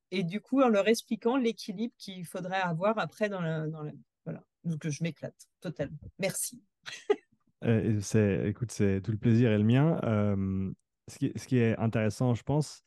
Et 0.10 0.24
du 0.24 0.42
coup, 0.42 0.64
en 0.64 0.68
leur 0.70 0.88
expliquant 0.88 1.38
l'équilibre 1.38 1.94
qu'il 2.00 2.26
faudrait 2.26 2.62
avoir 2.62 2.98
après 2.98 3.30
dans 3.30 3.42
la, 3.42 3.68
dans 3.68 3.84
la... 3.84 3.92
Voilà. 4.26 4.44
Donc, 4.64 4.88
je 4.88 5.04
m'éclate 5.04 5.48
totalement. 5.62 5.98
Merci. 6.18 6.64
Euh, 7.64 8.00
c'est, 8.02 8.48
écoute, 8.48 8.72
c'est 8.72 9.02
tout 9.02 9.12
le 9.12 9.18
plaisir 9.18 9.52
et 9.52 9.58
le 9.58 9.64
mien. 9.64 10.00
ce, 11.10 11.18
qui, 11.18 11.32
ce, 11.36 11.48
qui, 11.48 11.58
est 11.58 11.78
intéressant, 11.78 12.34
je 12.34 12.44
pense, 12.44 12.84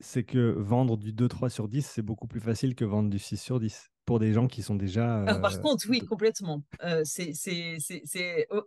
c'est 0.00 0.24
que 0.24 0.54
vendre 0.58 0.96
du 0.96 1.12
2-3 1.12 1.48
sur 1.48 1.68
10, 1.68 1.86
c'est 1.86 2.02
beaucoup 2.02 2.26
plus 2.26 2.40
facile 2.40 2.74
que 2.74 2.84
vendre 2.84 3.08
du 3.08 3.18
6 3.18 3.36
sur 3.36 3.60
10. 3.60 3.90
pour 4.04 4.18
des 4.18 4.32
gens 4.32 4.48
qui 4.48 4.62
sont 4.62 4.74
déjà. 4.74 5.24
Par 5.40 5.60
contre, 5.60 5.86
oui, 5.88 6.00
complètement. 6.00 6.62
c'est, 7.04 7.32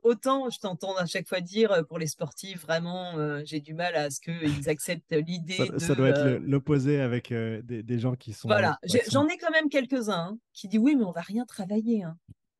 autant 0.03 0.49
je 0.49 0.59
t'entends 0.59 0.95
à 0.95 1.05
chaque 1.05 1.27
fois 1.27 1.41
dire 1.41 1.85
pour 1.87 1.99
les 1.99 2.07
sportifs, 2.07 2.61
vraiment, 2.61 3.43
j'ai 3.43 3.59
du 3.59 3.73
mal 3.73 3.95
à 3.95 4.09
ce 4.09 4.19
qu'ils 4.19 4.69
acceptent 4.69 5.13
l'idée. 5.13 5.57
ça, 5.57 5.67
de, 5.67 5.77
ça 5.77 5.95
doit 5.95 6.09
être 6.09 6.39
l'opposé 6.41 7.01
avec 7.01 7.31
des, 7.31 7.83
des, 7.83 7.99
gens 7.99 8.15
qui 8.15 8.33
sont. 8.33 8.47
Voilà, 8.47 8.79
j'en 9.11 9.27
ai 9.27 9.37
quand 9.37 9.51
même 9.51 9.69
quelques-uns 9.69 10.29
hein, 10.31 10.37
qui 10.53 10.67
disent 10.67 10.79
oui, 10.79 10.95
mais 10.95 11.03
on 11.03 11.11
va 11.11 11.21
rien 11.21 11.45
travailler. 11.45 12.03
Hein. 12.03 12.17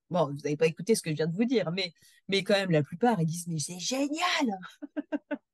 Bon, 0.10 0.28
vous 0.28 0.38
n'avez 0.44 0.58
pas 0.58 0.68
écouté 0.68 0.96
ce 0.96 1.02
que 1.02 1.10
je 1.10 1.16
viens 1.16 1.28
de 1.28 1.36
vous 1.36 1.46
dire, 1.46 1.72
mais, 1.72 1.94
mais 2.28 2.44
quand 2.44 2.54
même, 2.54 2.72
la 2.72 2.84
plupart, 2.84 3.20
ils 3.20 3.26
disent 3.26 3.48
mais 3.48 3.60
c'est 3.60 3.80
génial 3.80 4.60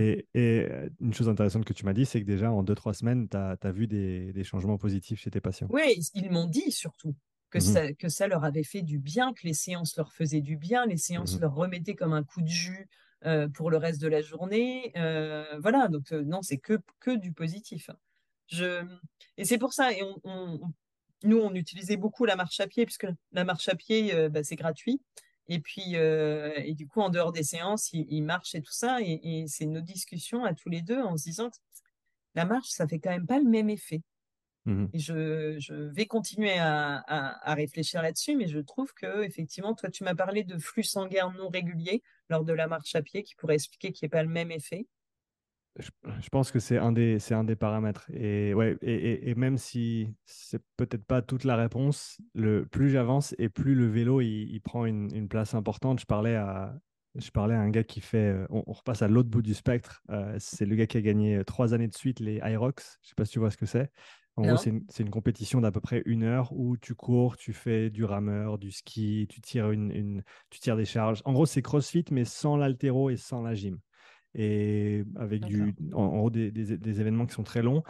Et, 0.00 0.66
une 1.00 1.12
chose 1.12 1.28
intéressante 1.28 1.64
que 1.64 1.72
tu 1.72 1.84
m'as 1.84 1.92
dit, 1.92 2.06
c'est 2.06 2.20
que 2.20 2.26
déjà 2.26 2.50
en 2.50 2.62
2-3 2.62 2.94
semaines, 2.94 3.28
tu 3.28 3.36
as, 3.36 3.72
vu 3.72 3.86
des, 3.86 4.44
changements 4.44 4.78
positifs 4.78 5.20
chez 5.20 5.30
tes 5.30 5.40
patients. 5.40 5.68
Oui, 5.70 6.00
ils 6.14 6.30
m'ont 6.30 6.46
dit 6.46 6.70
surtout 6.70 7.14
que, 7.50 7.58
mmh 7.58 7.60
ça, 7.60 7.92
que 7.92 8.08
ça 8.08 8.26
leur 8.26 8.44
avait 8.44 8.64
fait 8.64 8.82
du 8.82 8.98
bien, 8.98 9.32
que 9.32 9.46
les 9.46 9.54
séances 9.54 9.96
leur 9.96 10.12
faisaient 10.12 10.40
du 10.40 10.56
bien, 10.56 10.86
les 10.86 10.96
séances 10.96 11.36
mmh 11.36 11.40
leur 11.40 11.54
remettaient 11.54 11.94
comme 11.94 12.12
un 12.12 12.24
coup 12.24 12.42
de 12.42 12.48
jus 12.48 12.88
euh, 13.26 13.48
pour 13.48 13.70
le 13.70 13.76
reste 13.76 14.00
de 14.00 14.08
la 14.08 14.22
journée. 14.22 14.92
Euh, 14.96 15.58
voilà, 15.60 15.88
donc 15.88 16.10
non, 16.12 16.42
c'est 16.42 16.58
que, 16.58 16.78
que 17.00 17.16
du 17.16 17.32
positif. 17.32 17.90
Je... 18.48 18.84
Et 19.36 19.44
c'est 19.44 19.58
pour 19.58 19.72
ça, 19.72 19.92
et 19.92 20.02
nous, 21.24 21.38
on 21.38 21.54
utilisait 21.54 21.96
beaucoup 21.96 22.24
la 22.24 22.36
marche 22.36 22.60
à 22.60 22.66
pied, 22.66 22.84
puisque 22.86 23.06
la 23.32 23.44
marche 23.44 23.68
à 23.68 23.74
pied, 23.74 24.28
bah, 24.28 24.44
c'est 24.44 24.56
gratuit. 24.56 25.00
Et 25.48 25.60
puis, 25.60 25.96
euh, 25.96 26.52
et 26.56 26.74
du 26.74 26.86
coup, 26.86 27.00
en 27.00 27.10
dehors 27.10 27.32
des 27.32 27.42
séances, 27.42 27.92
il, 27.92 28.22
marche 28.22 28.54
et 28.54 28.62
tout 28.62 28.72
ça. 28.72 28.98
Et, 29.02 29.44
c'est 29.46 29.66
nos 29.66 29.80
discussions 29.80 30.44
à 30.44 30.54
tous 30.54 30.68
les 30.68 30.82
deux 30.82 31.00
en 31.00 31.16
se 31.16 31.24
disant 31.24 31.50
que 31.50 31.56
la 32.34 32.44
marche, 32.44 32.68
ça 32.68 32.88
fait 32.88 32.98
quand 32.98 33.10
même 33.10 33.26
pas 33.26 33.38
le 33.38 33.48
même 33.48 33.68
effet. 33.68 34.02
Mmh 34.66 34.86
et 34.94 34.98
je, 34.98 35.56
je, 35.58 35.74
vais 35.74 36.06
continuer 36.06 36.56
à, 36.58 37.04
à, 37.06 37.54
réfléchir 37.54 38.00
là-dessus, 38.00 38.34
mais 38.34 38.48
je 38.48 38.58
trouve 38.60 38.94
que 38.94 39.22
effectivement, 39.22 39.74
toi, 39.74 39.90
tu 39.90 40.04
m'as 40.04 40.14
parlé 40.14 40.42
de 40.42 40.56
flux 40.56 40.82
sanguin 40.82 41.30
non 41.36 41.50
régulier 41.50 42.02
lors 42.30 42.44
de 42.44 42.54
la 42.54 42.66
marche 42.66 42.94
à 42.94 43.02
pied 43.02 43.22
qui 43.22 43.34
pourrait 43.34 43.56
expliquer 43.56 43.92
qu'il 43.92 44.06
n'y 44.06 44.08
ait 44.08 44.16
pas 44.16 44.22
le 44.22 44.30
même 44.30 44.50
effet 44.50 44.86
je, 45.78 46.28
pense 46.30 46.52
que 46.52 46.60
c'est 46.60 46.78
un 46.78 46.92
des 46.92 47.18
c'est 47.18 47.34
un 47.34 47.44
des 47.44 47.56
paramètres. 47.56 48.08
Et 48.12 48.54
ouais 48.54 48.76
et, 48.80 49.30
et, 49.30 49.34
même 49.34 49.58
si 49.58 50.14
c'est 50.24 50.62
peut-être 50.76 51.04
pas 51.04 51.20
toute 51.20 51.44
la 51.44 51.56
réponse 51.56 52.20
le 52.34 52.64
plus 52.64 52.90
j'avance 52.90 53.34
et 53.38 53.48
plus 53.48 53.74
le 53.74 53.86
vélo 53.86 54.20
il, 54.20 54.60
prend 54.60 54.86
une, 54.86 55.14
une, 55.14 55.28
place 55.28 55.54
importante. 55.54 56.00
Je 56.00 56.06
parlais 56.06 56.36
à 56.36 56.76
je 57.16 57.30
parlais 57.30 57.54
à 57.54 57.60
un 57.60 57.70
gars 57.70 57.84
qui 57.84 58.00
fait 58.00 58.32
euh, 58.32 58.46
on, 58.50 58.72
repasse 58.72 59.02
à 59.02 59.08
l'autre 59.08 59.28
bout 59.28 59.42
du 59.42 59.54
spectre 59.54 60.02
euh, 60.10 60.36
c'est 60.38 60.66
le 60.66 60.76
gars 60.76 60.86
qui 60.86 60.96
a 60.96 61.00
gagné 61.00 61.36
euh, 61.36 61.44
trois 61.44 61.74
années 61.74 61.88
de 61.88 61.94
suite 61.94 62.20
les 62.20 62.36
Irox. 62.44 62.98
Je 63.02 63.08
sais 63.08 63.14
pas 63.16 63.24
si 63.24 63.32
tu 63.32 63.38
vois 63.40 63.50
ce 63.50 63.56
que 63.56 63.66
c'est. 63.66 63.90
En 64.36 64.42
gros, 64.42 64.56
c'est 64.56 64.70
une, 64.70 64.84
une, 64.98 65.10
compétition 65.10 65.60
d'à 65.60 65.70
peu 65.70 65.80
près 65.80 66.02
une 66.06 66.24
heure 66.24 66.52
où 66.52 66.76
tu 66.76 66.96
cours, 66.96 67.36
tu 67.36 67.52
fais 67.52 67.88
du 67.88 68.04
rameur, 68.04 68.58
du 68.58 68.72
ski, 68.72 69.28
tu 69.30 69.40
tires, 69.40 69.70
une, 69.70 69.92
une 69.92 70.24
tu 70.50 70.58
tires 70.58 70.76
des 70.76 70.84
charges. 70.84 71.22
En 71.24 71.32
gros, 71.32 71.46
c'est 71.46 71.62
CrossFit, 71.62 72.06
mais 72.10 72.24
sans 72.24 72.56
l'altéro 72.56 73.10
et 73.10 73.16
sans 73.16 73.42
la 73.42 73.54
gym 73.54 73.78
et 74.34 75.04
avec 75.16 75.44
du, 75.44 75.74
en, 75.92 76.08
gros 76.08 76.30
des, 76.30 76.50
des, 76.50 77.00
événements 77.00 77.26
qui 77.26 77.34
sont 77.34 77.44
très 77.44 77.62
longs. 77.62 77.82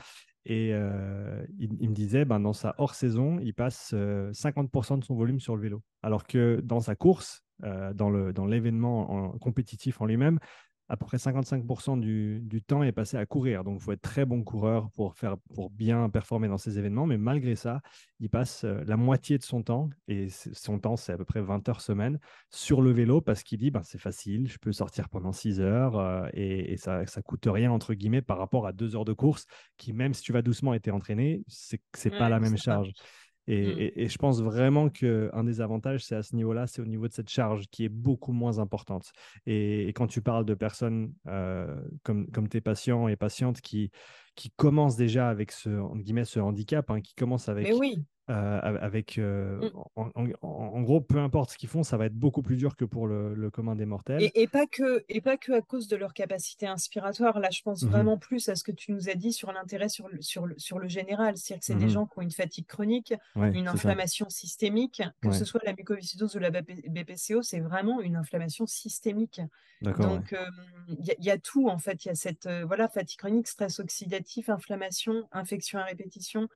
Et 0.47 0.71
euh, 0.73 1.43
il, 1.59 1.89
me 1.89 1.95
disait, 1.95 2.25
ben, 2.25 2.39
dans 2.39 2.53
sa 2.53 2.75
hors-saison, 2.79 3.39
il 3.41 3.55
passe 3.55 3.95
50% 3.95 3.95
euh, 3.97 4.97
de 4.99 5.05
son 5.05 5.15
volume 5.15 5.41
sur 5.41 5.57
le 5.57 5.63
vélo. 5.63 5.83
Alors 6.03 6.27
que 6.27 6.61
dans 6.63 6.81
sa 6.81 6.95
course, 6.95 7.43
euh, 7.65 7.95
dans 7.95 8.47
l'événement 8.47 9.39
compétitif 9.39 10.01
en 10.03 10.07
lui-même, 10.07 10.39
à 10.89 10.97
peu 10.97 11.07
près 11.07 11.17
55% 11.17 11.99
du, 11.99 12.41
du, 12.43 12.63
temps 12.63 12.83
est 12.83 12.93
passé 12.93 13.17
à 13.17 13.25
courir. 13.25 13.65
Donc, 13.65 13.79
il 13.81 13.83
faut 13.83 13.93
être 13.93 14.03
très 14.03 14.27
bon 14.27 14.43
coureur 14.45 14.91
pour, 14.91 15.15
faire, 15.15 15.37
pour 15.55 15.71
bien 15.71 16.11
performer 16.11 16.47
dans 16.49 16.59
ces 16.59 16.79
événements. 16.79 17.07
Mais 17.07 17.17
malgré 17.17 17.57
ça, 17.57 17.81
il 18.21 18.29
passe 18.29 18.65
euh, 18.65 18.83
la 18.87 18.97
moitié 18.97 19.39
de 19.39 19.43
son 19.43 19.63
temps, 19.63 19.89
et 20.09 20.29
son 20.29 20.79
temps, 20.79 20.97
c'est 20.97 21.13
à 21.13 21.17
peu 21.17 21.25
près 21.25 21.41
20 21.41 21.69
heures 21.69 21.81
semaine, 21.81 22.19
sur 22.51 22.83
le 22.83 22.91
vélo 22.91 23.21
parce 23.21 23.43
qu'il 23.43 23.59
dit 23.59 23.71
ben, 23.71 23.83
c'est 23.83 23.99
facile, 23.99 24.47
je 24.49 24.59
peux 24.59 24.73
sortir 24.73 25.09
pendant 25.09 25.33
6 25.33 25.61
heures 25.61 25.99
euh, 25.99 26.29
et, 26.35 26.77
ça 26.77 27.01
ne 27.01 27.23
coûte 27.23 27.47
rien, 27.47 27.71
entre 27.71 27.95
guillemets, 27.95 28.23
par 28.23 28.39
rapport 28.39 28.67
à 28.67 28.73
2 28.73 28.95
heures 28.97 29.05
de 29.05 29.15
course 29.15 29.47
qui, 29.79 29.93
même 29.93 30.13
si 30.13 30.23
tu 30.23 30.33
vas 30.33 30.43
doucement 30.43 30.75
et 30.75 30.81
tu 30.81 30.91
es 30.91 30.93
entraîné, 30.93 31.45
ce 31.49 31.77
n'est 32.05 32.19
pas 32.19 32.29
la 32.29 32.41
même 32.41 32.59
charge. 32.59 32.93
Mmh. 33.47 33.53
Et, 33.53 34.09
je 34.09 34.19
pense 34.19 34.41
vraiment 34.41 34.89
qu'un 34.89 35.45
des 35.45 35.61
avantages, 35.61 36.05
c'est 36.05 36.15
à 36.15 36.23
ce 36.23 36.35
niveau-là, 36.35 36.67
c'est 36.67 36.81
au 36.81 36.87
niveau 36.87 37.09
de 37.09 37.13
cette 37.13 37.29
charge 37.29 37.67
qui 37.71 37.85
est 37.85 37.91
beaucoup 37.91 38.33
moins 38.33 38.59
importante. 38.59 39.13
Et, 39.47 39.89
quand 39.89 40.07
tu 40.07 40.23
parles 40.23 40.45
de 40.45 40.55
personnes 40.55 41.13
euh, 41.27 41.75
comme, 42.03 42.31
comme 42.31 42.49
tes 42.49 42.61
patients 42.61 43.09
et 43.09 43.17
patientes 43.17 43.61
qui, 43.61 43.91
qui 44.35 44.51
commencent 44.51 44.97
déjà 44.97 45.29
avec 45.29 45.53
ce, 45.53 45.71
guillemets, 45.97 46.25
ce 46.25 46.41
handicap, 46.41 46.91
hein, 46.91 47.01
qui 47.01 47.15
commencent 47.15 47.49
avec, 47.49 47.73
oui. 47.79 48.03
Euh, 48.31 48.79
avec 48.81 49.19
euh, 49.19 49.71
mmh. 49.97 50.33
en, 50.41 50.81
gros, 50.81 51.03
peu 51.03 51.19
importe 51.19 51.51
ce 51.51 51.59
qu'ils 51.59 51.69
font, 51.69 51.83
ça 51.83 51.99
va 51.99 52.07
être 52.07 52.15
beaucoup 52.15 52.41
plus 52.41 52.57
dur 52.57 52.75
que 52.75 52.87
pour 52.87 53.07
le, 53.07 53.51
commun 53.51 53.77
des 53.77 53.85
mortels. 53.85 54.31
Et, 54.35 54.49
pas 54.49 54.67
que, 54.67 55.05
et 55.11 55.21
pas 55.21 55.37
que 55.37 55.53
à 55.53 55.61
cause 55.61 55.89
de 55.89 55.97
leur 55.97 56.15
capacité 56.15 56.67
inspiratoire. 56.67 57.39
Là, 57.39 57.51
je 57.51 57.61
pense 57.61 57.83
mmh 57.83 57.89
vraiment 57.91 58.17
plus 58.17 58.49
à 58.49 58.57
ce 58.57 58.65
que 58.65 58.73
tu 58.73 58.93
nous 58.93 59.11
as 59.11 59.15
dit 59.15 59.35
sur 59.35 59.53
l'intérêt 59.53 59.91
sur 59.91 60.09
le, 60.09 60.23
sur, 60.23 60.47
le, 60.47 60.55
sur 60.57 60.79
le 60.79 60.89
général. 60.89 61.37
C'est-à-dire 61.37 61.61
que 61.61 61.67
c'est 61.67 61.75
des 61.75 61.85
mmh 61.85 61.89
gens 61.91 62.07
qui 62.07 62.19
ont 62.19 62.23
une 62.23 62.31
fatigue 62.31 62.65
chronique, 62.65 63.13
une 63.37 63.69
inflammation 63.69 64.31
systémique, 64.31 65.03
que 65.21 65.33
ce 65.33 65.45
soit 65.45 65.61
la 65.63 65.75
mucoviscidose 65.75 66.35
ou 66.35 66.39
la 66.39 66.51
BPCO, 66.51 67.43
c'est 67.43 67.61
vraiment 67.61 68.01
une 68.01 68.17
inflammation 68.17 68.67
systémique. 68.67 69.43
Donc, 69.83 70.35
il 70.89 71.15
y, 71.19 71.31
a 71.31 71.37
tout 71.37 71.69
en 71.69 71.77
fait. 71.77 72.07
Il 72.07 72.09
y 72.09 72.11
a 72.11 72.15
cette 72.15 72.49
voilà, 72.67 72.89
fatigue 72.89 73.19
chronique, 73.19 73.49
stress 73.49 73.81
oxydatif, 73.81 74.49
inflammation, 74.49 75.29
infection 75.31 75.79
à 75.79 75.85
répétition. 75.85 76.49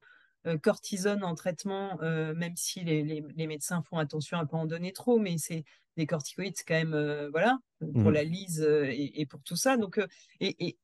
Euh, 0.47 0.57
cortisone 0.57 1.25
en 1.25 1.35
traitement, 1.35 2.01
euh, 2.01 2.33
même 2.33 2.55
si 2.55 2.85
les, 2.85 3.47
médecins 3.49 3.83
font 3.83 3.99
attention 3.99 4.39
à 4.39 4.43
ne 4.43 4.47
pas 4.47 4.57
en 4.57 4.67
donner 4.67 4.93
trop, 4.93 5.19
mais 5.19 5.37
c'est 5.37 5.65
des 5.97 6.07
corticoïdes, 6.07 6.55
quand 6.67 6.75
même, 6.75 6.95
euh, 6.95 7.29
voilà, 7.31 7.59
pour 7.81 8.11
mmh. 8.11 8.11
la 8.11 8.23
lise 8.23 8.61
et, 8.63 9.27
pour 9.27 9.43
tout 9.43 9.57
ça. 9.57 9.77
Donc, 9.77 10.01
et, 10.39 10.79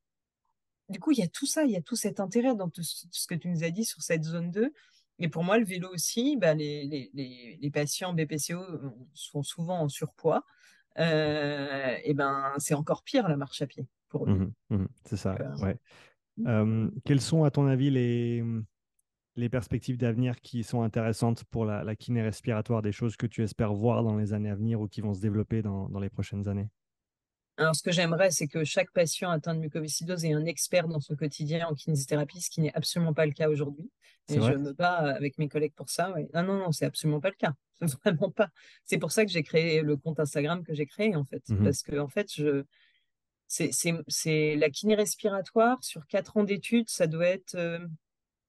du 0.88 0.98
coup, 0.98 1.12
il 1.12 1.18
y 1.18 1.22
a 1.22 1.28
tout 1.28 1.46
ça, 1.46 1.62
il 1.64 1.70
y 1.70 1.76
a 1.76 1.82
tout 1.82 1.94
cet 1.94 2.18
intérêt 2.18 2.56
dans 2.56 2.68
tout 2.68 2.82
ce 2.82 3.26
que 3.28 3.34
tu 3.36 3.48
nous 3.48 3.62
as 3.62 3.70
dit 3.70 3.84
sur 3.84 4.02
cette 4.02 4.24
zone 4.24 4.50
2. 4.50 4.72
Et 5.20 5.28
pour 5.28 5.44
moi, 5.44 5.56
le 5.56 5.64
vélo 5.64 5.88
aussi, 5.94 6.36
bah, 6.36 6.54
les, 6.54 7.70
patients 7.72 8.12
BPCO 8.12 8.60
sont 9.14 9.44
souvent 9.44 9.78
en 9.78 9.88
surpoids. 9.88 10.44
et 10.96 12.12
ben, 12.12 12.52
c'est 12.58 12.74
encore 12.74 13.04
pire 13.04 13.28
la 13.28 13.36
marche 13.36 13.62
à 13.62 13.68
pied 13.68 13.86
pour 14.08 14.28
eux. 14.28 14.34
Mmh 14.34 14.52
mmh 14.70 14.86
c'est 15.04 15.16
ça, 15.16 15.36
ouais. 15.62 15.78
quels 17.04 17.20
sont, 17.20 17.44
à 17.44 17.52
ton 17.52 17.68
avis, 17.68 17.90
les, 17.90 18.42
les 19.36 19.48
perspectives 19.48 19.96
d'avenir 19.96 20.40
qui 20.40 20.62
sont 20.62 20.82
intéressantes 20.82 21.44
pour 21.44 21.64
la, 21.64 21.96
kiné 21.96 22.22
respiratoire, 22.22 22.82
des 22.82 22.92
choses 22.92 23.16
que 23.16 23.26
tu 23.26 23.42
espères 23.42 23.74
voir 23.74 24.02
dans 24.02 24.16
les 24.16 24.32
années 24.32 24.50
à 24.50 24.54
venir 24.54 24.80
ou 24.80 24.88
qui 24.88 25.00
vont 25.00 25.14
se 25.14 25.20
développer 25.20 25.62
dans, 25.62 25.88
les 26.00 26.10
prochaines 26.10 26.48
années? 26.48 26.68
Alors, 27.56 27.74
ce 27.76 27.82
que 27.82 27.92
j'aimerais, 27.92 28.30
c'est 28.30 28.48
que 28.48 28.64
chaque 28.64 28.90
patient 28.90 29.30
atteint 29.30 29.54
de 29.54 29.60
mucoviscidose 29.60 30.24
ait 30.24 30.32
un 30.32 30.44
expert 30.44 30.88
dans 30.88 31.00
son 31.00 31.14
quotidien 31.14 31.66
en 31.68 31.74
kinésithérapie, 31.74 32.40
ce 32.40 32.50
qui 32.50 32.60
n'est 32.60 32.74
absolument 32.74 33.14
pas 33.14 33.26
le 33.26 33.32
cas 33.32 33.48
aujourd'hui. 33.48 33.90
Et 34.28 34.40
je 34.40 34.52
me 34.54 34.72
bats 34.72 35.14
avec 35.14 35.38
mes 35.38 35.48
collègues 35.48 35.74
pour 35.74 35.90
ça. 35.90 36.12
Non, 36.32 36.42
non, 36.42 36.58
non, 36.58 36.72
c'est 36.72 36.86
absolument 36.86 37.20
pas 37.20 37.28
le 37.28 37.36
cas. 37.36 37.52
Vraiment 37.80 38.30
pas. 38.30 38.48
C'est 38.84 38.98
pour 38.98 39.12
ça 39.12 39.24
que 39.24 39.30
j'ai 39.30 39.42
créé 39.42 39.82
le 39.82 39.96
compte 39.96 40.18
Instagram 40.18 40.64
que 40.64 40.74
j'ai 40.74 40.86
créé, 40.86 41.14
en 41.14 41.24
fait. 41.24 41.42
Mmh 41.48 41.62
Parce 41.62 41.82
que, 41.82 41.98
en 41.98 42.08
fait, 42.08 42.32
je... 42.32 42.64
c'est 43.46 44.56
la 44.56 44.70
kiné 44.70 44.94
respiratoire. 44.94 45.82
Sur 45.84 46.06
quatre 46.06 46.36
ans 46.36 46.44
d'études, 46.44 46.88
ça 46.88 47.06
doit 47.06 47.26
être 47.26 47.54
euh, 47.54 47.78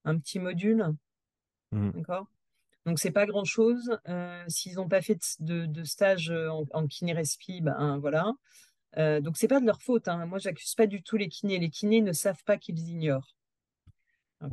un 0.05 0.17
petit 0.17 0.39
module. 0.39 0.93
Mmh. 1.71 1.91
D'accord? 1.91 2.27
Donc, 2.85 2.99
c'est 2.99 3.11
pas 3.11 3.25
grand 3.25 3.45
chose. 3.45 3.97
Euh, 4.07 4.43
s'ils 4.47 4.75
n'ont 4.75 4.87
pas 4.87 5.01
fait 5.01 5.19
de, 5.39 5.83
stage 5.83 6.29
euh, 6.29 6.49
en, 6.71 6.87
kiné 6.87 7.13
respi, 7.13 7.61
ben 7.61 7.97
voilà. 7.97 8.33
Euh, 8.97 9.19
donc, 9.19 9.37
c'est 9.37 9.47
pas 9.47 9.59
de 9.59 9.65
leur 9.65 9.81
faute. 9.81 10.07
Hein. 10.07 10.25
Moi, 10.25 10.37
j'accuse 10.37 10.75
pas 10.75 10.87
du 10.87 11.01
tout 11.01 11.17
les 11.17 11.27
kinés. 11.27 11.59
Les 11.59 11.69
kinés 11.69 12.01
ne 12.01 12.13
savent 12.13 12.43
pas 12.45 12.57
qu'ils 12.57 12.79
ignorent. 12.87 13.35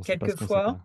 quelquefois, 0.05 0.81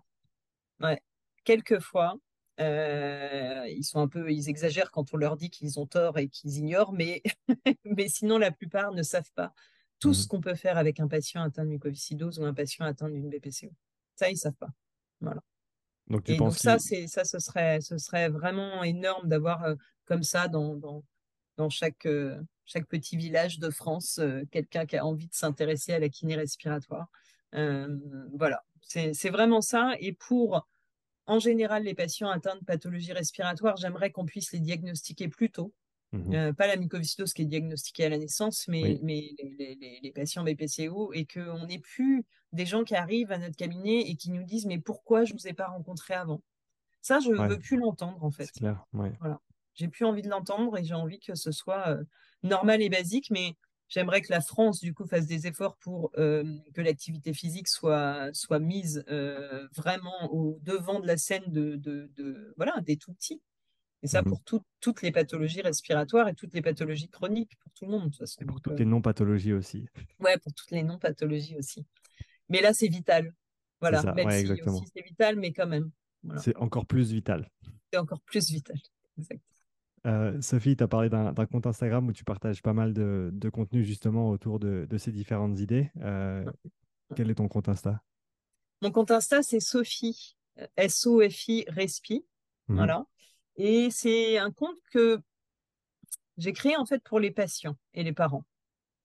ouais, 0.81 1.01
quelquefois, 1.45 2.17
ils 2.59 3.83
sont 3.83 4.01
un 4.01 4.09
peu, 4.09 4.29
ils 4.29 4.49
exagèrent 4.49 4.91
quand 4.91 5.13
on 5.13 5.17
leur 5.17 5.37
dit 5.37 5.49
qu'ils 5.49 5.79
ont 5.79 5.85
tort 5.85 6.17
et 6.17 6.27
qu'ils 6.27 6.57
ignorent, 6.57 6.91
mais, 6.91 7.23
mais 7.85 8.09
sinon, 8.09 8.37
la 8.37 8.51
plupart 8.51 8.91
ne 8.91 9.03
savent 9.03 9.31
pas 9.35 9.53
tout 9.99 10.13
ce 10.13 10.25
mmh. 10.25 10.27
qu'on 10.27 10.41
peut 10.41 10.55
faire 10.55 10.77
avec 10.77 10.99
un 10.99 11.07
patient 11.07 11.41
atteint 11.41 11.63
de 11.63 11.69
mucoviscidose 11.69 12.39
ou 12.39 12.45
un 12.45 12.53
patient 12.53 12.85
atteint 12.85 13.09
d'une 13.09 13.29
BPCO. 13.29 13.71
Ça, 14.17 14.29
ils 14.29 14.33
ne 14.33 14.37
savent 14.37 14.53
pas. 14.53 14.71
Voilà. 15.21 15.41
Donc, 16.07 16.23
tu 16.23 16.33
et 16.33 16.37
donc 16.37 16.53
ça, 16.53 16.79
c'est 16.79 17.07
ça, 17.07 17.23
ce 17.23 17.39
serait, 17.39 17.81
ce 17.81 17.97
serait 17.97 18.29
vraiment 18.29 18.83
énorme 18.83 19.27
d'avoir 19.27 19.63
euh, 19.63 19.75
comme 20.05 20.23
ça 20.23 20.47
dans, 20.47 20.75
dans, 20.75 21.03
dans 21.57 21.69
chaque, 21.69 22.05
euh, 22.05 22.41
chaque 22.65 22.87
petit 22.87 23.17
village 23.17 23.59
de 23.59 23.69
France 23.69 24.19
euh, 24.19 24.43
quelqu'un 24.51 24.85
qui 24.85 24.97
a 24.97 25.05
envie 25.05 25.27
de 25.27 25.33
s'intéresser 25.33 25.93
à 25.93 25.99
la 25.99 26.09
kiné 26.09 26.35
respiratoire. 26.35 27.07
voilà, 27.53 28.63
c'est 28.81 29.29
vraiment 29.29 29.61
ça. 29.61 29.95
Et 29.99 30.13
pour, 30.13 30.67
en 31.25 31.39
général, 31.39 31.83
les 31.83 31.93
patients 31.93 32.29
atteints 32.29 32.55
de 32.55 32.65
pathologie 32.65 33.13
respiratoire, 33.13 33.75
j'aimerais 33.77 34.11
qu'on 34.11 34.25
puisse 34.25 34.51
les 34.53 34.59
diagnostiquer 34.59 35.27
plus 35.27 35.51
tôt. 35.51 35.73
Mmh 36.13 36.33
euh, 36.33 36.53
pas 36.53 36.67
la 36.67 36.77
mucoviscidose 36.77 37.33
qui 37.33 37.41
est 37.41 37.45
diagnostiquée 37.45 38.05
à 38.05 38.09
la 38.09 38.17
naissance, 38.17 38.67
mais, 38.69 38.97
mais 39.03 39.35
les, 40.01 40.11
patients 40.15 40.43
BPCO, 40.43 41.11
et 41.13 41.25
qu'on 41.25 41.65
n'ait 41.65 41.79
plus 41.79 42.25
des 42.53 42.65
gens 42.65 42.85
qui 42.85 42.95
arrivent 42.95 43.31
à 43.31 43.37
notre 43.37 43.57
cabinet 43.57 44.01
et 44.01 44.15
qui 44.15 44.31
nous 44.31 44.43
disent 44.43 44.65
Mais 44.65 44.79
pourquoi 44.79 45.25
je 45.25 45.33
ne 45.33 45.39
vous 45.39 45.47
ai 45.47 45.53
pas 45.53 45.67
rencontré 45.67 46.13
avant? 46.13 46.41
Ça, 47.01 47.19
je 47.19 47.29
ne 47.31 47.47
veux 47.47 47.59
plus 47.59 47.77
l'entendre, 47.77 48.23
en 48.23 48.31
fait. 48.31 48.45
C'est 48.45 48.59
clair, 48.59 48.85
Voilà. 48.93 49.41
J'ai 49.75 49.89
plus 49.89 50.05
envie 50.05 50.21
de 50.21 50.29
l'entendre 50.29 50.77
et 50.77 50.83
j'ai 50.83 50.95
envie 50.95 51.19
que 51.19 51.35
ce 51.35 51.51
soit 51.51 51.97
normal 52.41 52.81
et 52.81 52.89
basique, 52.89 53.29
mais 53.29 53.55
J'aimerais 53.89 54.19
que 54.21 54.31
la 54.33 54.41
France, 54.41 54.81
du 54.81 54.93
coup, 54.93 55.07
fasse 55.07 55.27
des 55.27 55.47
efforts 55.47 55.77
pour 55.77 56.11
euh, 56.17 56.43
que 56.73 56.81
l'activité 56.81 57.33
physique 57.33 57.69
soit, 57.69 58.33
soit 58.33 58.59
mise 58.59 59.05
vraiment 59.73 60.29
au 60.33 60.59
devant 60.61 60.99
de 60.99 61.07
la 61.07 61.15
scène 61.15 61.45
de, 61.47 61.77
de, 61.77 62.53
voilà, 62.57 62.81
des 62.81 62.97
tout 62.97 63.13
petits. 63.13 63.41
Et 64.07 64.09
ça, 64.09 64.21
mmh 64.21 64.37
pour 64.45 64.63
toutes 64.79 65.01
les 65.01 65.11
pathologies 65.11 65.61
respiratoires 65.61 66.29
et 66.29 66.33
toutes 66.33 66.53
les 66.53 66.61
pathologies 66.61 67.09
chroniques, 67.09 67.57
pour 67.59 67.71
tout 67.73 67.85
le 67.85 67.91
monde. 67.91 68.13
Et 68.39 68.45
pour 68.45 68.61
toutes 68.61 68.79
les 68.79 68.85
euh 68.85 68.87
non-pathologies 68.87 69.51
aussi. 69.51 69.85
Ouais, 70.21 70.37
pour 70.37 70.53
toutes 70.53 70.71
les 70.71 70.81
non-pathologies 70.81 71.57
aussi. 71.57 71.85
Mais 72.47 72.61
là, 72.61 72.73
c'est 72.73 72.87
vital. 72.87 73.33
Voilà, 73.81 74.01
même 74.13 74.31
si 74.31 74.47
c'est 74.95 75.01
vital, 75.01 75.35
mais 75.35 75.51
quand 75.51 75.67
même. 75.67 75.91
C'est 76.37 76.55
encore 76.55 76.85
plus 76.85 77.11
vital. 77.11 77.49
C'est 77.91 77.99
encore 77.99 78.21
plus 78.21 78.49
vital. 78.49 78.77
Euh, 80.05 80.39
Sophie, 80.41 80.77
tu 80.77 80.83
as 80.83 80.87
parlé 80.87 81.09
d'un 81.09 81.33
compte 81.51 81.67
Instagram 81.67 82.07
où 82.07 82.13
tu 82.13 82.23
partages 82.23 82.61
pas 82.61 82.71
mal 82.71 82.93
de, 82.93 83.49
contenu 83.51 83.83
justement 83.83 84.29
autour 84.29 84.57
de, 84.57 84.87
ces 84.97 85.11
différentes 85.11 85.59
idées. 85.59 85.91
Euh, 85.99 86.45
quel 87.13 87.29
est 87.29 87.35
ton 87.35 87.49
compte 87.49 87.67
Insta? 87.67 88.01
Mon 88.81 88.91
compte 88.91 89.11
Insta, 89.11 89.43
c'est 89.43 89.59
Sophie, 89.59 90.37
S-O-F-I, 90.77 91.65
Respi. 91.67 92.25
Mmh 92.69 92.75
voilà. 92.75 93.05
Et 93.57 93.89
c'est 93.91 94.37
un 94.37 94.51
compte 94.51 94.77
que 94.91 95.19
j'ai 96.37 96.53
créé 96.53 96.77
en 96.77 96.85
fait 96.85 97.03
pour 97.03 97.19
les 97.19 97.31
patients 97.31 97.75
et 97.93 98.03
les 98.03 98.13
parents. 98.13 98.45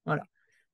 Voilà. 0.04 0.24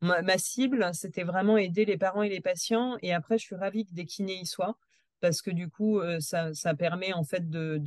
Ma, 0.00 0.38
cible, 0.38 0.90
c'était 0.92 1.24
vraiment 1.24 1.56
aider 1.56 1.84
les 1.84 1.98
parents 1.98 2.22
et 2.22 2.28
les 2.28 2.40
patients. 2.40 2.96
Et 3.02 3.12
après, 3.12 3.38
je 3.38 3.44
suis 3.44 3.56
ravie 3.56 3.84
que 3.84 3.94
des 3.94 4.04
kinés 4.04 4.40
y 4.40 4.46
soient 4.46 4.78
parce 5.20 5.42
que 5.42 5.50
du 5.50 5.68
coup, 5.68 6.00
ça, 6.20 6.52
permet 6.78 7.12
en 7.12 7.24
fait 7.24 7.48
bah, 7.50 7.78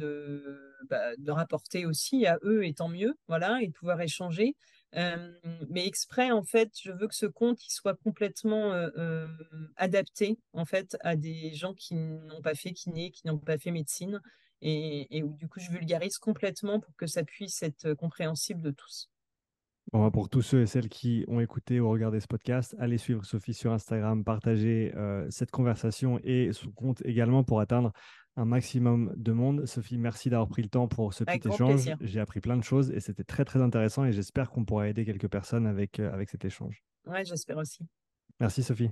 de, 1.18 1.32
rapporter 1.32 1.86
aussi 1.86 2.26
à 2.26 2.38
eux, 2.44 2.66
et 2.66 2.74
tant 2.74 2.90
mieux, 2.90 3.18
voilà, 3.30 3.62
et 3.62 3.68
de 3.68 3.72
pouvoir 3.72 4.02
échanger. 4.02 4.56
mais 4.94 5.88
exprès, 5.88 6.32
en 6.32 6.44
fait, 6.44 6.72
je 6.82 6.92
veux 6.92 7.08
que 7.08 7.16
ce 7.16 7.26
compte 7.26 7.66
il 7.66 7.72
soit 7.72 7.96
complètement 7.96 8.74
adapté 9.78 10.40
en 10.54 10.66
fait 10.66 10.98
à 11.02 11.16
des 11.16 11.54
gens 11.54 11.74
qui 11.74 11.96
n'ont 11.96 12.42
pas 12.42 12.56
fait 12.56 12.74
kiné, 12.74 13.12
qui 13.12 13.28
n'ont 13.28 13.38
pas 13.38 13.58
fait 13.58 13.72
médecine, 13.72 14.22
et, 14.62 15.18
et 15.18 15.24
où 15.24 15.34
du 15.34 15.48
coup 15.48 15.60
je 15.60 15.72
vulgarise 15.72 16.18
complètement 16.18 16.80
pour 16.80 16.96
que 16.96 17.08
ça 17.08 17.24
puisse 17.24 17.64
être 17.64 17.94
compréhensible 17.94 18.62
de 18.62 18.72
tous. 18.72 19.10
Bon, 19.92 20.04
bah, 20.04 20.12
pour 20.12 20.30
tous 20.30 20.42
ceux 20.42 20.62
et 20.62 20.68
celles 20.68 20.88
qui 20.88 21.26
ont 21.28 21.40
écouté 21.40 21.80
ou 21.80 21.90
regardé 21.90 22.20
ce 22.20 22.28
podcast, 22.28 22.76
allez 22.80 22.98
suivre 22.98 23.26
Sophie 23.26 23.54
sur 23.54 23.74
Instagram, 23.74 24.24
partagez 24.24 24.94
euh, 24.96 25.28
cette 25.30 25.52
conversation 25.52 26.20
et 26.24 26.54
son 26.54 26.72
compte 26.72 27.02
également 27.06 27.44
pour 27.44 27.60
atteindre 27.60 27.92
un 28.38 28.46
maximum 28.46 29.14
de 29.18 29.34
monde. 29.34 29.66
Sophie, 29.66 29.98
merci 29.98 30.30
d'avoir 30.30 30.48
pris 30.48 30.62
le 30.62 30.70
temps 30.70 30.88
pour 30.88 31.14
ce 31.14 31.26
petit 31.26 31.46
échange. 31.48 31.90
J'ai 32.00 32.20
appris 32.22 32.40
plein 32.40 32.56
de 32.56 32.64
choses 32.64 32.92
et 32.92 33.02
c'était 33.02 33.26
très 33.26 33.44
très 33.44 33.62
intéressant 33.62 34.06
et 34.06 34.14
j'espère 34.14 34.50
qu'on 34.50 34.64
pourra 34.64 34.88
aider 34.88 35.04
quelques 35.04 35.30
personnes 35.30 35.68
avec, 35.68 36.00
euh, 36.00 36.14
avec 36.14 36.30
cet 36.30 36.46
échange. 36.46 36.84
Ouais, 37.06 37.26
j'espère 37.26 37.58
aussi. 37.58 37.86
Merci 38.40 38.64
Sophie. 38.64 38.92